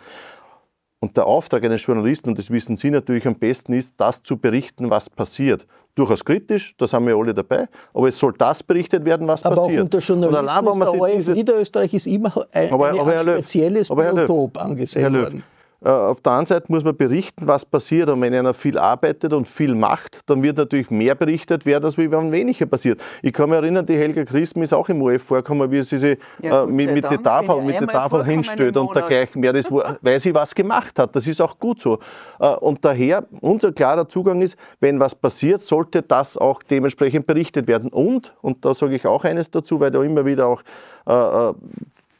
Und 1.00 1.16
der 1.16 1.26
Auftrag 1.26 1.62
eines 1.64 1.84
Journalisten, 1.84 2.30
und 2.30 2.38
das 2.38 2.50
wissen 2.50 2.76
Sie 2.76 2.90
natürlich 2.90 3.26
am 3.26 3.34
besten, 3.34 3.74
ist, 3.74 3.94
das 3.98 4.22
zu 4.22 4.38
berichten, 4.38 4.88
was 4.90 5.10
passiert. 5.10 5.66
Durchaus 5.94 6.24
kritisch, 6.24 6.74
da 6.78 6.86
sind 6.86 7.06
wir 7.06 7.16
alle 7.16 7.32
dabei, 7.32 7.68
aber 7.94 8.08
es 8.08 8.18
soll 8.18 8.34
das 8.36 8.62
berichtet 8.62 9.04
werden, 9.04 9.26
was 9.26 9.42
aber 9.44 9.56
passiert. 9.56 9.80
Aber 9.80 9.80
auch 9.80 9.84
unter 9.84 9.98
Journalismus 9.98 10.78
der 10.78 11.00
ORF 11.00 11.28
Niederösterreich 11.28 11.94
ist 11.94 12.06
immer 12.06 12.46
ein, 12.52 12.72
aber, 12.72 12.90
aber 13.00 13.18
ein 13.18 13.20
spezielles 13.20 13.88
Biotop 13.88 14.58
angesehen 14.58 15.14
worden. 15.14 15.44
Äh, 15.84 15.90
auf 15.90 16.20
der 16.20 16.32
anderen 16.32 16.46
Seite 16.46 16.66
muss 16.68 16.84
man 16.84 16.96
berichten, 16.96 17.46
was 17.46 17.64
passiert. 17.64 18.08
Und 18.08 18.20
wenn 18.20 18.34
einer 18.34 18.54
viel 18.54 18.78
arbeitet 18.78 19.32
und 19.32 19.46
viel 19.46 19.74
macht, 19.74 20.20
dann 20.26 20.42
wird 20.42 20.56
natürlich 20.56 20.90
mehr 20.90 21.14
berichtet 21.14 21.66
werden, 21.66 21.84
als 21.84 21.98
wenn 21.98 22.32
weniger 22.32 22.66
passiert. 22.66 23.00
Ich 23.22 23.32
kann 23.32 23.50
mich 23.50 23.58
erinnern, 23.58 23.84
die 23.84 23.96
Helga 23.96 24.24
Christen 24.24 24.62
ist 24.62 24.72
auch 24.72 24.88
im 24.88 25.02
OF 25.02 25.22
vorgekommen, 25.22 25.70
wie 25.70 25.82
sie 25.82 25.98
sich 25.98 26.18
ja, 26.42 26.64
äh, 26.64 26.66
mit, 26.66 26.92
mit 26.92 27.04
der 27.04 27.22
Tafel, 27.22 27.62
mit 27.62 27.78
der 27.78 27.88
Tafel 27.88 28.24
hinstellt 28.24 28.76
und 28.76 28.94
dergleichen 28.94 29.40
mehr, 29.40 29.52
das, 29.52 29.70
weil 29.70 30.18
sie 30.18 30.34
was 30.34 30.54
gemacht 30.54 30.98
hat. 30.98 31.14
Das 31.14 31.26
ist 31.26 31.40
auch 31.40 31.58
gut 31.58 31.80
so. 31.80 31.98
Äh, 32.40 32.48
und 32.48 32.84
daher, 32.84 33.26
unser 33.40 33.72
klarer 33.72 34.08
Zugang 34.08 34.40
ist, 34.42 34.56
wenn 34.80 34.98
was 34.98 35.14
passiert, 35.14 35.60
sollte 35.60 36.02
das 36.02 36.36
auch 36.36 36.62
dementsprechend 36.62 37.26
berichtet 37.26 37.66
werden. 37.66 37.90
Und, 37.90 38.34
und 38.40 38.64
da 38.64 38.74
sage 38.74 38.96
ich 38.96 39.06
auch 39.06 39.24
eines 39.24 39.50
dazu, 39.50 39.80
weil 39.80 39.90
da 39.90 40.02
immer 40.02 40.24
wieder 40.24 40.46
auch 40.46 40.62
äh 41.06 41.52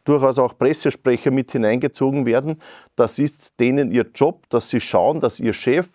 durchaus 0.07 0.39
auch 0.39 0.57
Pressesprecher 0.57 1.31
mit 1.31 1.53
hineingezogen 1.53 2.25
werden. 2.25 2.61
Das 2.97 3.19
ist 3.19 3.59
denen 3.61 3.93
ihr 3.93 4.07
Job, 4.15 4.49
dass 4.49 4.71
sie 4.71 4.81
schauen, 4.81 5.21
dass 5.21 5.39
ihr 5.39 5.53
Chef, 5.53 5.89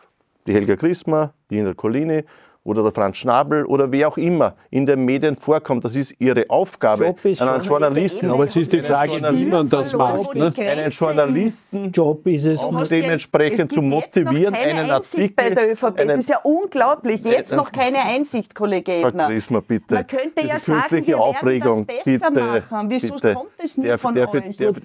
die 0.46 0.54
Helga 0.54 0.76
Christmer, 0.76 1.34
die 1.50 1.58
Indra 1.58 1.74
Collini 1.74 2.24
oder 2.64 2.84
der 2.84 2.92
Franz 2.92 3.18
Schnabel 3.18 3.66
oder 3.66 3.92
wer 3.92 4.08
auch 4.08 4.18
immer 4.18 4.56
in 4.70 4.86
den 4.86 5.04
Medien 5.04 5.36
vorkommt. 5.36 5.84
Das 5.84 5.96
ist 5.96 6.14
ihre 6.20 6.48
Aufgabe 6.50 7.16
an 7.40 7.50
einen 7.50 7.64
Journalisten. 7.64 8.30
Aber 8.30 8.44
es 8.44 8.56
ist 8.56 8.72
die 8.72 8.82
Frage, 8.82 9.14
wie 9.34 9.46
man 9.46 9.68
das 9.68 9.94
macht. 9.94 10.36
Ne? 10.36 10.52
Einen 10.58 10.92
Journalisten 10.92 11.92
Job 11.92 12.26
ist 12.28 12.46
es. 12.46 12.60
Auch 12.60 12.88
dementsprechend 12.88 13.74
zu 13.74 13.82
motivieren, 13.82 14.54
einen 14.54 14.92
Artikel. 14.92 15.34
bei 15.36 15.50
der 15.50 15.72
ÖVP. 15.72 16.08
das 16.08 16.20
ist 16.20 16.30
ja 16.30 16.40
unglaublich. 16.44 17.24
Jetzt 17.24 17.56
noch 17.56 17.72
keine 17.72 18.00
Einsicht, 18.00 18.54
Kollege 18.54 18.92
Ebner. 19.02 19.28
Prisma, 19.28 19.60
bitte. 19.60 19.96
Man 19.96 20.08
könnte 20.08 20.46
ja 20.46 20.60
sagen, 20.60 21.08
wir 21.08 21.20
Aufregung. 21.20 21.88
werden 21.88 22.04
das 22.04 22.04
besser 22.04 22.32
bitte, 22.32 22.64
machen. 22.70 22.90
Wieso 22.90 23.14
bitte. 23.16 23.34
kommt 23.34 23.50
es 23.58 23.78
nicht 23.78 24.00
von 24.00 24.16
darf, 24.16 24.34
euch? 24.34 24.58
Darf, 24.58 24.76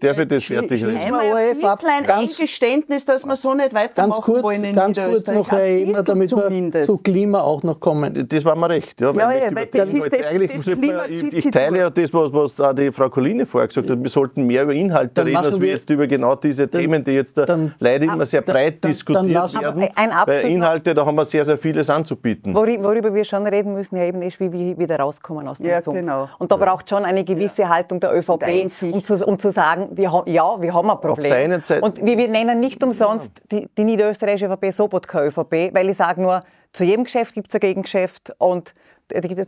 darf 0.00 0.18
ich 0.18 0.28
das 0.28 0.44
fertig 0.44 0.84
reden? 0.84 0.96
Einmal 0.96 1.22
ein 1.86 2.10
Eingeständnis, 2.10 3.04
dass 3.04 3.24
wir 3.24 3.36
so 3.36 3.54
nicht 3.54 3.74
weitermachen 3.74 4.22
kurz, 4.22 4.42
wollen 4.42 4.64
in 4.64 4.74
Ganz 4.74 4.98
kurz 4.98 5.26
noch, 5.26 5.52
Ebner, 5.52 6.02
damit 6.02 6.30
wir 6.30 6.82
zu 6.82 6.98
Klima 7.12 7.40
auch 7.40 7.62
noch 7.62 7.80
kommen. 7.80 8.26
Das 8.28 8.44
war 8.44 8.56
mir 8.56 8.68
recht. 8.68 9.00
Ja, 9.00 9.12
ja, 9.12 9.32
ja 9.32 9.54
weil 9.54 9.66
das 9.66 9.94
ist 9.94 10.12
das, 10.12 10.30
eigentlich, 10.30 10.52
das 10.52 10.64
Klima 10.64 11.06
ich, 11.08 11.32
ich 11.32 11.50
teile 11.50 11.78
ja 11.78 11.90
das, 11.90 12.12
was, 12.12 12.32
was 12.32 12.60
auch 12.60 12.74
die 12.74 12.92
Frau 12.92 13.08
Colline 13.08 13.46
vorher 13.46 13.68
gesagt 13.68 13.88
hat. 13.88 14.02
Wir 14.02 14.10
sollten 14.10 14.46
mehr 14.46 14.64
über 14.64 14.74
Inhalte 14.74 15.14
dann 15.14 15.26
reden, 15.26 15.36
als 15.38 15.60
wir 15.60 15.68
jetzt 15.68 15.88
über 15.90 16.06
genau 16.06 16.34
diese 16.34 16.66
dann, 16.66 16.80
Themen, 16.80 17.04
die 17.04 17.12
jetzt 17.12 17.38
dann, 17.38 17.74
leider 17.78 18.04
immer 18.04 18.26
sehr 18.26 18.42
breit 18.42 18.78
dann, 18.80 18.90
diskutiert 18.90 19.54
werden. 19.54 19.88
Weil 20.26 20.46
Inhalte, 20.46 20.94
da 20.94 21.06
haben 21.06 21.16
wir 21.16 21.24
sehr, 21.24 21.44
sehr 21.44 21.58
vieles 21.58 21.88
anzubieten. 21.88 22.54
Worüber 22.54 23.14
wir 23.14 23.24
schon 23.24 23.46
reden 23.46 23.72
müssen, 23.74 23.96
Herr 23.96 24.10
Eben, 24.10 24.22
ist, 24.22 24.40
wie 24.40 24.52
wir 24.52 24.78
wieder 24.78 24.98
rauskommen 24.98 25.46
aus 25.46 25.58
dem 25.58 25.68
ja, 25.68 25.80
Sumpf. 25.80 25.98
Genau. 25.98 26.28
Und 26.38 26.50
da 26.50 26.56
braucht 26.56 26.88
schon 26.88 27.04
eine 27.04 27.22
gewisse 27.24 27.68
Haltung 27.68 28.00
der 28.00 28.12
ÖVP, 28.12 28.64
um 28.92 29.04
zu, 29.04 29.26
um 29.26 29.38
zu 29.38 29.50
sagen, 29.52 29.88
wir 29.92 30.10
haben, 30.10 30.28
ja, 30.30 30.60
wir 30.60 30.74
haben 30.74 30.90
ein 30.90 31.00
Problem. 31.00 31.60
Und 31.80 32.04
wir, 32.04 32.18
wir 32.18 32.28
nennen 32.28 32.58
nicht 32.58 32.82
umsonst 32.82 33.30
die, 33.50 33.68
die 33.76 33.84
niederösterreichische 33.84 34.46
ÖVP 34.46 34.72
Sobotka 34.72 35.24
ÖVP, 35.24 35.72
weil 35.72 35.88
ich 35.90 35.96
sage 35.96 36.20
nur, 36.20 36.42
zu 36.72 36.84
jedem 36.84 37.04
Geschäft 37.04 37.34
gibt 37.34 37.48
es 37.48 37.54
ein 37.54 37.60
Gegengeschäft 37.60 38.32
und 38.38 38.74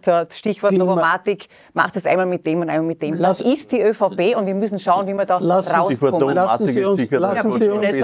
das 0.03 0.39
Stichwort 0.39 0.73
Novomatik, 0.73 1.49
macht 1.73 1.97
es 1.97 2.07
einmal 2.07 2.27
mit 2.27 2.45
dem 2.47 2.61
und 2.61 2.69
einmal 2.69 2.87
mit 2.87 3.03
dem. 3.03 3.15
Lass, 3.15 3.39
das 3.39 3.47
ist 3.47 3.73
die 3.73 3.81
ÖVP 3.81 4.37
und 4.37 4.47
wir 4.47 4.55
müssen 4.55 4.79
schauen, 4.79 5.07
wie 5.07 5.15
wir 5.15 5.25
da 5.25 5.37
rauskommen. 5.37 6.35
Lassen 6.35 6.67
Sie 6.67 6.85
uns, 6.85 7.11
lassen 7.11 7.53
Sie 7.53 7.69
uns, 7.69 8.01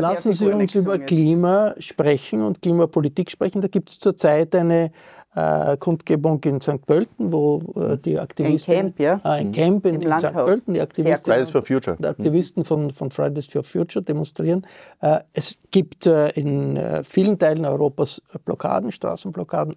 lassen 0.00 0.32
Sie 0.32 0.46
uns 0.46 0.74
über 0.74 0.98
Klima 0.98 1.74
sprechen 1.78 2.42
und 2.42 2.62
Klimapolitik 2.62 3.30
sprechen. 3.30 3.60
Da 3.60 3.68
gibt 3.68 3.90
es 3.90 3.98
zurzeit 3.98 4.54
eine 4.54 4.90
äh, 5.34 5.76
Kundgebung 5.76 6.42
in 6.44 6.60
St. 6.60 6.84
Pölten, 6.86 7.32
wo 7.32 7.60
äh, 7.76 7.96
die 7.98 8.18
Aktivisten. 8.18 8.74
Ein 8.74 8.80
Camp, 8.80 9.00
ja. 9.00 9.20
Äh, 9.24 9.28
ein 9.28 9.52
Camp 9.52 9.86
in, 9.86 10.00
in 10.02 10.12
St. 10.12 10.32
Pölten, 10.32 10.74
die 10.74 10.80
Aktivisten, 10.80 11.32
Fridays 11.32 11.50
for 11.50 11.62
Future. 11.62 11.96
Die 12.00 12.06
Aktivisten 12.06 12.64
von, 12.64 12.90
von 12.90 13.10
Fridays 13.10 13.46
for 13.46 13.62
Future 13.62 14.04
demonstrieren. 14.04 14.66
Äh, 15.00 15.20
es 15.32 15.56
gibt 15.70 16.06
äh, 16.06 16.30
in 16.30 16.76
äh, 16.76 17.04
vielen 17.04 17.38
Teilen 17.38 17.64
Europas 17.64 18.20
Blockaden, 18.44 18.90
Straßenblockaden, 18.90 19.76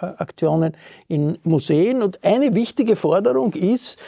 Aktionen 0.00 0.76
in 1.08 1.36
Museen. 1.42 2.02
Und 2.02 2.24
eine 2.24 2.54
wichtige 2.54 2.96
Forderung 2.96 3.52
ist, 3.54 3.98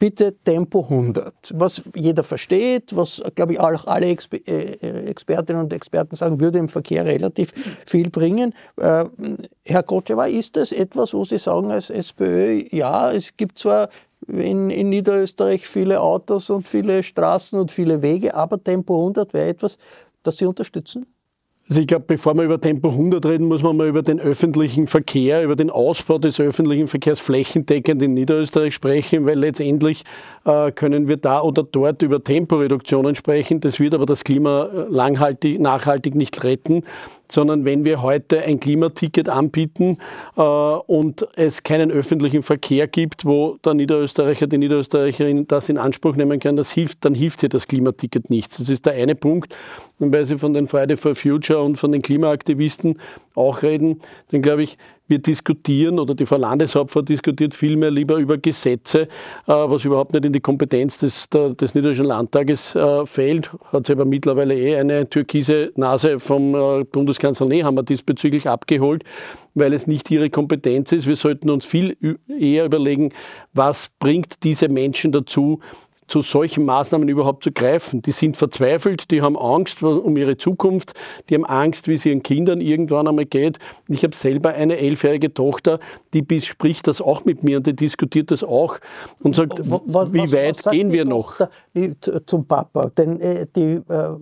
bitte 0.00 0.34
Tempo 0.42 0.80
100. 0.80 1.52
Was 1.54 1.82
jeder 1.94 2.24
versteht, 2.24 2.96
was, 2.96 3.22
glaube 3.36 3.52
ich, 3.52 3.60
auch 3.60 3.86
alle 3.86 4.06
Exper 4.06 4.38
äh, 4.48 4.72
äh, 4.72 5.06
Expertinnen 5.06 5.62
und 5.62 5.72
Experten 5.72 6.16
sagen, 6.16 6.40
würde 6.40 6.58
im 6.58 6.68
Verkehr 6.68 7.04
relativ 7.04 7.52
viel 7.86 8.10
bringen. 8.10 8.52
Äh, 8.78 9.04
Herr 9.64 9.82
Kotschewa, 9.84 10.26
ist 10.26 10.56
das 10.56 10.72
etwas, 10.72 11.14
wo 11.14 11.24
Sie 11.24 11.38
sagen 11.38 11.70
als 11.70 11.90
SPÖ, 11.90 12.64
ja, 12.70 13.12
es 13.12 13.36
gibt 13.36 13.58
zwar 13.58 13.90
in, 14.26 14.70
in 14.70 14.88
Niederösterreich 14.88 15.68
viele 15.68 16.00
Autos 16.00 16.50
und 16.50 16.66
viele 16.66 17.02
Straßen 17.02 17.60
und 17.60 17.70
viele 17.70 18.02
Wege, 18.02 18.34
aber 18.34 18.62
Tempo 18.62 18.98
100 18.98 19.34
wäre 19.34 19.48
etwas, 19.48 19.76
das 20.22 20.38
Sie 20.38 20.46
unterstützen? 20.46 21.06
Also 21.70 21.82
ich 21.82 21.86
glaube, 21.86 22.04
bevor 22.08 22.34
wir 22.34 22.42
über 22.42 22.60
Tempo 22.60 22.88
100 22.88 23.24
reden, 23.24 23.46
muss 23.46 23.62
man 23.62 23.76
mal 23.76 23.86
über 23.86 24.02
den 24.02 24.18
öffentlichen 24.18 24.88
Verkehr, 24.88 25.44
über 25.44 25.54
den 25.54 25.70
Ausbau 25.70 26.18
des 26.18 26.40
öffentlichen 26.40 26.88
Verkehrs 26.88 27.20
flächendeckend 27.20 28.02
in 28.02 28.14
Niederösterreich 28.14 28.74
sprechen, 28.74 29.24
weil 29.24 29.38
letztendlich 29.38 30.02
äh, 30.44 30.72
können 30.72 31.06
wir 31.06 31.16
da 31.16 31.40
oder 31.40 31.62
dort 31.62 32.02
über 32.02 32.24
Temporeduktionen 32.24 33.14
sprechen. 33.14 33.60
Das 33.60 33.78
wird 33.78 33.94
aber 33.94 34.04
das 34.04 34.24
Klima 34.24 34.64
äh, 34.64 34.86
langhaltig, 34.88 35.60
nachhaltig 35.60 36.16
nicht 36.16 36.42
retten 36.42 36.82
sondern 37.30 37.64
wenn 37.64 37.84
wir 37.84 38.02
heute 38.02 38.42
ein 38.42 38.60
Klimaticket 38.60 39.28
anbieten 39.28 39.98
äh, 40.36 40.40
und 40.42 41.26
es 41.36 41.62
keinen 41.62 41.90
öffentlichen 41.90 42.42
Verkehr 42.42 42.88
gibt, 42.88 43.24
wo 43.24 43.56
der 43.64 43.74
Niederösterreicher, 43.74 44.46
die 44.46 44.58
Niederösterreicherin 44.58 45.46
das 45.46 45.68
in 45.68 45.78
Anspruch 45.78 46.16
nehmen 46.16 46.40
kann, 46.40 46.56
das 46.56 46.70
hilft, 46.70 47.04
dann 47.04 47.14
hilft 47.14 47.40
hier 47.40 47.48
das 47.48 47.68
Klimaticket 47.68 48.30
nichts. 48.30 48.58
Das 48.58 48.68
ist 48.68 48.86
der 48.86 48.94
eine 48.94 49.14
Punkt. 49.14 49.54
Und 49.98 50.12
weil 50.12 50.24
Sie 50.24 50.38
von 50.38 50.54
den 50.54 50.66
Friday 50.66 50.96
for 50.96 51.14
Future 51.14 51.62
und 51.62 51.76
von 51.76 51.92
den 51.92 52.02
Klimaaktivisten 52.02 52.98
auch 53.34 53.62
reden, 53.62 54.00
dann 54.30 54.42
glaube 54.42 54.62
ich, 54.62 54.78
wir 55.10 55.18
diskutieren 55.18 55.98
oder 55.98 56.14
die 56.14 56.24
Frau 56.24 56.36
Landeshauptfrau 56.36 57.02
diskutiert 57.02 57.52
vielmehr 57.52 57.90
lieber 57.90 58.16
über 58.16 58.38
Gesetze, 58.38 59.02
äh, 59.02 59.08
was 59.46 59.84
überhaupt 59.84 60.14
nicht 60.14 60.24
in 60.24 60.32
die 60.32 60.40
Kompetenz 60.40 60.98
des, 60.98 61.28
des 61.28 61.74
Niederländischen 61.74 62.06
Landtages 62.06 62.74
äh, 62.74 63.04
fällt. 63.04 63.50
Hat 63.72 63.86
sie 63.86 63.92
aber 63.92 64.04
mittlerweile 64.04 64.56
eh 64.56 64.76
eine 64.76 65.10
türkise 65.10 65.72
Nase 65.74 66.20
vom 66.20 66.54
äh, 66.54 66.84
Bundeskanzler 66.84 67.46
Nehammer 67.46 67.82
diesbezüglich 67.82 68.48
abgeholt, 68.48 69.04
weil 69.54 69.72
es 69.72 69.86
nicht 69.86 70.10
ihre 70.10 70.30
Kompetenz 70.30 70.92
ist. 70.92 71.06
Wir 71.06 71.16
sollten 71.16 71.50
uns 71.50 71.64
viel 71.64 71.96
eher 72.28 72.64
überlegen, 72.64 73.12
was 73.52 73.90
bringt 73.98 74.44
diese 74.44 74.68
Menschen 74.68 75.12
dazu, 75.12 75.60
zu 76.10 76.22
solchen 76.22 76.64
Maßnahmen 76.64 77.08
überhaupt 77.08 77.44
zu 77.44 77.52
greifen. 77.52 78.02
Die 78.02 78.10
sind 78.10 78.36
verzweifelt, 78.36 79.10
die 79.10 79.22
haben 79.22 79.38
Angst 79.38 79.82
um 79.82 80.16
ihre 80.16 80.36
Zukunft, 80.36 80.94
die 81.28 81.34
haben 81.34 81.46
Angst, 81.46 81.88
wie 81.88 81.94
es 81.94 82.04
ihren 82.04 82.22
Kindern 82.22 82.60
irgendwann 82.60 83.08
einmal 83.08 83.26
geht. 83.26 83.58
Ich 83.88 84.02
habe 84.02 84.14
selber 84.14 84.50
eine 84.50 84.76
elfjährige 84.76 85.32
Tochter, 85.32 85.78
die 86.12 86.22
bespricht 86.22 86.86
das 86.86 87.00
auch 87.00 87.24
mit 87.24 87.44
mir 87.44 87.58
und 87.58 87.66
die 87.66 87.76
diskutiert 87.76 88.30
das 88.30 88.42
auch 88.42 88.78
und 89.22 89.36
sagt, 89.36 89.60
was, 89.62 90.12
wie 90.12 90.32
weit 90.32 90.64
was 90.64 90.72
gehen 90.72 90.92
wir 90.92 91.04
noch? 91.04 91.38
Tochter, 91.38 92.26
zum 92.26 92.46
Papa, 92.46 92.90
denn 92.96 93.20
äh, 93.20 93.46
die 93.54 93.80
äh, 93.88 94.16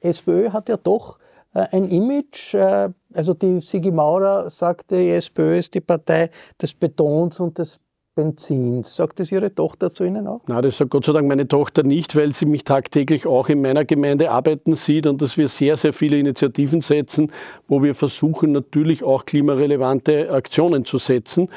SPÖ 0.00 0.50
hat 0.50 0.68
ja 0.68 0.76
doch 0.76 1.18
äh, 1.54 1.66
ein 1.72 1.88
Image, 1.88 2.54
äh, 2.54 2.88
also 3.14 3.34
die 3.34 3.60
Sigi 3.60 3.90
Maurer 3.90 4.50
sagte, 4.50 4.96
die 4.96 5.10
SPÖ 5.10 5.58
ist 5.58 5.74
die 5.74 5.80
Partei 5.80 6.30
des 6.60 6.74
Betons 6.74 7.40
und 7.40 7.58
des 7.58 7.78
Benzins. 8.16 8.96
Sagt 8.96 9.20
das 9.20 9.30
Ihre 9.30 9.54
Tochter 9.54 9.92
zu 9.92 10.02
Ihnen 10.02 10.26
auch? 10.26 10.40
Nein, 10.48 10.62
das 10.62 10.78
sagt 10.78 10.90
Gott 10.90 11.04
sei 11.04 11.12
Dank 11.12 11.28
meine 11.28 11.46
Tochter 11.46 11.84
nicht, 11.84 12.16
weil 12.16 12.32
sie 12.32 12.46
mich 12.46 12.64
tagtäglich 12.64 13.26
auch 13.26 13.48
in 13.48 13.60
meiner 13.60 13.84
Gemeinde 13.84 14.30
arbeiten 14.30 14.74
sieht 14.74 15.06
und 15.06 15.22
dass 15.22 15.36
wir 15.36 15.46
sehr, 15.46 15.76
sehr 15.76 15.92
viele 15.92 16.18
Initiativen 16.18 16.80
setzen, 16.80 17.30
wo 17.68 17.82
wir 17.82 17.94
versuchen 17.94 18.52
natürlich 18.52 19.04
auch 19.04 19.26
klimarelevante 19.26 20.30
Aktionen 20.30 20.84
zu 20.84 20.98
setzen. 20.98 21.50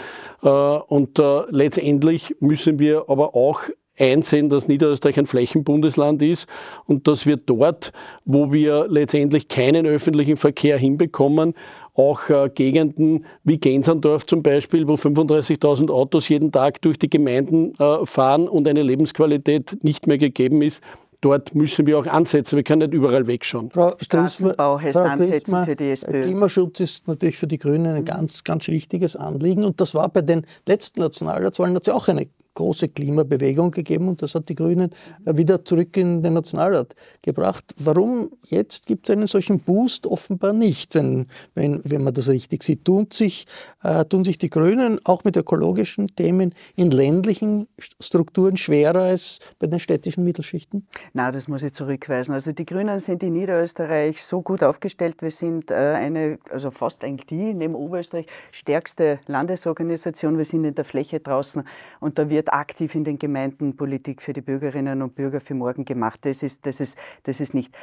Äh, 0.43 0.49
und 0.49 1.17
äh, 1.17 1.41
letztendlich 1.49 2.35
müssen 2.41 2.77
wir 2.77 3.05
aber 3.07 3.35
auch 3.35 3.61
einsehen, 3.99 4.49
dass 4.49 4.67
Niederösterreich 4.67 5.19
ein 5.19 5.27
Flächenbundesland 5.27 6.21
ist 6.21 6.47
und 6.85 7.07
dass 7.07 7.25
wir 7.25 7.37
dort, 7.37 7.91
wo 8.25 8.51
wir 8.51 8.87
letztendlich 8.89 9.47
keinen 9.47 9.85
öffentlichen 9.85 10.37
Verkehr 10.37 10.77
hinbekommen, 10.77 11.53
auch 11.99 12.29
äh, 12.29 12.49
Gegenden 12.49 13.25
wie 13.43 13.57
Gensandorf 13.57 14.25
zum 14.25 14.41
Beispiel, 14.41 14.87
wo 14.87 14.93
35.000 14.93 15.91
Autos 15.91 16.29
jeden 16.29 16.51
Tag 16.51 16.81
durch 16.81 16.97
die 16.97 17.09
Gemeinden 17.09 17.73
äh, 17.77 18.05
fahren 18.05 18.47
und 18.47 18.67
eine 18.67 18.83
Lebensqualität 18.83 19.77
nicht 19.83 20.07
mehr 20.07 20.17
gegeben 20.17 20.61
ist. 20.61 20.81
Dort 21.21 21.53
müssen 21.53 21.85
wir 21.85 21.99
auch 21.99 22.05
ansetzen. 22.05 22.55
Wir 22.55 22.63
können 22.63 22.89
nicht 22.89 22.93
überall 22.93 23.27
wegschauen. 23.27 23.69
Frau 23.71 23.93
Straßenbau 23.99 24.79
heißt 24.79 24.97
Frau 24.97 25.03
Ansetzen 25.03 25.65
für 25.65 25.75
die 25.75 25.89
SPÖ. 25.89 26.21
Klimaschutz 26.21 26.79
ist 26.79 27.07
natürlich 27.09 27.37
für 27.37 27.47
die 27.47 27.57
Grünen 27.57 27.93
ein 27.93 28.05
ganz, 28.05 28.45
ganz 28.45 28.69
wichtiges 28.69 29.17
Anliegen. 29.17 29.65
Und 29.65 29.81
das 29.81 29.93
war 29.93 30.07
bei 30.07 30.21
den 30.21 30.45
letzten 30.65 31.01
Nationalratswahlen 31.01 31.73
natürlich 31.73 31.97
auch 31.97 32.07
eine 32.07 32.29
große 32.53 32.89
Klimabewegung 32.89 33.71
gegeben 33.71 34.07
und 34.07 34.21
das 34.21 34.35
hat 34.35 34.49
die 34.49 34.55
Grünen 34.55 34.89
wieder 35.25 35.63
zurück 35.63 35.95
in 35.97 36.23
den 36.23 36.33
Nationalrat 36.33 36.95
gebracht. 37.21 37.63
Warum 37.77 38.31
jetzt 38.47 38.85
gibt 38.85 39.07
es 39.07 39.15
einen 39.15 39.27
solchen 39.27 39.59
Boost? 39.59 40.07
Offenbar 40.07 40.53
nicht, 40.53 40.95
wenn, 40.95 41.27
wenn, 41.55 41.81
wenn 41.83 42.03
man 42.03 42.13
das 42.13 42.27
richtig 42.29 42.63
sieht. 42.63 42.85
Tun 42.85 43.07
sich, 43.11 43.45
äh, 43.83 44.05
tun 44.05 44.23
sich 44.23 44.37
die 44.37 44.49
Grünen 44.49 44.99
auch 45.05 45.23
mit 45.23 45.35
ökologischen 45.37 46.07
Themen 46.15 46.53
in 46.75 46.91
ländlichen 46.91 47.67
Strukturen 47.99 48.57
schwerer 48.57 49.03
als 49.03 49.39
bei 49.59 49.67
den 49.67 49.79
städtischen 49.79 50.23
Mittelschichten? 50.23 50.87
Na, 51.13 51.31
das 51.31 51.47
muss 51.47 51.63
ich 51.63 51.73
zurückweisen. 51.73 52.33
Also 52.33 52.51
die 52.51 52.65
Grünen 52.65 52.99
sind 52.99 53.23
in 53.23 53.33
Niederösterreich 53.33 54.21
so 54.23 54.41
gut 54.41 54.63
aufgestellt. 54.63 55.21
Wir 55.21 55.31
sind 55.31 55.71
äh, 55.71 55.75
eine, 55.75 56.39
also 56.49 56.71
fast 56.71 57.03
eigentlich 57.03 57.27
die, 57.27 57.53
neben 57.53 57.75
Oberösterreich, 57.75 58.27
stärkste 58.51 59.19
Landesorganisation. 59.27 60.37
Wir 60.37 60.45
sind 60.45 60.65
in 60.65 60.75
der 60.75 60.85
Fläche 60.85 61.19
draußen 61.19 61.63
und 61.99 62.17
da 62.17 62.29
wird 62.29 62.38
aktiv 62.47 62.95
in 62.95 63.03
den 63.03 63.19
Gemeinden 63.19 63.75
Politik 63.75 64.21
für 64.21 64.31
die 64.31 64.41
Bürgerinnen 64.41 65.01
und 65.01 65.15
Bürger 65.15 65.41
für 65.41 65.55
morgen 65.55 65.83
gemacht. 65.83 66.21
Das 66.23 66.41
ist, 66.43 66.65
das 66.65 66.79
ist, 66.79 66.97
das 67.23 67.41
ist 67.41 67.53
nicht. 67.53 67.77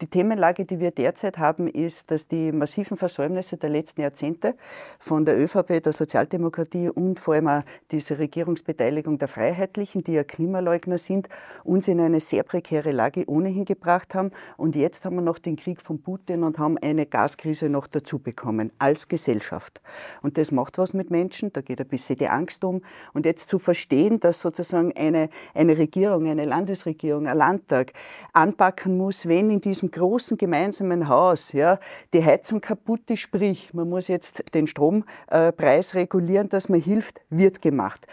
Die 0.00 0.08
Themenlage, 0.08 0.64
die 0.64 0.80
wir 0.80 0.90
derzeit 0.90 1.38
haben, 1.38 1.68
ist, 1.68 2.10
dass 2.10 2.26
die 2.26 2.50
massiven 2.50 2.96
Versäumnisse 2.96 3.56
der 3.56 3.70
letzten 3.70 4.00
Jahrzehnte 4.00 4.56
von 4.98 5.24
der 5.24 5.38
ÖVP, 5.38 5.82
der 5.82 5.92
Sozialdemokratie 5.92 6.88
und 6.88 7.20
vor 7.20 7.34
allem 7.34 7.46
auch 7.46 7.62
diese 7.90 8.18
Regierungsbeteiligung 8.18 9.18
der 9.18 9.28
Freiheitlichen, 9.28 10.02
die 10.02 10.14
ja 10.14 10.24
Klimaleugner 10.24 10.98
sind, 10.98 11.28
uns 11.62 11.86
in 11.86 12.00
eine 12.00 12.20
sehr 12.20 12.42
prekäre 12.42 12.90
Lage 12.90 13.24
ohnehin 13.28 13.64
gebracht 13.64 14.14
haben. 14.14 14.30
Und 14.56 14.74
jetzt 14.74 15.04
haben 15.04 15.16
wir 15.16 15.22
noch 15.22 15.38
den 15.38 15.56
Krieg 15.56 15.80
von 15.82 16.02
Putin 16.02 16.42
und 16.42 16.58
haben 16.58 16.78
eine 16.78 17.06
Gaskrise 17.06 17.68
noch 17.68 17.86
dazu 17.86 18.18
bekommen 18.18 18.72
als 18.78 19.08
Gesellschaft. 19.08 19.80
Und 20.22 20.38
das 20.38 20.50
macht 20.50 20.78
was 20.78 20.94
mit 20.94 21.10
Menschen, 21.10 21.52
da 21.52 21.60
geht 21.60 21.80
ein 21.80 21.88
bisschen 21.88 22.16
die 22.16 22.28
Angst 22.28 22.64
um. 22.64 22.82
Und 23.12 23.26
jetzt 23.26 23.48
zu 23.48 23.58
verstehen, 23.58 23.91
dass 24.20 24.40
sozusagen 24.40 24.92
eine, 24.96 25.28
eine 25.54 25.76
Regierung, 25.76 26.26
eine 26.26 26.44
Landesregierung, 26.44 27.26
ein 27.26 27.36
Landtag 27.36 27.92
anpacken 28.32 28.96
muss, 28.96 29.28
wenn 29.28 29.50
in 29.50 29.60
diesem 29.60 29.90
großen 29.90 30.36
gemeinsamen 30.36 31.08
Haus 31.08 31.52
ja, 31.52 31.78
die 32.12 32.24
Heizung 32.24 32.60
kaputt 32.60 33.10
ist, 33.10 33.20
sprich, 33.20 33.74
man 33.74 33.88
muss 33.88 34.08
jetzt 34.08 34.44
den 34.54 34.66
Strompreis 34.66 35.94
regulieren, 35.94 36.48
dass 36.48 36.68
man 36.68 36.80
hilft, 36.80 37.20
wird 37.28 37.60
gemacht. 37.60 38.06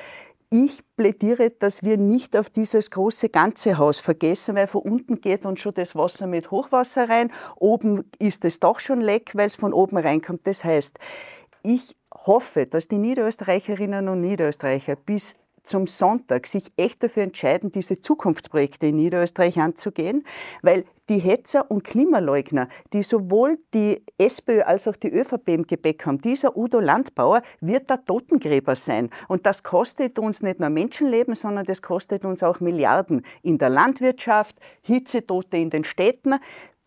Ich 0.51 0.81
plädiere, 0.95 1.51
dass 1.51 1.83
wir 1.83 1.97
nicht 1.97 2.35
auf 2.35 2.49
dieses 2.49 2.89
große 2.89 3.29
ganze 3.29 3.77
Haus 3.77 3.99
vergessen, 3.99 4.55
weil 4.55 4.65
von 4.67 4.81
unten 4.81 5.21
geht 5.21 5.45
uns 5.45 5.59
schon 5.59 5.75
das 5.75 5.95
Wasser 5.95 6.25
mit 6.25 6.49
Hochwasser 6.49 7.07
rein. 7.07 7.31
Oben 7.55 8.03
ist 8.17 8.43
es 8.45 8.59
doch 8.59 8.79
schon 8.79 8.99
leck, 8.99 9.31
weil 9.35 9.45
es 9.45 9.55
von 9.55 9.73
oben 9.73 9.97
reinkommt. 9.97 10.41
Das 10.45 10.63
heißt, 10.65 10.97
ich 11.61 11.95
hoffe, 12.13 12.65
dass 12.65 12.87
die 12.87 12.97
Niederösterreicherinnen 12.97 14.07
und 14.07 14.21
Niederösterreicher 14.21 14.95
bis 14.95 15.35
zum 15.63 15.87
Sonntag 15.87 16.47
sich 16.47 16.71
echt 16.77 17.03
dafür 17.03 17.23
entscheiden, 17.23 17.71
diese 17.71 18.01
Zukunftsprojekte 18.01 18.87
in 18.87 18.97
Niederösterreich 18.97 19.59
anzugehen, 19.59 20.23
weil 20.61 20.85
die 21.09 21.17
Hetzer 21.17 21.69
und 21.69 21.83
Klimaleugner, 21.83 22.67
die 22.93 23.01
sowohl 23.01 23.57
die 23.73 24.03
SPÖ 24.17 24.61
als 24.61 24.87
auch 24.87 24.95
die 24.95 25.11
ÖVP 25.11 25.49
im 25.49 25.65
Gepäck 25.65 26.05
haben, 26.05 26.21
dieser 26.21 26.55
Udo 26.55 26.79
Landbauer 26.79 27.41
wird 27.61 27.89
der 27.89 28.05
Totengräber 28.05 28.75
sein. 28.75 29.09
Und 29.27 29.45
das 29.45 29.63
kostet 29.63 30.19
uns 30.19 30.41
nicht 30.41 30.59
nur 30.59 30.69
Menschenleben, 30.69 31.33
sondern 31.35 31.65
das 31.65 31.81
kostet 31.81 32.25
uns 32.25 32.43
auch 32.43 32.59
Milliarden 32.59 33.23
in 33.41 33.57
der 33.57 33.69
Landwirtschaft, 33.69 34.55
Hitzetote 34.81 35.57
in 35.57 35.71
den 35.71 35.83
Städten 35.83 36.35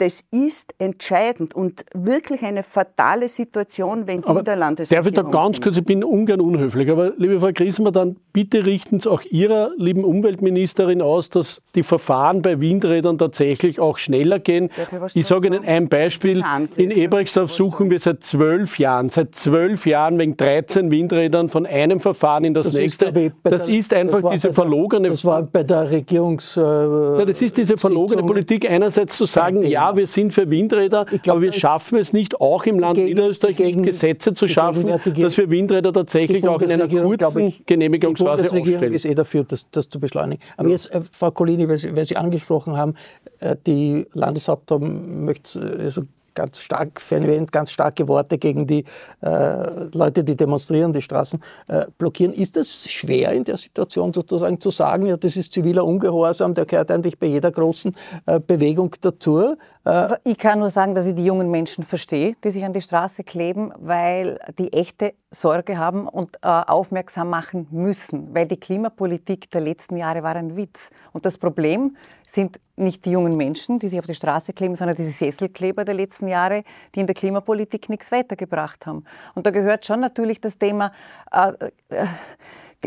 das 0.03 0.25
ist 0.33 0.75
entscheidend 0.79 1.55
und 1.55 1.85
wirklich 1.95 2.43
eine 2.43 2.65
fatale 2.65 3.29
Situation, 3.29 4.09
wenn 4.09 4.23
die 4.23 4.27
aber 4.27 4.43
Darf 4.43 5.07
ich 5.07 5.15
da 5.15 5.23
ganz 5.23 5.61
kurz, 5.61 5.77
ich 5.77 5.85
bin 5.85 6.03
ungern 6.03 6.41
unhöflich, 6.41 6.91
aber 6.91 7.13
liebe 7.19 7.39
Frau 7.39 7.53
Griesmer, 7.53 7.93
dann 7.93 8.17
bitte 8.33 8.67
richten 8.67 8.99
Sie 8.99 9.09
auch 9.09 9.23
Ihrer 9.31 9.71
lieben 9.77 10.03
Umweltministerin 10.03 11.03
aus, 11.03 11.31
dass 11.31 11.63
die 11.77 11.85
Verfahren 11.85 12.43
bei 12.43 12.59
Windrädern 12.59 13.17
tatsächlich 13.17 13.79
auch 13.79 13.97
schneller 13.97 14.41
gehen. 14.41 14.71
Ich 15.15 15.29
sage 15.29 15.47
Ihnen 15.47 15.65
ein 15.65 15.89
Beispiel. 15.89 16.43
In 16.75 16.91
Ebrechtsdorf 16.91 17.53
suchen 17.53 17.89
wir 17.89 18.01
seit 18.01 18.25
zwölf 18.25 18.81
Jahren, 18.81 19.09
seit 19.09 19.37
zwölf 19.37 19.87
Jahren 19.87 20.19
wegen 20.19 20.37
13 20.37 20.91
Windrädern 20.91 21.49
von 21.49 21.65
einem 21.65 22.01
Verfahren 22.01 22.43
in 22.43 22.55
das, 22.55 22.67
das 22.67 22.75
nächste. 22.75 23.05
Ist 23.07 23.35
das 23.45 23.67
der, 23.67 23.75
ist 23.77 23.95
einfach 23.95 24.23
das 24.23 24.33
diese 24.33 24.53
verlogene... 24.53 25.11
Das 25.11 25.25
war 25.25 25.43
bei 25.43 25.63
der 25.63 25.89
Regierungs... 25.89 26.57
Äh, 26.57 26.61
ja, 26.61 27.25
das 27.25 27.41
ist 27.41 27.57
diese 27.57 27.77
verlogene 27.77 28.25
Politik, 28.25 28.69
einerseits 28.69 29.17
zu 29.17 29.27
sagen, 29.27 29.63
ja, 29.63 29.92
wir 29.97 30.07
sind 30.07 30.33
für 30.33 30.51
Windräder, 30.51 31.05
glaub, 31.05 31.29
aber 31.29 31.41
wir 31.43 31.53
schaffen 31.53 31.99
es 31.99 32.13
nicht, 32.13 32.41
auch 32.41 32.65
im 32.65 32.79
Land 32.79 32.97
gegen, 32.97 33.09
Niederösterreich 33.09 33.57
gegen, 33.57 33.83
Gesetze 33.83 34.35
zu 34.35 34.47
schaffen, 34.49 34.87
dass 34.87 35.37
wir 35.37 35.51
Windräder 35.51 35.93
tatsächlich 35.93 36.47
auch 36.47 36.61
in 36.61 36.73
einer 36.73 36.89
kurzen 36.89 37.49
ich, 37.49 37.67
Genehmigungsphase 37.67 38.43
aufstellen. 38.43 38.65
Die 38.65 38.71
Bundesregierung 38.71 38.95
ist 38.95 39.05
eh 39.05 39.15
dafür, 39.15 39.45
das, 39.45 39.67
das 39.71 39.89
zu 39.89 40.01
beschleunigen. 40.01 40.43
Aber 40.57 40.69
ja. 40.69 40.75
jetzt, 40.75 40.93
äh, 40.93 41.01
Frau 41.11 41.31
Colini, 41.31 41.69
weil 41.69 41.79
Sie, 41.79 41.95
weil 41.97 42.07
Sie 42.07 42.17
angesprochen 42.17 42.77
haben, 42.77 42.95
äh, 43.41 43.57
die 43.67 44.07
Landeshauptmann 44.13 45.25
möchte 45.25 45.61
also 45.79 46.03
ganz 46.35 46.61
stark 46.61 47.01
verwendet, 47.01 47.53
ganz 47.53 47.71
starke 47.71 48.09
Worte 48.09 48.39
gegen 48.39 48.67
die 48.67 48.85
äh, 49.21 49.85
Leute, 49.93 50.25
die 50.25 50.37
demonstrieren, 50.37 50.93
die 50.93 51.03
Straßen 51.03 51.41
äh, 51.69 51.87
blockieren. 51.99 52.33
Ist 52.33 52.57
es 52.57 52.91
schwer 52.91 53.33
in 53.33 53.45
der 53.45 53.57
Situation 53.57 54.13
sozusagen 54.13 54.61
zu 54.61 54.71
sagen, 54.71 55.07
ja, 55.07 55.17
das 55.17 55.37
ist 55.37 55.53
ziviler 55.53 55.85
Ungehorsam, 55.85 56.55
der 56.55 56.67
gehört 56.67 56.91
eigentlich 56.91 57.19
bei 57.19 57.27
jeder 57.27 57.51
großen 57.51 57.95
äh, 58.27 58.41
Bewegung 58.41 58.95
dazu? 59.01 59.57
Also 59.85 60.15
ich 60.23 60.39
kann 60.39 60.61
nur 60.61 60.71
sagen, 60.71 60.95
dass 60.95 61.07
ich 61.07 61.15
die 61.17 61.25
jungen 61.25 61.51
Menschen 61.51 61.83
verstehe, 61.83 62.35
die 62.45 62.51
sich 62.51 62.65
an 62.65 62.73
die 62.73 62.81
Straße 62.81 63.25
kleben, 63.25 63.73
weil 63.79 64.39
die 64.57 64.73
echte 64.73 65.15
Sorge 65.33 65.77
haben 65.77 66.07
und 66.07 66.37
äh, 66.37 66.47
aufmerksam 66.47 67.31
machen 67.31 67.67
müssen, 67.73 68.33
weil 68.33 68.47
die 68.47 68.59
Klimapolitik 68.59 69.51
der 69.51 69.61
letzten 69.61 69.97
Jahre 69.97 70.23
war 70.23 70.37
ein 70.37 70.57
Witz. 70.57 70.91
Und 71.13 71.27
das 71.27 71.37
Problem 71.37 71.97
sind 72.25 72.61
nicht 72.77 73.05
die 73.05 73.11
jungen 73.11 73.37
Menschen, 73.37 73.81
die 73.81 73.89
sich 73.89 73.99
auf 73.99 74.07
die 74.07 74.15
Straße 74.15 74.53
kleben, 74.53 74.77
sondern 74.77 74.97
diese 74.97 75.11
Sesselkleber 75.11 75.85
der 75.85 75.95
letzten 75.95 76.29
Jahre, 76.29 76.63
die 76.95 77.01
in 77.01 77.07
der 77.07 77.15
Klimapolitik 77.15 77.89
nichts 77.89 78.13
weitergebracht 78.13 78.87
haben. 78.87 79.05
Und 79.35 79.47
da 79.47 79.51
gehört 79.51 79.85
schon 79.85 79.99
natürlich 79.99 80.41
das 80.41 80.59
Thema 80.59 80.93
äh, 81.33 81.53
äh, 81.89 82.07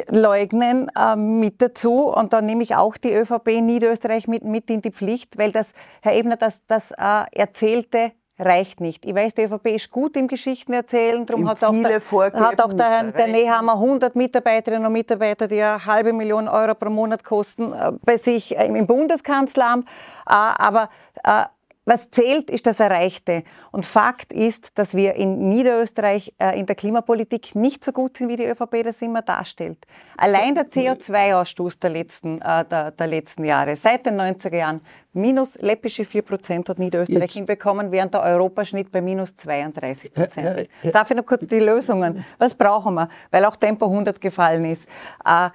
Leugnen 0.09 0.91
äh, 0.97 1.15
mit 1.15 1.61
dazu. 1.61 2.09
Und 2.09 2.33
da 2.33 2.41
nehme 2.41 2.63
ich 2.63 2.75
auch 2.75 2.97
die 2.97 3.13
ÖVP 3.13 3.47
in 3.49 3.65
Niederösterreich 3.65 4.27
mit, 4.27 4.43
mit 4.43 4.69
in 4.69 4.81
die 4.81 4.91
Pflicht, 4.91 5.37
weil 5.37 5.51
das, 5.51 5.73
Herr 6.01 6.13
Ebner, 6.13 6.37
das, 6.37 6.61
das 6.67 6.91
äh, 6.91 7.23
erzählte 7.31 8.11
reicht 8.37 8.81
nicht. 8.81 9.05
Ich 9.05 9.15
weiß, 9.15 9.33
die 9.33 9.43
ÖVP 9.43 9.67
ist 9.67 9.91
gut 9.91 10.17
im 10.17 10.27
Geschichten 10.27 10.73
erzählen, 10.73 11.25
darum 11.25 11.47
hat 11.47 11.63
auch, 11.63 11.71
der, 11.71 12.01
hat 12.01 12.61
auch 12.61 12.73
der, 12.73 13.11
der 13.11 13.27
Nehammer 13.27 13.73
100 13.73 14.15
Mitarbeiterinnen 14.15 14.85
und 14.85 14.91
Mitarbeiter, 14.91 15.47
die 15.47 15.61
eine 15.61 15.85
halbe 15.85 16.11
Million 16.11 16.49
Euro 16.49 16.75
pro 16.75 16.89
Monat 16.89 17.23
kosten, 17.23 17.71
äh, 17.71 17.93
bei 18.03 18.17
sich 18.17 18.55
im 18.55 18.85
Bundeskanzleramt. 18.87 19.87
Äh, 20.27 20.33
aber 20.33 20.89
äh, 21.23 21.45
was 21.85 22.09
zählt, 22.09 22.49
ist 22.49 22.65
das 22.65 22.79
Erreichte. 22.79 23.43
Und 23.71 23.85
Fakt 23.85 24.33
ist, 24.33 24.77
dass 24.77 24.95
wir 24.95 25.13
in 25.15 25.49
Niederösterreich 25.49 26.33
äh, 26.39 26.59
in 26.59 26.65
der 26.65 26.75
Klimapolitik 26.75 27.55
nicht 27.55 27.83
so 27.83 27.91
gut 27.91 28.17
sind, 28.17 28.27
wie 28.29 28.35
die 28.35 28.45
ÖVP 28.45 28.83
das 28.83 29.01
immer 29.01 29.21
darstellt. 29.21 29.77
Allein 30.17 30.55
der 30.55 30.65
CO2-Ausstoß 30.65 31.79
der 31.79 31.91
letzten, 31.91 32.41
äh, 32.41 32.65
der, 32.65 32.91
der, 32.91 33.07
letzten 33.07 33.43
Jahre, 33.45 33.75
seit 33.75 34.05
den 34.05 34.19
90er 34.19 34.55
Jahren, 34.55 34.81
minus 35.13 35.55
läppische 35.61 36.05
4 36.05 36.21
Prozent 36.23 36.69
hat 36.69 36.79
Niederösterreich 36.79 37.21
Jetzt. 37.21 37.35
hinbekommen, 37.35 37.91
während 37.91 38.13
der 38.13 38.23
Europaschnitt 38.23 38.91
bei 38.91 39.01
minus 39.01 39.35
32 39.35 40.11
Prozent 40.11 40.57
liegt. 40.57 40.95
Darf 40.95 41.11
ich 41.11 41.17
noch 41.17 41.25
kurz 41.25 41.45
die 41.45 41.59
Lösungen? 41.59 42.25
Was 42.39 42.55
brauchen 42.55 42.95
wir? 42.95 43.09
Weil 43.29 43.45
auch 43.45 43.55
Tempo 43.55 43.85
100 43.85 44.19
gefallen 44.19 44.65
ist. 44.65 44.87
Äh, 45.23 45.49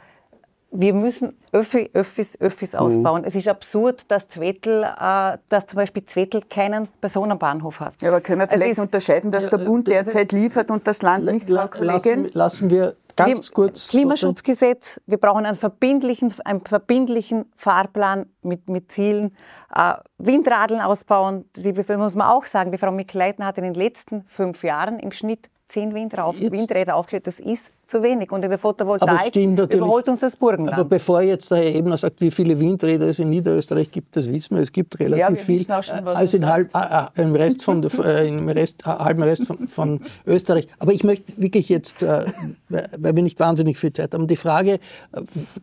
wir 0.73 0.95
müssen 0.95 1.37
Öffi, 1.53 1.91
Öffis, 1.95 2.41
Öffis 2.41 2.73
mhm. 2.73 2.79
ausbauen. 2.79 3.25
Es 3.25 3.35
ist 3.35 3.49
absurd, 3.49 4.05
dass, 4.09 4.29
Zwettel, 4.29 4.85
äh, 4.85 5.39
dass 5.49 5.67
zum 5.67 5.77
Beispiel 5.77 6.05
Zwettel 6.05 6.43
keinen 6.49 6.89
Personenbahnhof 7.01 7.81
hat. 7.81 7.95
Ja, 8.01 8.09
aber 8.09 8.21
können 8.21 8.41
wir 8.41 8.49
vielleicht 8.49 8.79
unterscheiden, 8.79 9.31
dass 9.31 9.49
der 9.51 9.59
Bund 9.59 9.89
derzeit 9.89 10.33
liefert 10.33 10.71
und 10.71 10.87
das 10.87 11.03
Land 11.03 11.25
nicht, 11.25 11.49
Kollegin? 11.49 12.25
Lassen, 12.25 12.31
lassen 12.35 12.71
wir 12.71 12.97
ganz 13.17 13.51
kurz... 13.51 13.89
Klimaschutzgesetz, 13.89 15.01
wir 15.07 15.19
brauchen 15.19 15.45
einen 15.45 15.57
verbindlichen, 15.57 16.33
einen 16.45 16.61
verbindlichen 16.61 17.47
Fahrplan 17.57 18.27
mit, 18.43 18.69
mit 18.69 18.93
Zielen. 18.93 19.37
Äh, 19.75 19.95
Windradeln 20.19 20.81
ausbauen, 20.81 21.45
die, 21.57 21.73
muss 21.73 22.15
man 22.15 22.29
auch 22.29 22.45
sagen, 22.45 22.73
die 22.73 22.79
Frau 22.79 22.93
Mikl-Leitner 22.93 23.47
hat 23.47 23.59
in 23.59 23.65
den 23.65 23.75
letzten 23.75 24.25
fünf 24.29 24.63
Jahren 24.63 24.99
im 24.99 25.13
Schnitt 25.13 25.49
zehn 25.69 25.95
Windräder 25.95 26.95
aufgestellt. 26.97 27.27
Das 27.27 27.41
ist 27.41 27.71
zu 27.91 28.03
wenig. 28.03 28.31
Und 28.33 28.43
in 28.45 28.51
der 28.51 28.59
Photovoltaik 28.59 29.35
überholt 29.37 30.09
uns 30.09 30.21
das 30.21 30.37
Burgenland. 30.37 30.79
Aber 30.79 30.89
bevor 30.89 31.21
jetzt 31.23 31.51
der 31.51 31.59
Herr 31.59 31.75
Ebner 31.75 31.97
sagt, 31.97 32.21
wie 32.21 32.31
viele 32.31 32.59
Windräder 32.59 33.09
es 33.09 33.19
in 33.19 33.31
Niederösterreich 33.31 33.91
gibt, 33.91 34.17
das 34.17 34.31
wissen 34.31 34.57
wir. 34.57 34.63
Es 34.63 34.73
gibt 34.73 34.99
relativ 34.99 35.39
ja, 35.39 35.45
viel. 35.45 35.61
Schon, 35.61 36.07
als 36.07 36.35
in 36.35 36.47
halb, 36.47 36.75
äh, 36.75 37.23
im 37.23 37.35
Rest 37.35 37.63
von, 37.63 37.83
äh, 37.83 38.29
im 38.29 38.49
Rest, 38.49 38.83
äh, 38.87 38.91
halben 38.91 39.23
Rest 39.23 39.45
von, 39.45 39.69
von, 39.69 40.01
Österreich. 40.27 40.69
Aber 40.79 40.93
ich 40.93 41.05
möchte 41.05 41.33
wirklich 41.37 41.69
jetzt, 41.69 42.03
äh, 42.03 42.25
weil 42.69 43.17
wir 43.17 43.23
nicht 43.23 43.41
wahnsinnig 43.41 43.79
viel 43.79 43.93
Zeit 43.93 44.15
haben, 44.15 44.27
die 44.27 44.37
Frage, 44.37 44.79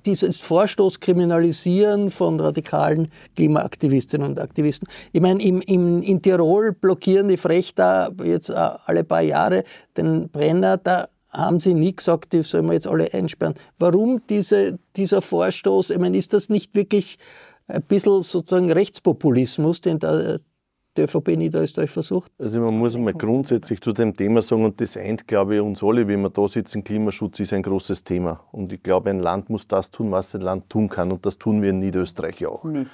dieses 0.06 0.40
Vorstoß 0.42 1.00
kriminalisieren 1.00 2.12
von 2.12 2.40
radikalen 2.40 3.10
Klimaaktivistinnen 3.36 4.28
und 4.28 4.40
Aktivisten. 4.40 4.88
Ich 5.14 5.22
meine, 5.22 5.42
im, 5.42 5.62
im, 5.62 6.02
in 6.02 6.22
Tirol 6.22 6.74
blockieren 6.74 7.30
die 7.30 7.38
Frechta 7.38 8.10
jetzt 8.24 8.50
äh, 8.50 8.54
alle 8.54 9.04
paar 9.04 9.22
Jahre 9.22 9.64
den 9.96 10.30
Brenner. 10.30 10.78
Da 10.78 11.08
haben 11.38 11.60
Sie 11.60 11.74
nie 11.74 11.96
gesagt, 11.96 12.34
die 12.34 12.44
sollen 12.44 12.66
wir 12.66 12.74
jetzt 12.74 12.88
alle 12.88 13.14
einsperren. 13.14 13.56
Warum 13.80 14.22
diese, 14.30 14.80
dieser 14.96 15.22
Vorstoß? 15.22 15.92
Ich 15.92 16.00
meine, 16.00 16.18
ist 16.18 16.34
das 16.34 16.50
nicht 16.50 16.76
wirklich 16.76 17.18
ein 17.68 17.84
bisschen 17.84 18.24
sozusagen 18.24 18.72
Rechtspopulismus, 18.72 19.82
den 19.82 20.00
der, 20.00 20.40
die 20.98 21.02
ÖVP 21.02 21.38
Niederösterreich 21.38 21.92
versucht? 21.92 22.32
Also 22.40 22.60
man 22.60 22.78
muss 22.78 22.96
einmal 22.96 23.14
grundsätzlich 23.14 23.82
zu 23.82 23.94
dem 23.94 24.16
Thema 24.16 24.42
sagen, 24.42 24.66
und 24.66 24.82
das 24.82 24.98
eint, 24.98 25.28
glaube 25.28 25.56
ich, 25.56 25.62
uns 25.62 25.84
alle, 25.84 26.08
wie 26.08 26.18
wir 26.18 26.30
da 26.30 26.48
sitzen, 26.48 26.84
Klimaschutz 26.84 27.40
ist 27.40 27.54
ein 27.54 27.62
großes 27.62 28.04
Thema. 28.04 28.42
Und 28.52 28.74
ich 28.74 28.82
glaube, 28.82 29.10
ein 29.10 29.20
Land 29.20 29.50
muss 29.50 29.68
das 29.68 29.92
tun, 29.92 30.12
was 30.12 30.34
ein 30.34 30.42
Land 30.42 30.70
tun 30.70 30.90
kann. 30.90 31.12
Und 31.12 31.26
das 31.26 31.38
tun 31.38 31.62
wir 31.62 31.70
in 31.70 31.80
Niederösterreich 31.80 32.46
auch. 32.46 32.64
Nicht. 32.64 32.90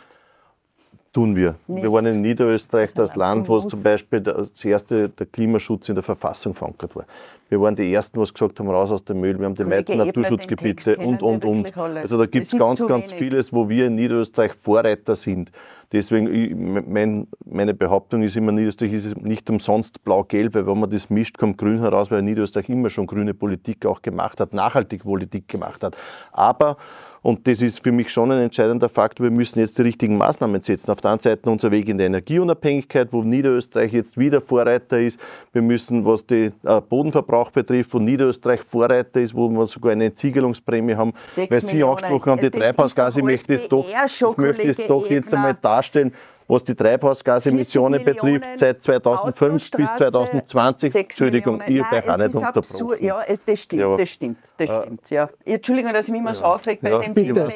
Tun 1.14 1.36
wir. 1.36 1.56
Nicht. 1.68 1.84
Wir 1.84 1.94
waren 1.94 2.08
in 2.08 2.22
Niederösterreich 2.22 2.92
das 2.94 3.16
Land, 3.16 3.48
wo 3.48 3.60
zum 3.60 3.84
Beispiel 3.84 4.20
das 4.20 4.66
erste 4.66 5.10
der 5.10 5.28
Klimaschutz 5.28 5.88
in 5.90 5.94
der 5.94 6.04
Verfassung 6.04 6.56
verankert 6.56 6.96
war. 6.96 7.06
Wir 7.50 7.62
waren 7.62 7.76
die 7.76 7.94
Ersten, 7.94 8.20
die 8.20 8.34
gesagt 8.34 8.60
haben, 8.60 8.68
raus 8.68 8.90
aus 8.90 9.04
dem 9.06 9.20
Müll. 9.20 9.38
Wir 9.38 9.46
haben 9.46 9.54
die 9.54 9.64
meisten 9.64 9.96
Naturschutzgebiete 9.96 10.98
und, 10.98 11.22
und, 11.22 11.46
und. 11.46 11.78
Also 11.78 12.18
da 12.18 12.26
gibt 12.26 12.48
es 12.48 12.58
ganz, 12.58 12.84
ganz 12.88 13.14
vieles, 13.14 13.54
wo 13.54 13.70
wir 13.70 13.86
in 13.86 13.96
Niederösterreich 13.96 14.54
Vorreiter 14.54 15.16
sind. 15.16 15.52
Deswegen, 15.94 16.92
mein, 16.92 17.28
meine 17.46 17.76
Behauptung 17.76 18.24
ist 18.24 18.36
immer, 18.36 18.52
Niederösterreich 18.52 18.94
ist 18.94 19.18
nicht 19.18 19.48
umsonst 19.50 20.04
blau-gelb, 20.04 20.56
weil 20.56 20.66
wenn 20.66 20.80
man 20.80 20.90
das 20.90 21.12
mischt, 21.12 21.38
kommt 21.38 21.60
grün 21.60 21.80
heraus, 21.80 22.10
weil 22.10 22.24
Niederösterreich 22.24 22.68
immer 22.68 22.90
schon 22.90 23.06
grüne 23.06 23.36
Politik 23.36 23.86
auch 23.86 24.02
gemacht 24.02 24.40
hat, 24.40 24.54
nachhaltig 24.54 25.04
Politik 25.04 25.48
gemacht 25.48 25.84
hat. 25.84 25.96
Aber 26.32 26.78
und 27.24 27.48
das 27.48 27.62
ist 27.62 27.82
für 27.82 27.94
mich 27.94 28.12
schon 28.12 28.32
ein 28.32 28.42
entscheidender 28.42 28.90
Faktor. 28.90 29.24
Wir 29.24 29.32
müssen 29.32 29.60
jetzt 29.60 29.78
die 29.78 29.82
richtigen 29.82 30.18
Maßnahmen 30.18 30.62
setzen. 30.62 30.92
Auf 30.92 31.00
der 31.00 31.12
einen 31.12 31.22
Seite 31.22 31.50
unser 31.50 31.72
Weg 31.72 31.88
in 31.88 31.98
der 31.98 32.08
Energieunabhängigkeit, 32.08 33.14
wo 33.14 33.22
Niederösterreich 33.22 33.94
jetzt 33.94 34.18
wieder 34.18 34.42
Vorreiter 34.42 35.00
ist. 35.00 35.18
Wir 35.54 35.62
müssen, 35.62 36.06
was 36.06 36.28
den 36.28 36.52
äh, 36.64 36.82
Bodenverbrauch 36.82 37.50
betrifft, 37.52 37.94
wo 37.94 38.00
Niederösterreich 38.00 38.62
Vorreiter 38.62 39.22
ist, 39.22 39.34
wo 39.34 39.48
wir 39.48 39.66
sogar 39.68 39.94
eine 39.94 40.06
Entsiegelungsprämie 40.06 40.96
haben. 40.96 41.14
Weil 41.50 41.62
Sie 41.62 41.82
angesprochen 41.82 42.30
haben, 42.30 42.42
die 42.42 42.50
Treibhausgase, 42.50 43.22
ich 43.22 43.26
möchte 43.26 43.54
es 43.54 43.70
doch, 43.70 43.88
ich 43.88 44.38
möchte 44.38 44.68
es 44.68 44.78
doch 44.86 45.10
jetzt 45.10 45.34
einmal 45.34 45.56
darstellen 45.84 46.14
was 46.48 46.64
die 46.64 46.76
Treibhausgasemissionen 46.76 48.04
betrifft, 48.04 48.48
seit 48.58 48.84
2005 48.84 49.72
bis 49.72 49.96
2020. 49.96 50.96
Entschuldigung, 50.96 51.62
ich 51.68 51.82
habe 51.84 52.14
auch 52.14 52.18
nicht 52.18 52.36
unterbrochen. 52.36 53.04
Ja, 53.04 53.24
das 53.46 53.62
stimmt, 53.62 53.82
ja. 53.82 53.98
das 53.98 54.10
stimmt, 54.10 54.38
das 54.58 54.70
äh, 54.70 54.82
stimmt. 54.82 55.10
Ja. 55.10 55.30
Entschuldigung, 55.46 55.94
dass 55.94 56.08
ich 56.08 56.12
mich 56.12 56.22
immer 56.22 56.34
so 56.34 56.44
aufregt 56.44 56.82
bei 56.82 56.90
ja, 56.90 57.00
dem 57.00 57.16
Thema. 57.16 57.48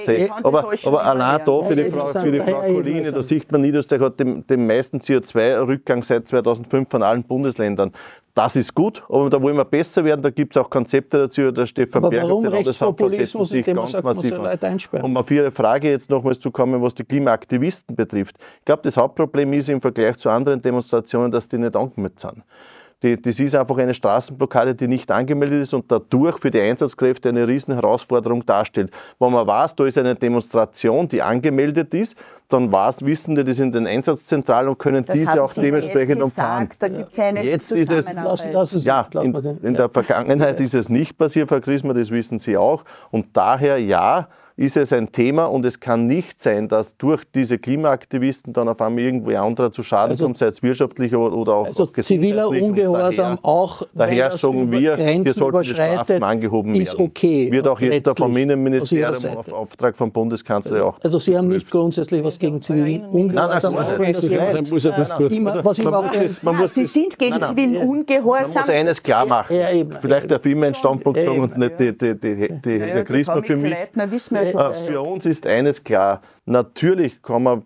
Aber, 0.44 0.72
aber 0.86 1.04
allein 1.04 1.42
da 1.46 1.64
für 1.64 1.76
die 1.76 1.90
Frau, 1.90 2.06
für 2.08 2.32
die 2.32 2.40
Frau 2.40 2.62
Colline, 2.62 3.12
da 3.12 3.22
sieht 3.22 3.52
man, 3.52 3.62
Niederösterreich 3.62 4.02
hat 4.02 4.20
den, 4.20 4.46
den 4.48 4.66
meisten 4.66 5.00
CO2-Rückgang 5.00 6.04
seit 6.04 6.28
2005 6.28 6.90
von 6.90 7.04
allen 7.04 7.24
Bundesländern. 7.24 7.92
Das 8.38 8.56
ist 8.56 8.76
gut, 8.76 9.04
aber 9.10 9.32
da 9.32 9.42
wollen 9.42 9.58
wir 9.58 9.66
besser 9.66 10.06
werden. 10.06 10.22
Da 10.22 10.30
gibt 10.30 10.56
es 10.56 10.62
auch 10.62 10.70
Konzepte 10.70 11.18
dazu. 11.18 11.52
Der 11.52 11.66
Stefan 11.66 12.04
aber 12.04 12.12
Berger, 12.12 12.28
warum 12.28 12.44
der 12.44 12.54
Rechtspopulismus, 12.54 13.52
indem 13.52 13.78
man 13.78 13.88
sagt, 13.88 14.04
man 14.04 14.14
soll 14.14 14.30
Leute 14.30 14.68
einsperren? 14.68 15.04
Um 15.04 15.18
auf 15.18 15.32
Ihre 15.32 15.50
Frage 15.50 15.90
jetzt 15.90 16.12
nochmals 16.12 16.40
zu 16.40 16.52
kommen, 16.52 16.80
was 16.80 16.94
die 16.94 17.04
Klimaaktivisten 17.04 17.96
betrifft. 17.96 18.36
Ich 18.60 18.66
glaube, 18.66 18.84
das 18.84 18.96
Hauptproblem 18.96 19.54
ist 19.54 19.70
im 19.70 19.82
Vergleich 19.82 20.18
zu 20.18 20.30
anderen 20.30 20.62
Demonstrationen, 20.62 21.32
dass 21.32 21.50
die 21.50 21.58
nicht 21.58 21.76
angemeldet 21.76 22.20
sind. 22.20 22.44
Die, 23.04 23.22
das 23.22 23.40
ist 23.40 23.54
einfach 23.54 23.78
eine 23.78 23.94
Straßenblockade, 23.94 24.74
die 24.74 24.88
nicht 24.88 25.12
angemeldet 25.12 25.62
ist 25.62 25.74
und 25.76 25.92
dadurch 25.92 26.40
für 26.40 26.50
die 26.50 26.60
Einsatzkräfte 26.60 27.30
eine 27.30 27.48
riesen 27.48 27.76
Herausforderung 27.76 28.44
darstellt. 28.44 28.92
Wenn 29.20 29.32
man 29.32 29.46
weiß, 29.46 29.76
da 29.76 29.86
ist 29.86 30.00
eine 30.00 30.16
Demonstration, 30.16 31.08
die 31.08 31.22
angemeldet 31.22 31.94
ist, 31.94 32.16
dann 32.50 32.72
weiß, 32.72 33.06
wissen 33.06 33.36
die 33.36 33.44
das 33.44 33.60
in 33.60 33.72
den 33.72 33.86
Einsatzzentralen 33.86 34.70
und 34.70 34.80
können 34.80 35.06
das 35.06 35.16
diese 35.16 35.44
auch 35.44 35.48
Sie 35.48 35.62
dementsprechend 35.62 36.24
umfahren. 36.24 36.70
Da 36.80 36.88
gibt's 36.88 37.20
eine 37.20 37.44
jetzt 37.44 37.72
ist 37.72 37.92
es, 37.92 38.12
lass, 38.12 38.48
lass 38.52 38.74
es 38.74 38.84
ja, 38.84 39.08
in, 39.14 39.36
in 39.62 39.74
der 39.76 39.90
Vergangenheit 39.90 40.60
ist 40.60 40.74
es 40.74 40.90
nicht 40.90 41.20
passiert, 41.20 41.50
Frau 41.50 41.60
Grismer, 41.60 41.94
das 41.94 42.10
wissen 42.10 42.40
Sie 42.40 42.58
auch. 42.58 42.84
Und 43.12 43.28
daher 43.38 43.78
ja, 43.78 44.28
ist 44.58 44.76
es 44.76 44.92
ein 44.92 45.12
Thema 45.12 45.46
und 45.46 45.64
es 45.66 45.80
kann 45.80 46.08
nicht 46.08 46.42
sein, 46.42 46.68
dass 46.68 46.98
durch 46.98 47.24
diese 47.34 47.60
Klimaaktivisten 47.60 48.54
dann 48.54 48.68
auf 48.68 48.82
einmal 48.82 49.04
irgendwo 49.04 49.30
anderer 49.36 49.72
zu 49.72 49.84
Schaden 49.84 50.12
also, 50.12 50.26
kommt, 50.26 50.40
sei 50.40 50.48
es 50.48 50.64
wirtschaftlicher 50.64 51.20
oder 51.20 51.54
auch, 51.54 51.68
also 51.68 51.84
auch 51.84 51.94
ziviler 52.02 52.50
Ungehorsam 52.50 53.36
daher, 53.36 53.46
auch 53.46 53.84
daher 53.94 54.36
sagen 54.36 54.72
wir, 54.72 54.96
hier 54.96 55.34
sollten 55.34 55.62
die 55.62 55.70
Strafen 55.70 56.24
angehoben 56.24 56.72
werden. 56.72 56.82
Ist 56.82 56.98
okay. 56.98 57.52
Wird 57.52 57.68
auch 57.68 57.80
jetzt 57.80 58.10
vom 58.18 58.36
Innenministerium 58.36 59.38
auf 59.38 59.54
Auftrag 59.54 59.96
vom 59.96 60.12
Bundeskanzler 60.12 60.88
auch. 60.88 60.98
Also 61.04 61.20
Sie 61.20 61.38
haben 61.38 61.50
nicht 61.50 61.70
grundsätzlich 61.70 62.24
was 62.24 62.40
gegen 62.40 62.60
zivilen 62.60 63.06
Ungehorsam. 63.06 63.78
Sie 66.66 66.86
sind 66.86 67.20
gegen 67.20 67.44
zivilen 67.44 67.88
Ungehorsam. 67.88 68.54
Man 68.56 68.62
muss 68.62 68.70
eines 68.70 69.04
klar 69.04 69.28
machen. 69.28 69.56
Vielleicht 70.02 70.32
darf 70.32 70.44
ich 70.44 70.56
meinen 70.56 70.74
Standpunkt 70.74 71.20
sagen 71.20 71.42
und 71.42 71.58
nicht 71.60 71.80
die, 71.80 73.04
Christmann 73.06 73.44
für 73.44 73.56
mich. 73.56 73.76
Für 74.82 75.02
uns 75.02 75.26
ist 75.26 75.46
eines 75.48 75.84
klar, 75.84 76.22
natürlich 76.46 77.22
kann 77.22 77.44
man 77.44 77.64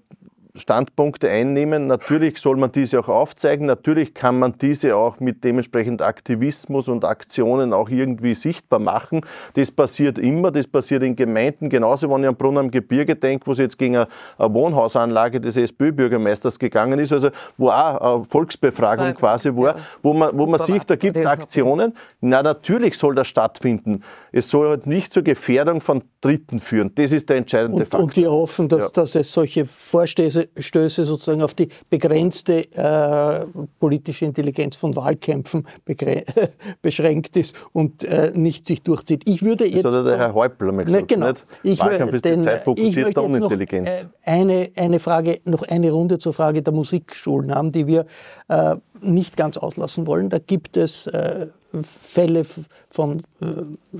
Standpunkte 0.55 1.29
einnehmen. 1.29 1.87
Natürlich 1.87 2.37
soll 2.39 2.57
man 2.57 2.71
diese 2.71 2.99
auch 2.99 3.07
aufzeigen. 3.07 3.65
Natürlich 3.65 4.13
kann 4.13 4.37
man 4.39 4.55
diese 4.59 4.95
auch 4.95 5.19
mit 5.19 5.43
dementsprechend 5.43 6.01
Aktivismus 6.01 6.87
und 6.87 7.05
Aktionen 7.05 7.73
auch 7.73 7.89
irgendwie 7.89 8.35
sichtbar 8.35 8.79
machen. 8.79 9.21
Das 9.53 9.71
passiert 9.71 10.17
immer. 10.17 10.51
Das 10.51 10.67
passiert 10.67 11.03
in 11.03 11.15
Gemeinden. 11.15 11.69
Genauso, 11.69 12.09
wenn 12.09 12.23
ich 12.23 12.29
an 12.29 12.35
Brunn 12.35 12.57
am 12.57 12.71
Gebirge 12.71 13.15
denke, 13.15 13.47
wo 13.47 13.53
es 13.53 13.59
jetzt 13.59 13.77
gegen 13.77 13.95
eine, 13.95 14.07
Wohnhausanlage 14.37 15.39
des 15.39 15.55
SPÖ-Bürgermeisters 15.55 16.59
gegangen 16.59 16.99
ist, 16.99 17.13
also 17.13 17.29
wo 17.57 17.69
auch 17.69 18.15
eine 18.15 18.25
Volksbefragung 18.25 19.13
quasi 19.13 19.55
war, 19.55 19.75
wo 20.03 20.13
man, 20.13 20.37
wo 20.37 20.45
man 20.45 20.63
sieht, 20.65 20.89
da 20.89 20.95
gibt 20.95 21.17
es 21.17 21.25
Aktionen. 21.25 21.95
Na, 22.19 22.43
natürlich 22.43 22.97
soll 22.97 23.15
das 23.15 23.27
stattfinden. 23.27 24.03
Es 24.31 24.49
soll 24.49 24.69
halt 24.69 24.85
nicht 24.85 25.13
zur 25.13 25.23
Gefährdung 25.23 25.81
von 25.81 26.03
Dritten 26.21 26.59
führen. 26.59 26.93
Das 26.95 27.11
ist 27.11 27.29
der 27.29 27.37
entscheidende 27.37 27.83
und, 27.83 27.89
Faktor. 27.89 28.03
Und 28.03 28.15
wir 28.15 28.31
hoffen, 28.31 28.69
dass, 28.69 28.81
ja. 28.81 28.89
dass 28.93 29.15
es 29.15 29.31
solche 29.33 29.65
Vorstöße 29.65 30.40
Stöße 30.57 31.05
sozusagen 31.05 31.41
auf 31.41 31.53
die 31.53 31.69
begrenzte 31.89 32.71
äh, 32.73 33.45
politische 33.79 34.25
Intelligenz 34.25 34.75
von 34.75 34.95
Wahlkämpfen 34.95 35.67
beschränkt 36.81 37.35
ist 37.37 37.55
und 37.73 38.03
äh, 38.03 38.31
nicht 38.33 38.67
sich 38.67 38.81
durchzieht. 38.81 39.27
Ich 39.27 39.43
würde 39.43 39.65
jetzt. 39.65 39.85
Das 39.85 39.93
hat 39.93 40.05
der 40.05 40.17
Herr 40.17 40.33
Häupl 40.33 40.71
mal 40.71 40.85
gesagt. 40.85 41.07
Genau. 41.07 41.29
Nicht? 41.29 41.45
Ich, 41.63 41.79
Wahlkampf 41.79 42.13
ist 42.13 42.25
den, 42.25 42.41
die 42.41 42.45
zeitfokussierte 42.45 43.21
Unintelligenz. 43.21 43.89
Noch, 43.89 43.95
äh, 43.95 44.05
eine, 44.23 44.69
eine 44.75 44.99
Frage, 44.99 45.39
noch 45.45 45.63
eine 45.63 45.91
Runde 45.91 46.19
zur 46.19 46.33
Frage 46.33 46.61
der 46.61 46.73
Musikschulen 46.73 47.53
haben, 47.53 47.71
die 47.71 47.87
wir 47.87 48.05
äh, 48.47 48.75
nicht 49.01 49.37
ganz 49.37 49.57
auslassen 49.57 50.07
wollen. 50.07 50.29
Da 50.29 50.39
gibt 50.39 50.77
es 50.77 51.07
äh, 51.07 51.47
Fälle 51.83 52.45
von 52.89 53.17
äh, 53.41 53.45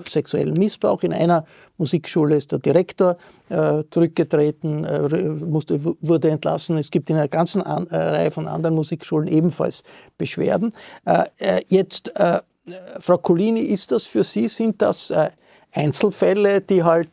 sexuellem 0.07 0.57
Missbrauch. 0.57 1.03
In 1.03 1.13
einer 1.13 1.45
Musikschule 1.77 2.35
ist 2.35 2.51
der 2.51 2.59
Direktor 2.59 3.17
äh, 3.49 3.83
zurückgetreten, 3.89 4.83
äh, 4.85 5.23
musste, 5.29 5.83
wurde 6.01 6.29
entlassen. 6.29 6.77
Es 6.77 6.91
gibt 6.91 7.09
in 7.09 7.15
einer 7.15 7.27
ganzen 7.27 7.61
an, 7.61 7.87
äh, 7.87 7.95
Reihe 7.95 8.31
von 8.31 8.47
anderen 8.47 8.75
Musikschulen 8.75 9.27
ebenfalls 9.27 9.83
Beschwerden. 10.17 10.73
Äh, 11.05 11.25
äh, 11.37 11.61
jetzt, 11.67 12.11
Frau 12.99 13.17
Colini, 13.17 13.61
ist 13.61 13.91
das 13.91 14.05
für 14.05 14.23
Sie, 14.23 14.47
sind 14.47 14.81
das 14.81 15.11
Einzelfälle, 15.71 16.61
die 16.61 16.83
halt 16.83 17.09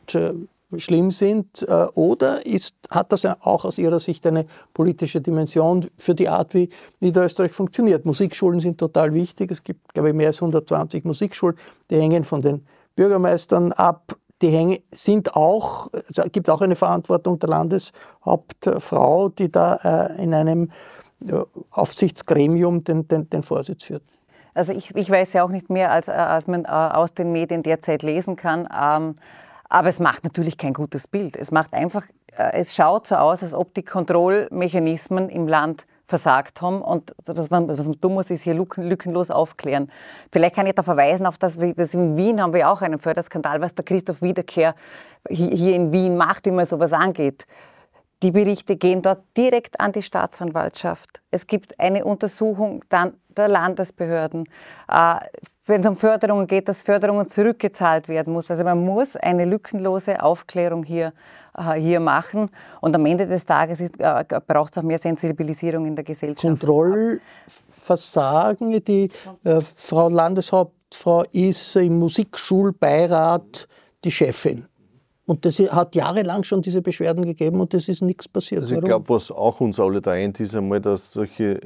schlimm 0.77 1.11
sind? 1.11 1.63
Äh, 1.67 1.87
oder 1.95 2.45
ist, 2.45 2.75
hat 2.89 3.11
das 3.11 3.25
auch 3.25 3.65
aus 3.65 3.77
Ihrer 3.77 3.99
Sicht 3.99 4.25
eine 4.25 4.45
politische 4.73 5.21
Dimension 5.21 5.87
für 5.97 6.15
die 6.15 6.29
Art, 6.29 6.53
wie 6.53 6.69
Niederösterreich 6.99 7.51
funktioniert? 7.51 8.05
Musikschulen 8.05 8.59
sind 8.59 8.77
total 8.77 9.13
wichtig. 9.13 9.51
Es 9.51 9.63
gibt, 9.63 9.93
glaube 9.93 10.09
ich, 10.09 10.15
mehr 10.15 10.27
als 10.27 10.37
120 10.37 11.05
Musikschulen. 11.05 11.57
Die 11.89 11.97
hängen 11.97 12.23
von 12.23 12.41
den 12.41 12.65
Bürgermeistern 12.95 13.71
ab. 13.73 14.15
Die 14.41 14.49
hängen, 14.49 14.77
sind 14.91 15.35
auch, 15.35 15.87
es 15.91 16.31
gibt 16.31 16.49
auch 16.49 16.61
eine 16.61 16.77
Verantwortung 16.77 17.39
der 17.39 17.49
Landeshauptfrau, 17.49 19.29
die 19.29 19.51
da 19.51 19.75
äh, 19.75 20.23
in 20.23 20.33
einem 20.33 20.71
äh, 21.27 21.41
Aufsichtsgremium 21.71 22.85
den, 22.85 23.07
den, 23.07 23.29
den 23.29 23.43
Vorsitz 23.43 23.83
führt. 23.83 24.03
Also 24.53 24.73
ich, 24.73 24.95
ich 24.95 25.09
weiß 25.09 25.33
ja 25.33 25.43
auch 25.43 25.49
nicht 25.49 25.69
mehr, 25.69 25.91
als, 25.91 26.09
als 26.09 26.47
man 26.47 26.65
aus 26.65 27.13
den 27.13 27.31
Medien 27.31 27.63
derzeit 27.63 28.03
lesen 28.03 28.35
kann. 28.35 28.67
Ähm, 28.73 29.15
aber 29.69 29.87
es 29.87 29.99
macht 29.99 30.23
natürlich 30.23 30.57
kein 30.57 30.73
gutes 30.73 31.07
Bild. 31.07 31.35
Es 31.35 31.51
macht 31.51 31.73
einfach, 31.73 32.03
äh, 32.35 32.51
es 32.53 32.75
schaut 32.75 33.07
so 33.07 33.15
aus, 33.15 33.43
als 33.43 33.53
ob 33.53 33.73
die 33.75 33.83
Kontrollmechanismen 33.83 35.29
im 35.29 35.47
Land 35.47 35.85
versagt 36.07 36.61
haben 36.63 36.81
und 36.81 37.15
was 37.25 37.51
man, 37.51 37.67
was 37.67 37.85
man 37.85 38.01
tun 38.01 38.15
muss, 38.15 38.31
ist 38.31 38.41
hier 38.41 38.55
lückenlos 38.55 39.29
aufklären. 39.29 39.91
Vielleicht 40.31 40.55
kann 40.55 40.65
ich 40.65 40.73
da 40.73 40.81
verweisen 40.81 41.27
auf 41.27 41.37
das, 41.37 41.59
das 41.75 41.93
in 41.93 42.17
Wien 42.17 42.41
haben 42.41 42.51
wir 42.53 42.67
auch 42.69 42.81
einen 42.81 42.97
Förderskandal, 42.97 43.61
was 43.61 43.75
der 43.75 43.85
Christoph 43.85 44.23
Wiederkehr 44.23 44.73
hier 45.29 45.75
in 45.75 45.91
Wien 45.91 46.17
macht, 46.17 46.47
wie 46.47 46.51
man 46.51 46.65
sowas 46.65 46.93
angeht. 46.93 47.45
Die 48.21 48.31
Berichte 48.31 48.75
gehen 48.75 49.01
dort 49.01 49.23
direkt 49.37 49.79
an 49.79 49.93
die 49.93 50.01
Staatsanwaltschaft. 50.01 51.21
Es 51.31 51.47
gibt 51.47 51.79
eine 51.79 52.03
Untersuchung 52.03 52.83
der 52.89 53.13
Landesbehörden. 53.47 54.49
Äh, 54.89 55.15
wenn 55.65 55.79
es 55.81 55.87
um 55.87 55.95
Förderungen 55.95 56.45
geht, 56.47 56.67
dass 56.67 56.81
Förderungen 56.81 57.29
zurückgezahlt 57.29 58.09
werden 58.09 58.33
muss. 58.33 58.51
Also 58.51 58.65
man 58.65 58.83
muss 58.83 59.15
eine 59.15 59.45
lückenlose 59.45 60.21
Aufklärung 60.21 60.83
hier, 60.83 61.13
äh, 61.57 61.75
hier 61.75 62.01
machen. 62.01 62.49
Und 62.81 62.93
am 62.95 63.05
Ende 63.05 63.25
des 63.25 63.45
Tages 63.45 63.79
äh, 63.79 63.89
braucht 64.45 64.73
es 64.73 64.79
auch 64.79 64.83
mehr 64.83 64.97
Sensibilisierung 64.97 65.85
in 65.85 65.95
der 65.95 66.03
Gesellschaft. 66.03 66.41
Kontrollversagen, 66.41 68.83
die 68.83 69.09
Frau 69.75 70.09
Landeshaupt 70.09 70.73
Frau 70.93 71.23
ist 71.31 71.75
im 71.75 71.99
Musikschulbeirat 71.99 73.67
die 74.03 74.11
Chefin. 74.11 74.65
Und 75.29 75.45
das 75.45 75.59
hat 75.59 75.93
jahrelang 75.93 76.43
schon 76.43 76.63
diese 76.63 76.81
Beschwerden 76.81 77.23
gegeben 77.23 77.61
und 77.61 77.71
es 77.75 77.87
ist 77.87 78.01
nichts 78.01 78.27
passiert. 78.27 78.63
Also 78.63 78.73
ich 78.73 78.81
glaube, 78.81 79.07
was 79.09 79.29
auch 79.29 79.61
uns 79.61 79.79
alle 79.79 80.01
da 80.01 80.09
eint, 80.09 80.39
ist 80.39 80.55
einmal, 80.55 80.81
dass 80.81 81.13
solche 81.13 81.59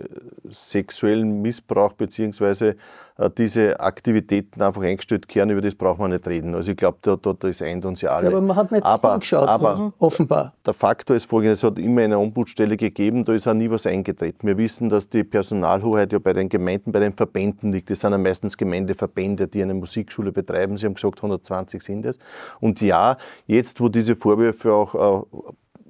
sexuellen 0.49 1.41
Missbrauch 1.41 1.93
bzw. 1.93 2.73
Äh, 3.17 3.29
diese 3.37 3.79
Aktivitäten 3.79 4.61
einfach 4.61 4.81
eingestellt 4.81 5.27
kehren, 5.27 5.49
über 5.51 5.61
das 5.61 5.75
braucht 5.75 5.99
man 5.99 6.11
nicht 6.11 6.27
reden. 6.27 6.55
Also 6.55 6.71
ich 6.71 6.77
glaube, 6.77 6.97
da, 7.01 7.15
da, 7.15 7.33
das 7.33 7.61
eint 7.61 7.85
uns 7.85 8.01
ja 8.01 8.11
alle. 8.11 8.29
Ja, 8.29 8.31
aber 8.31 8.41
man 8.41 8.55
hat 8.55 8.71
nicht 8.71 8.83
aber, 8.83 9.11
hingeschaut, 9.11 9.47
aber 9.47 9.93
offenbar. 9.99 10.53
Der 10.65 10.73
Faktor 10.73 11.15
ist 11.15 11.29
folgendes, 11.29 11.59
es 11.59 11.63
hat 11.63 11.77
immer 11.77 12.01
eine 12.01 12.17
Ombudsstelle 12.17 12.75
gegeben, 12.75 13.23
da 13.23 13.33
ist 13.33 13.47
auch 13.47 13.53
nie 13.53 13.69
was 13.69 13.85
eingetreten. 13.85 14.47
Wir 14.47 14.57
wissen, 14.57 14.89
dass 14.89 15.09
die 15.09 15.23
Personalhoheit 15.23 16.11
ja 16.11 16.19
bei 16.19 16.33
den 16.33 16.49
Gemeinden, 16.49 16.91
bei 16.91 16.99
den 16.99 17.13
Verbänden 17.13 17.71
liegt. 17.71 17.89
Das 17.89 17.99
sind 17.99 18.11
ja 18.11 18.17
meistens 18.17 18.57
Gemeindeverbände, 18.57 19.47
die 19.47 19.61
eine 19.61 19.75
Musikschule 19.75 20.31
betreiben. 20.31 20.77
Sie 20.77 20.85
haben 20.85 20.95
gesagt, 20.95 21.17
120 21.17 21.83
sind 21.83 22.05
es. 22.05 22.17
Und 22.59 22.81
ja, 22.81 23.17
jetzt, 23.45 23.79
wo 23.79 23.89
diese 23.89 24.15
Vorwürfe 24.15 24.73
auch 24.73 25.23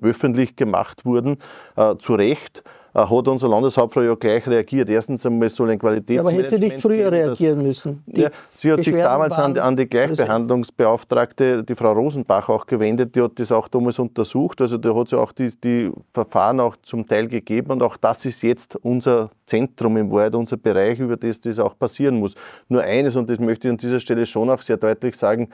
äh, 0.04 0.08
öffentlich 0.10 0.58
gemacht 0.58 1.06
wurden, 1.06 1.38
äh, 1.78 1.96
zu 1.98 2.16
Recht, 2.16 2.64
hat 2.94 3.28
unser 3.28 3.48
Landeshauptfrau 3.48 4.02
ja 4.02 4.14
gleich 4.16 4.48
reagiert. 4.48 4.90
Erstens 4.90 5.26
einmal 5.26 5.50
soll 5.50 5.72
ein 5.72 5.80
Qualitätsmanagement... 5.80 6.52
Ja, 6.52 6.58
aber 6.58 6.58
hätte 6.58 6.58
sie 6.58 6.76
nicht 6.76 6.82
früher 6.82 7.12
reagieren 7.12 7.64
müssen? 7.64 8.04
Ja, 8.06 8.30
sie 8.56 8.72
hat 8.72 8.84
sich 8.84 8.94
damals 8.94 9.34
an, 9.34 9.58
an, 9.58 9.76
die 9.76 9.88
Gleichbehandlungsbeauftragte, 9.88 11.64
die 11.64 11.76
Frau 11.76 11.94
Rosenbach, 11.94 12.50
auch 12.50 12.66
gewendet. 12.66 13.16
Die 13.16 13.22
hat 13.22 13.40
das 13.40 13.52
auch 13.52 13.68
damals 13.68 13.98
untersucht. 13.98 14.62
Also 14.62 14.78
da 14.78 14.94
hat 14.96 15.10
sie 15.10 15.18
auch 15.18 15.32
die, 15.32 15.50
die 15.64 15.92
Verfahren 16.14 16.60
auch 16.60 16.76
zum 16.84 17.08
Teil 17.08 17.28
gegeben. 17.28 17.72
Und 17.72 17.84
auch 17.84 17.98
das 17.98 18.26
ist 18.26 18.44
jetzt 18.44 18.76
unser 18.76 19.32
Zentrum 19.46 19.98
im 19.98 20.12
Wahrheit, 20.12 20.36
unser 20.36 20.58
Bereich, 20.58 21.00
über 21.00 21.18
das 21.18 21.40
das 21.40 21.60
auch 21.60 21.78
passieren 21.78 22.20
muss. 22.20 22.36
Nur 22.70 22.84
eines, 22.84 23.16
und 23.16 23.30
das 23.30 23.40
möchte 23.40 23.68
ich 23.68 23.72
an 23.72 23.78
dieser 23.78 24.00
Stelle 24.00 24.26
schon 24.26 24.50
auch 24.50 24.62
sehr 24.62 24.78
deutlich 24.78 25.16
sagen, 25.16 25.50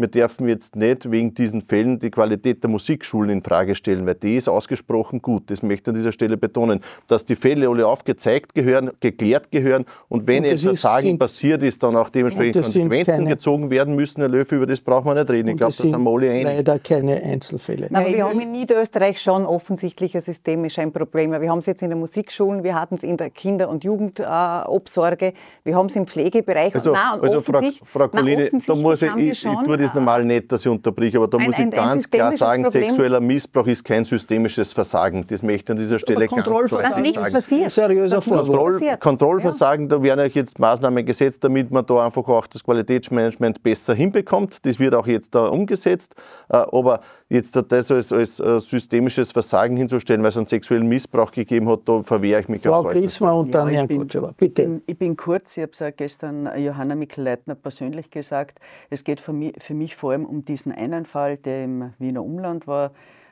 wir 0.00 0.08
dürfen 0.08 0.48
jetzt 0.48 0.76
nicht 0.76 1.10
wegen 1.10 1.34
diesen 1.34 1.60
Fällen 1.62 1.98
die 1.98 2.10
Qualität 2.10 2.62
der 2.62 2.70
Musikschulen 2.70 3.30
in 3.30 3.42
Frage 3.42 3.74
stellen, 3.74 4.06
weil 4.06 4.14
die 4.14 4.36
ist 4.36 4.48
ausgesprochen 4.48 5.20
gut. 5.20 5.50
Das 5.50 5.62
möchte 5.62 5.90
ich 5.90 5.94
an 5.94 5.94
dieser 5.96 6.12
Stelle 6.12 6.36
betonen, 6.36 6.80
dass 7.06 7.26
die 7.26 7.36
Fälle 7.36 7.68
alle 7.68 7.86
aufgezeigt 7.86 8.54
gehören, 8.54 8.90
geklärt 9.00 9.50
gehören 9.50 9.84
und 10.08 10.26
wenn 10.26 10.44
und 10.44 10.50
etwas 10.50 10.80
Sagen 10.80 11.18
passiert 11.18 11.62
ist, 11.62 11.82
dann 11.82 11.96
auch 11.96 12.08
dementsprechend 12.08 12.62
Konsequenzen 12.62 13.04
keine, 13.04 13.30
gezogen 13.30 13.70
werden 13.70 13.94
müssen. 13.94 14.20
Herr 14.20 14.28
Löwe, 14.28 14.56
über 14.56 14.66
das 14.66 14.80
braucht 14.80 15.04
man 15.04 15.16
nicht 15.16 15.30
reden. 15.30 15.48
Ich 15.48 15.56
glaube, 15.58 15.72
das 15.72 15.76
sind 15.76 15.94
alle 15.94 16.30
einig. 16.30 16.44
leider 16.44 16.78
keine 16.78 17.22
Einzelfälle. 17.22 17.88
Nein, 17.90 18.06
aber 18.06 18.14
wir 18.14 18.24
haben 18.24 18.40
in 18.40 18.52
Niederösterreich 18.52 19.20
schon 19.20 19.44
offensichtlich 19.44 20.14
ein 20.14 20.22
systemisch 20.22 20.78
ein 20.78 20.92
Problem. 20.92 21.32
Wir 21.32 21.50
haben 21.50 21.58
es 21.58 21.66
jetzt 21.66 21.82
in 21.82 21.90
den 21.90 21.98
Musikschulen, 21.98 22.64
wir 22.64 22.74
hatten 22.74 22.94
es 22.94 23.02
in 23.02 23.18
der 23.18 23.28
Kinder- 23.28 23.68
und 23.68 23.84
Jugendobsorge, 23.84 25.26
äh, 25.26 25.32
wir 25.64 25.74
haben 25.74 25.86
es 25.86 25.96
im 25.96 26.06
Pflegebereich. 26.06 26.74
Also, 26.74 26.92
nein, 26.92 27.20
also 27.20 27.40
Frau, 27.42 27.60
Frau 27.84 28.08
Colini, 28.08 28.50
da 28.66 28.74
muss 28.74 29.02
ich, 29.02 29.14
ich, 29.16 29.44
ich 29.44 29.58
tue 29.64 29.76
das 29.76 29.89
normal 29.94 30.24
nicht, 30.24 30.50
dass 30.50 30.62
ich 30.62 30.68
unterbreche, 30.68 31.18
aber 31.18 31.28
da 31.28 31.38
ein, 31.38 31.46
muss 31.46 31.54
ich 31.54 31.60
ein, 31.60 31.70
ganz 31.70 32.04
ein 32.04 32.10
klar 32.10 32.32
sagen, 32.32 32.62
Problem. 32.64 32.90
sexueller 32.90 33.20
Missbrauch 33.20 33.66
ist 33.66 33.84
kein 33.84 34.04
systemisches 34.04 34.72
Versagen. 34.72 35.26
Das 35.26 35.42
möchte 35.42 35.64
ich 35.64 35.70
an 35.70 35.76
dieser 35.76 35.98
Stelle 35.98 36.26
ganz 36.26 36.44
klar 36.44 36.68
sagen. 36.68 37.02
Nichts 37.02 37.32
passiert. 37.32 37.70
Seriöser 37.70 38.20
Kontroll, 38.20 38.96
Kontrollversagen, 38.98 39.88
ja. 39.88 39.96
da 39.96 40.02
werden 40.02 40.30
jetzt 40.32 40.58
Maßnahmen 40.58 41.04
gesetzt, 41.04 41.42
damit 41.44 41.70
man 41.70 41.84
da 41.86 42.06
einfach 42.06 42.26
auch 42.28 42.46
das 42.46 42.64
Qualitätsmanagement 42.64 43.62
besser 43.62 43.94
hinbekommt. 43.94 44.64
Das 44.64 44.78
wird 44.78 44.94
auch 44.94 45.06
jetzt 45.06 45.34
da 45.34 45.46
umgesetzt. 45.46 46.14
Äh, 46.48 46.56
aber 46.56 47.00
jetzt 47.30 47.54
das 47.56 47.90
als, 47.90 48.12
als 48.12 48.40
äh, 48.40 48.60
systemisches 48.60 49.30
Versagen 49.32 49.76
hinzustellen, 49.76 50.20
weil 50.22 50.28
es 50.28 50.36
einen 50.36 50.46
sexuellen 50.46 50.86
Missbrauch 50.88 51.30
gegeben 51.30 51.68
hat, 51.68 51.88
da 51.88 52.02
verwehre 52.02 52.40
ich 52.40 52.48
mich 52.48 52.62
Frau 52.62 52.82
Griesmer 52.82 53.36
und 53.36 53.54
dann 53.54 53.68
ja, 53.68 53.80
Herr 53.80 53.88
Kutschewa, 53.88 54.34
bitte. 54.36 54.80
Ich 54.86 54.98
bin, 54.98 54.98
bin 54.98 55.16
kurz, 55.16 55.56
ich 55.56 55.62
habe 55.62 55.72
es 55.72 55.96
gestern 55.96 56.50
Johanna 56.58 56.96
Mikl-Leitner 56.96 57.54
persönlich 57.54 58.10
gesagt, 58.10 58.58
es 58.90 59.04
geht 59.04 59.20
für 59.20 59.32
mich, 59.32 59.54
für 59.58 59.74
mich 59.74 59.96
vor 59.96 60.10
allem 60.10 60.26
um 60.26 60.44
diesen 60.44 60.72
einen 60.72 61.06
Fall, 61.06 61.38
der 61.38 61.64
im 61.64 61.94
Wiener 61.98 62.24
Umland 62.24 62.66
war, 62.66 62.90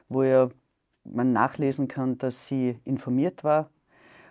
wo 0.08 0.22
ja 0.22 0.48
man 1.04 1.32
nachlesen 1.32 1.88
kann, 1.88 2.18
dass 2.18 2.46
sie 2.46 2.78
informiert 2.84 3.42
war. 3.42 3.68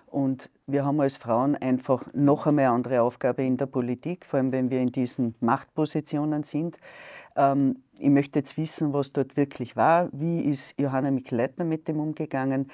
Und 0.05 0.49
wir 0.65 0.85
haben 0.85 1.01
als 1.01 1.17
Frauen 1.17 1.55
einfach 1.55 2.05
noch 2.13 2.47
einmal 2.47 2.65
eine 2.65 2.73
andere 2.73 3.01
Aufgabe 3.01 3.43
in 3.43 3.57
der 3.57 3.65
Politik, 3.65 4.25
vor 4.25 4.39
allem 4.39 4.53
wenn 4.53 4.69
wir 4.69 4.79
in 4.79 4.91
diesen 4.91 5.35
Machtpositionen 5.41 6.43
sind. 6.43 6.77
Ähm, 7.37 7.77
ich 7.99 8.09
möchte 8.09 8.39
jetzt 8.39 8.57
wissen, 8.57 8.93
was 8.93 9.13
dort 9.13 9.37
wirklich 9.37 9.75
war. 9.75 10.09
Wie 10.11 10.41
ist 10.41 10.79
Johanna 10.79 11.11
Mikl-Leitner 11.11 11.65
mit 11.65 11.87
dem 11.87 11.99
umgegangen? 11.99 12.69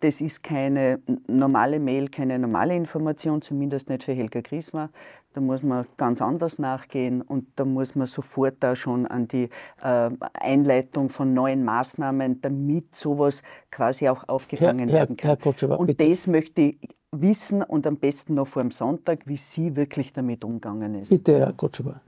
Das 0.00 0.20
ist 0.20 0.42
keine 0.42 1.00
normale 1.26 1.80
Mail, 1.80 2.08
keine 2.08 2.38
normale 2.38 2.76
Information, 2.76 3.42
zumindest 3.42 3.88
nicht 3.88 4.04
für 4.04 4.12
Helga 4.12 4.40
Griesmer. 4.40 4.90
Da 5.34 5.40
muss 5.40 5.62
man 5.62 5.86
ganz 5.96 6.22
anders 6.22 6.58
nachgehen 6.58 7.20
und 7.20 7.46
da 7.56 7.64
muss 7.64 7.94
man 7.96 8.06
sofort 8.06 8.56
da 8.60 8.76
schon 8.76 9.06
an 9.06 9.26
die 9.28 9.48
äh, 9.82 10.10
Einleitung 10.34 11.08
von 11.08 11.34
neuen 11.34 11.64
Maßnahmen, 11.64 12.40
damit 12.40 12.94
sowas 12.94 13.42
quasi 13.70 14.08
auch 14.08 14.28
aufgefangen 14.28 14.88
Herr, 14.88 15.00
werden 15.00 15.16
kann. 15.16 15.36
Herr, 15.40 15.54
Herr 15.54 15.80
und 15.80 16.00
das 16.00 16.26
möchte 16.26 16.62
ich 16.62 16.78
wissen 17.10 17.62
und 17.62 17.86
am 17.86 17.96
besten 17.96 18.34
noch 18.34 18.46
vor 18.46 18.62
dem 18.62 18.70
Sonntag, 18.70 19.26
wie 19.26 19.36
sie 19.36 19.74
wirklich 19.74 20.12
damit 20.12 20.44
umgegangen 20.44 20.94
ist. 20.94 21.10
Bitte, 21.10 21.38
Herr 21.38 21.52
Kotschewa. 21.52 22.00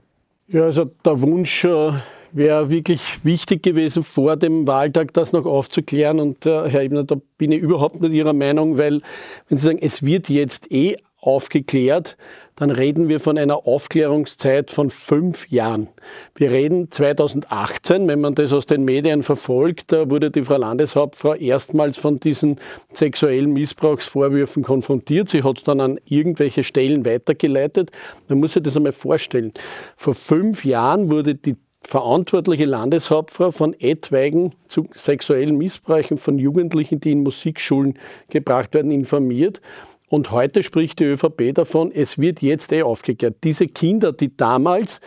Ja, 0.51 0.63
also 0.65 0.83
der 0.83 1.21
Wunsch 1.21 1.63
äh, 1.63 1.93
wäre 2.33 2.69
wirklich 2.69 3.01
wichtig 3.23 3.63
gewesen, 3.63 4.03
vor 4.03 4.35
dem 4.35 4.67
Wahltag 4.67 5.13
das 5.13 5.31
noch 5.31 5.45
aufzuklären. 5.45 6.19
Und 6.19 6.45
äh, 6.45 6.69
Herr 6.69 6.81
Ebner, 6.81 7.05
da 7.05 7.15
bin 7.37 7.53
ich 7.53 7.61
überhaupt 7.61 8.01
nicht 8.01 8.11
Ihrer 8.11 8.33
Meinung, 8.33 8.77
weil 8.77 9.01
wenn 9.47 9.57
Sie 9.57 9.65
sagen, 9.65 9.79
es 9.81 10.03
wird 10.03 10.27
jetzt 10.27 10.69
eh 10.69 10.97
aufgeklärt, 11.21 12.17
dann 12.61 12.69
reden 12.69 13.09
wir 13.09 13.19
von 13.19 13.39
einer 13.39 13.65
Aufklärungszeit 13.65 14.69
von 14.69 14.91
fünf 14.91 15.49
Jahren. 15.49 15.89
Wir 16.35 16.51
reden 16.51 16.91
2018, 16.91 18.07
wenn 18.07 18.21
man 18.21 18.35
das 18.35 18.53
aus 18.53 18.67
den 18.67 18.85
Medien 18.85 19.23
verfolgt, 19.23 19.91
da 19.91 20.07
wurde 20.11 20.29
die 20.29 20.43
Frau 20.43 20.57
Landeshauptfrau 20.57 21.33
erstmals 21.33 21.97
von 21.97 22.19
diesen 22.19 22.59
sexuellen 22.93 23.51
Missbrauchsvorwürfen 23.53 24.61
konfrontiert. 24.61 25.29
Sie 25.29 25.41
hat 25.41 25.57
es 25.57 25.63
dann 25.63 25.79
an 25.79 25.99
irgendwelche 26.05 26.61
Stellen 26.61 27.03
weitergeleitet. 27.03 27.89
Man 28.27 28.39
muss 28.39 28.53
sich 28.53 28.61
das 28.61 28.77
einmal 28.77 28.91
vorstellen. 28.91 29.53
Vor 29.97 30.13
fünf 30.13 30.63
Jahren 30.63 31.09
wurde 31.09 31.33
die 31.33 31.55
verantwortliche 31.81 32.65
Landeshauptfrau 32.65 33.49
von 33.49 33.73
etwaigen 33.79 34.53
zu 34.67 34.87
sexuellen 34.93 35.57
Missbräuchen 35.57 36.19
von 36.19 36.37
Jugendlichen, 36.37 36.99
die 36.99 37.13
in 37.13 37.23
Musikschulen 37.23 37.97
gebracht 38.29 38.75
werden, 38.75 38.91
informiert. 38.91 39.61
Und 40.11 40.29
heute 40.29 40.61
spricht 40.61 40.99
die 40.99 41.05
ÖVP 41.05 41.53
davon, 41.53 41.89
es 41.89 42.17
wird 42.17 42.41
jetzt 42.41 42.73
eh 42.73 42.83
aufgeklärt. 42.83 43.37
Diese 43.45 43.65
Kinder, 43.67 44.11
die 44.11 44.35
damals 44.35 44.99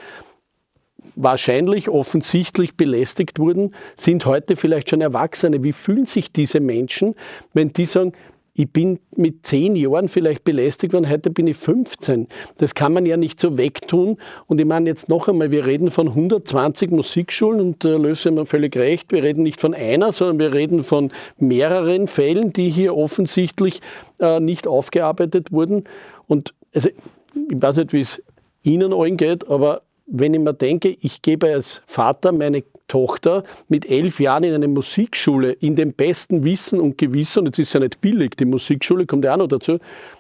wahrscheinlich 1.15 1.91
offensichtlich 1.91 2.79
belästigt 2.79 3.39
wurden, 3.39 3.75
sind 3.97 4.25
heute 4.25 4.57
vielleicht 4.57 4.89
schon 4.89 5.03
Erwachsene. 5.03 5.63
Wie 5.63 5.75
fühlen 5.75 6.07
sich 6.07 6.33
diese 6.33 6.59
Menschen, 6.59 7.17
wenn 7.53 7.69
die 7.69 7.85
sagen, 7.85 8.13
ich 8.57 8.71
bin 8.71 9.01
mit 9.17 9.45
zehn 9.45 9.75
Jahren 9.75 10.09
vielleicht 10.09 10.45
belästigt 10.45 10.93
worden, 10.93 11.11
heute 11.11 11.31
bin 11.31 11.49
ich 11.49 11.57
15. 11.57 12.29
Das 12.59 12.77
kann 12.77 12.93
man 12.93 13.05
ja 13.05 13.17
nicht 13.17 13.41
so 13.41 13.59
wegtun. 13.59 14.17
Und 14.47 14.61
ich 14.61 14.67
meine 14.67 14.89
jetzt 14.89 15.09
noch 15.09 15.27
einmal, 15.29 15.51
wir 15.51 15.67
reden 15.67 15.91
von 15.91 16.09
120 16.09 16.93
Musikschulen 16.93 17.61
und 17.61 17.85
da 17.85 17.97
löse 17.97 18.31
mir 18.31 18.47
völlig 18.47 18.77
recht. 18.77 19.11
Wir 19.11 19.25
reden 19.25 19.43
nicht 19.43 19.61
von 19.61 19.75
einer, 19.75 20.13
sondern 20.13 20.39
wir 20.39 20.53
reden 20.53 20.85
von 20.85 21.11
mehreren 21.37 22.07
Fällen, 22.07 22.53
die 22.53 22.71
hier 22.71 22.97
offensichtlich 22.97 23.81
äh, 24.21 24.39
nicht 24.39 24.69
aufgearbeitet 24.69 25.51
wurden. 25.51 25.85
Und 26.29 26.55
also, 26.73 26.91
ich 26.91 27.61
weiß 27.63 27.79
nicht, 27.79 27.93
wie 27.93 28.01
es 28.03 28.23
Ihnen 28.63 28.93
allen 28.93 29.17
geht, 29.17 29.49
aber 29.49 29.83
wenn 30.07 30.35
ich 30.35 30.41
mir 30.41 30.55
denke, 30.55 30.97
ich 31.01 31.23
gebe 31.23 31.49
als 31.53 31.83
Vater 31.87 32.33
meine 32.33 32.63
Tochter 32.89 33.45
mit 33.69 33.89
elf 33.89 34.21
Jahren 34.21 34.45
in 34.45 34.55
eine 34.55 34.69
Musikschule 34.69 35.53
in 35.53 35.77
dem 35.77 35.93
besten 35.93 36.45
Wissen 36.45 36.81
und 36.81 36.99
Gewissen, 36.99 37.41
und 37.41 37.47
jetzt 37.47 37.59
ist 37.59 37.73
ja 37.73 37.81
nicht 37.81 38.01
billig, 38.01 38.37
die 38.37 38.45
Musikschule 38.45 39.07
kommt 39.07 39.25
ja 39.25 39.35
auch 39.35 39.39
noch 39.39 39.49
dazu, 39.49 39.79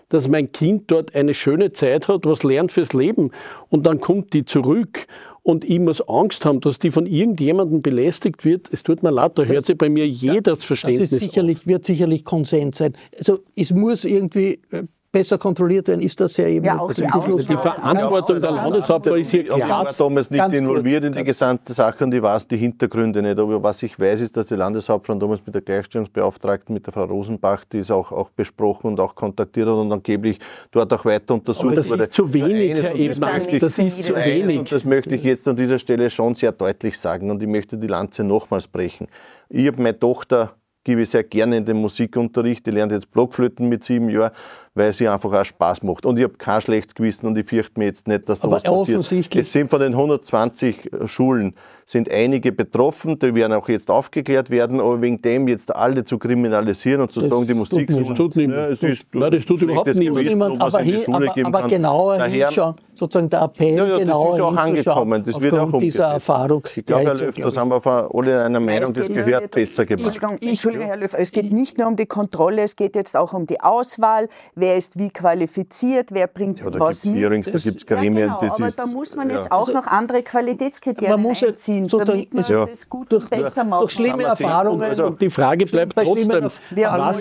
dass 0.08 0.28
mein 0.28 0.52
Kind 0.52 0.90
dort 0.90 1.14
eine 1.14 1.34
schöne 1.34 1.72
Zeit 1.72 2.08
hat, 2.08 2.24
was 2.24 2.42
lernt 2.42 2.72
fürs 2.72 2.92
Leben 2.92 3.30
und 3.68 3.84
dann 3.84 4.00
kommt 4.00 4.32
die 4.32 4.44
zurück 4.44 5.06
und 5.42 5.64
ich 5.64 5.78
muss 5.78 6.00
Angst 6.08 6.46
haben, 6.46 6.60
dass 6.62 6.78
die 6.78 6.90
von 6.90 7.04
irgendjemandem 7.04 7.82
belästigt 7.82 8.46
wird. 8.46 8.70
Es 8.72 8.82
tut 8.82 9.02
mir 9.02 9.10
leid, 9.10 9.32
da 9.38 9.44
hört 9.44 9.66
sich 9.66 9.76
bei 9.76 9.90
mir 9.90 10.08
jedes 10.08 10.64
Verständnis 10.64 11.10
das 11.10 11.18
sicherlich, 11.18 11.66
wird 11.66 11.84
sicherlich 11.84 12.24
Konsens 12.24 12.78
sein. 12.78 12.96
Also 13.18 13.40
es 13.54 13.70
muss 13.70 14.06
irgendwie 14.06 14.60
äh, 14.70 14.84
besser 15.14 15.38
kontrolliert 15.38 15.86
werden, 15.86 16.00
ist 16.00 16.18
das 16.18 16.36
ja 16.36 16.48
eben 16.48 16.66
ja, 16.66 16.76
auch 16.76 16.92
die, 16.92 17.06
also 17.06 17.38
die 17.38 17.56
Verantwortung 17.56 18.40
der 18.40 18.50
Landeshauptfrau 18.50 19.14
ist 19.14 19.30
hier 19.30 19.44
klar. 19.44 19.58
Ich 19.58 19.68
war 19.68 19.92
damals 19.96 20.28
nicht 20.28 20.40
Ganz 20.40 20.54
involviert 20.54 21.02
gut. 21.04 21.12
in 21.12 21.18
die 21.18 21.24
gesamte 21.24 21.72
Sache 21.72 22.02
und 22.02 22.12
ich 22.12 22.20
weiß 22.20 22.48
die 22.48 22.56
Hintergründe 22.56 23.22
nicht. 23.22 23.38
Aber 23.38 23.62
was 23.62 23.80
ich 23.84 23.98
weiß, 23.98 24.20
ist, 24.22 24.36
dass 24.36 24.48
die 24.48 24.56
Landeshauptfrau 24.56 25.14
damals 25.14 25.40
mit 25.46 25.54
der 25.54 25.62
Gleichstellungsbeauftragten, 25.62 26.74
mit 26.74 26.86
der 26.86 26.92
Frau 26.92 27.04
Rosenbach, 27.04 27.64
die 27.64 27.78
ist 27.78 27.92
auch, 27.92 28.10
auch 28.10 28.30
besprochen 28.30 28.88
und 28.88 28.98
auch 28.98 29.14
kontaktiert 29.14 29.68
hat 29.68 29.74
und 29.74 29.92
angeblich 29.92 30.40
dort 30.72 30.92
auch 30.92 31.04
weiter 31.04 31.34
untersucht 31.34 31.66
Aber 31.66 31.76
das 31.76 31.90
wurde. 31.90 32.04
Ist 32.04 32.14
zu 32.14 32.34
wenig, 32.34 32.74
Herr 32.74 32.94
Ebner. 32.96 33.40
Das 33.60 33.78
ist 33.78 34.02
zu 34.02 34.16
wenig. 34.16 34.58
Und 34.58 34.72
das 34.72 34.84
möchte 34.84 35.14
ich 35.14 35.22
jetzt 35.22 35.46
an 35.46 35.54
dieser 35.54 35.78
Stelle 35.78 36.10
schon 36.10 36.34
sehr 36.34 36.50
deutlich 36.50 36.98
sagen 36.98 37.30
und 37.30 37.40
ich 37.40 37.48
möchte 37.48 37.78
die 37.78 37.86
Lanze 37.86 38.24
nochmals 38.24 38.66
brechen. 38.66 39.06
Ich 39.48 39.68
habe 39.68 39.80
meine 39.80 39.96
Tochter 39.96 40.56
gebe 40.84 41.02
ich 41.02 41.10
sehr 41.10 41.24
gerne 41.24 41.56
in 41.56 41.64
den 41.64 41.78
Musikunterricht. 41.78 42.68
Ich 42.68 42.74
lerne 42.74 42.94
jetzt 42.94 43.10
Blockflöten 43.10 43.68
mit 43.68 43.82
sieben 43.82 44.10
Jahren, 44.10 44.32
weil 44.74 44.88
es 44.90 45.00
einfach 45.00 45.32
auch 45.32 45.44
Spaß 45.44 45.82
macht. 45.84 46.04
Und 46.04 46.16
ich 46.18 46.24
habe 46.24 46.34
kein 46.34 46.60
schlechtes 46.60 46.94
Gewissen 46.94 47.26
und 47.26 47.38
ich 47.38 47.48
fürchte 47.48 47.78
mir 47.78 47.86
jetzt 47.86 48.08
nicht, 48.08 48.28
dass 48.28 48.40
da 48.40 48.48
Aber 48.48 48.56
was 48.56 48.62
passiert. 48.64 48.98
offensichtlich- 48.98 49.46
Es 49.46 49.52
sind 49.52 49.70
von 49.70 49.78
den 49.80 49.94
120 49.96 50.90
Schulen 51.06 51.54
sind 51.86 52.10
einige 52.10 52.50
betroffen, 52.50 53.18
die 53.18 53.34
werden 53.34 53.52
auch 53.52 53.68
jetzt 53.68 53.90
aufgeklärt 53.90 54.50
werden, 54.50 54.80
aber 54.80 55.00
wegen 55.02 55.20
dem 55.22 55.46
jetzt 55.48 55.74
alle 55.74 56.04
zu 56.04 56.18
kriminalisieren 56.18 57.02
und 57.02 57.12
zu 57.12 57.20
Das 57.20 57.28
sagen, 57.30 57.42
die 57.42 57.48
tut 57.48 57.56
Musik 57.58 57.90
niemand. 57.90 58.10
Das 58.10 58.16
tut 58.16 58.36
niemand. 58.36 58.58
Ja, 58.58 58.68
es 58.68 58.82
ist 58.82 59.06
Nein, 59.12 59.30
das 59.30 59.44
tut 59.44 59.62
überhaupt 59.62 59.94
niemand. 59.94 60.26
Niemand, 60.26 60.60
aber, 60.62 60.80
in 60.80 60.86
die 60.86 60.92
hier, 60.94 61.04
Schule 61.04 61.16
aber, 61.18 61.26
geben 61.34 61.46
aber 61.46 61.60
kann. 61.60 61.68
genauer 61.70 62.16
Daher- 62.18 62.46
hinschauen, 62.48 62.74
sozusagen 62.94 63.30
der 63.30 63.42
Appell, 63.42 63.68
Ja, 63.76 63.84
ja, 63.84 63.90
das 63.90 63.98
genauer 64.00 64.34
ist 64.36 64.40
auch 64.42 64.56
angekommen. 64.56 65.24
Das 65.24 65.40
wird 65.40 65.54
auch 65.58 65.78
dieser. 65.78 66.04
Erfahrung. 66.14 66.62
Ich 66.74 66.86
glaube, 66.86 67.02
Ja, 67.04 67.08
Herr 67.10 67.14
Löw, 67.26 67.34
da 67.34 67.50
sind 67.50 67.68
wir 67.68 68.10
alle 68.14 68.44
einer 68.44 68.60
Meinung, 68.60 68.94
das 68.94 69.06
gehört 69.08 69.42
nicht- 69.42 69.50
besser 69.50 69.84
gemacht. 69.86 70.06
Entschuldigung, 70.16 70.48
Entschuldigung, 70.50 70.86
Herr 70.86 70.96
Löw, 70.96 71.14
es 71.16 71.32
geht 71.32 71.52
nicht 71.52 71.76
nur 71.78 71.86
um 71.88 71.96
die 71.96 72.06
Kontrolle, 72.06 72.62
es 72.62 72.76
geht 72.76 72.94
jetzt 72.96 73.14
auch 73.16 73.32
um 73.34 73.46
die 73.46 73.60
Auswahl. 73.60 74.28
Wer 74.64 74.78
ist 74.78 74.98
wie 74.98 75.10
qualifiziert, 75.10 76.10
wer 76.12 76.26
bringt 76.26 76.60
Ja, 76.60 76.70
da 76.70 76.80
was 76.80 77.02
gibt 77.02 77.16
es 77.16 77.20
Hearings, 77.20 77.46
da 77.46 77.52
Das- 77.52 77.64
gibt 77.64 77.82
es 77.82 77.86
ja, 77.86 77.96
Gremien. 77.96 78.28
genau, 78.28 78.40
das 78.40 78.50
aber 78.52 78.68
ist, 78.68 78.78
da 78.78 78.86
muss 78.86 79.14
man 79.14 79.28
ja. 79.28 79.36
jetzt 79.36 79.52
auch 79.52 79.70
noch 79.70 79.86
andere 79.86 80.22
Qualitätskriterien 80.22 81.10
Man 81.12 81.20
muss 81.20 81.40
ja 81.42 81.48
einziehen, 81.48 81.86
sozusagen- 81.86 82.06
damit 82.30 82.32
man 82.32 82.44
Ja. 82.48 82.64
das 82.64 82.88
gut 82.88 83.12
durch, 83.12 83.24
und 83.24 83.30
besser 83.30 83.64
macht. 83.64 83.82
durch 83.82 83.92
schlimme. 83.92 84.22
Erfahrungen. 84.22 84.80
Also- 84.82 85.04
Und 85.08 85.20
die 85.20 85.28
Frage 85.28 85.66
bleibt 85.66 85.94
trotzdem, 85.96 86.28
was 86.30 86.44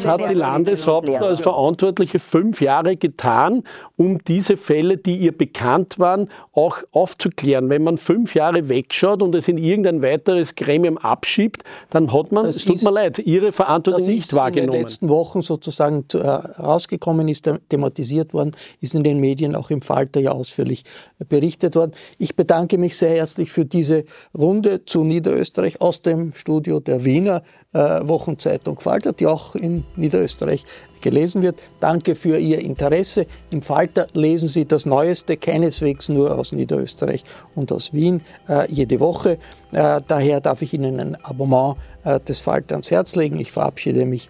hat 0.06 0.22
die 0.22 0.24
und 0.24 1.06
Lehrer. 1.06 1.26
als 1.28 1.42
Verantwortliche 1.42 2.20
fünf 2.20 2.62
Jahre 2.62 2.96
getan, 2.96 3.64
um 3.98 4.20
diese 4.24 4.56
Fälle, 4.56 4.96
die 4.98 5.18
ihr 5.18 5.38
bekannt 5.38 6.00
waren, 6.00 6.30
auch 6.54 6.78
aufzuklären? 6.94 7.70
Wenn 7.70 7.84
man 7.84 7.98
fünf 7.98 8.36
Jahre 8.36 8.70
wegschaut 8.70 9.22
und 9.22 9.36
es 9.36 9.50
in 9.50 9.58
irgendein 9.58 10.02
weiteres 10.02 10.56
Gremium 10.56 10.98
abschiebt, 10.98 11.64
dann 11.90 12.14
hat 12.14 12.32
man, 12.32 12.46
Das 12.46 12.56
es 12.58 12.64
tut 12.66 12.78
ist- 12.78 12.84
mir 12.84 12.92
leid, 12.92 13.20
ihre 13.20 13.52
Verantwortung 13.52 14.02
das 14.04 14.08
nicht 14.08 14.20
ist 14.20 14.32
in 14.32 14.38
den 14.38 14.42
wahrgenommen. 14.42 14.80
letzten 14.80 15.10
Wochen 15.10 15.42
sozusagen 15.42 16.06
zu, 16.08 16.20
äh, 16.20 16.28
rausgekommen 16.28 17.28
ist, 17.34 17.50
thematisiert 17.70 18.34
worden, 18.34 18.56
ist 18.80 18.96
in 18.96 19.04
den 19.04 19.20
Medien 19.20 19.56
auch 19.56 19.70
im 19.70 19.82
Falter 19.82 20.22
ja 20.22 20.32
ausführlich 20.32 20.86
äh, 21.20 21.26
berichtet 21.26 21.76
worden. 21.76 21.92
Ich 22.18 22.36
bedanke 22.36 22.78
mich 22.78 22.98
sehr 22.98 23.16
herzlich 23.16 23.52
für 23.52 23.66
diese 23.66 24.06
Runde 24.38 24.86
zu 24.86 25.04
Niederösterreich 25.04 25.82
aus 25.82 26.02
dem 26.02 26.34
Studio 26.34 26.80
der 26.80 27.04
Wiener 27.04 27.44
äh, 27.74 28.08
Wochenzeitung 28.08 28.80
Falter, 28.80 29.14
die 29.14 29.28
auch 29.28 29.56
in 29.56 29.84
Niederösterreich 29.96 30.64
gelesen 31.02 31.42
wird. 31.42 31.60
Danke 31.80 32.16
für 32.16 32.38
Ihr 32.38 32.60
Interesse. 32.60 33.28
Im 33.52 33.62
Falter 33.62 34.08
lesen 34.14 34.48
Sie 34.48 34.66
das 34.66 34.86
Neueste, 34.86 35.38
keineswegs 35.38 36.10
nur 36.10 36.38
aus 36.38 36.52
Niederösterreich 36.52 37.24
und 37.56 37.72
aus 37.72 37.94
Wien, 37.94 38.22
äh, 38.48 38.72
jede 38.72 39.00
Woche. 39.00 39.38
Äh, 39.72 40.02
daher 40.08 40.40
darf 40.40 40.62
ich 40.62 40.74
Ihnen 40.74 41.00
ein 41.00 41.16
Abonnement 41.24 41.76
äh, 42.04 42.20
des 42.20 42.40
Falter 42.40 42.76
ans 42.76 42.90
Herz 42.90 43.16
legen. 43.16 43.40
Ich 43.40 43.52
verabschiede 43.52 44.06
mich 44.06 44.30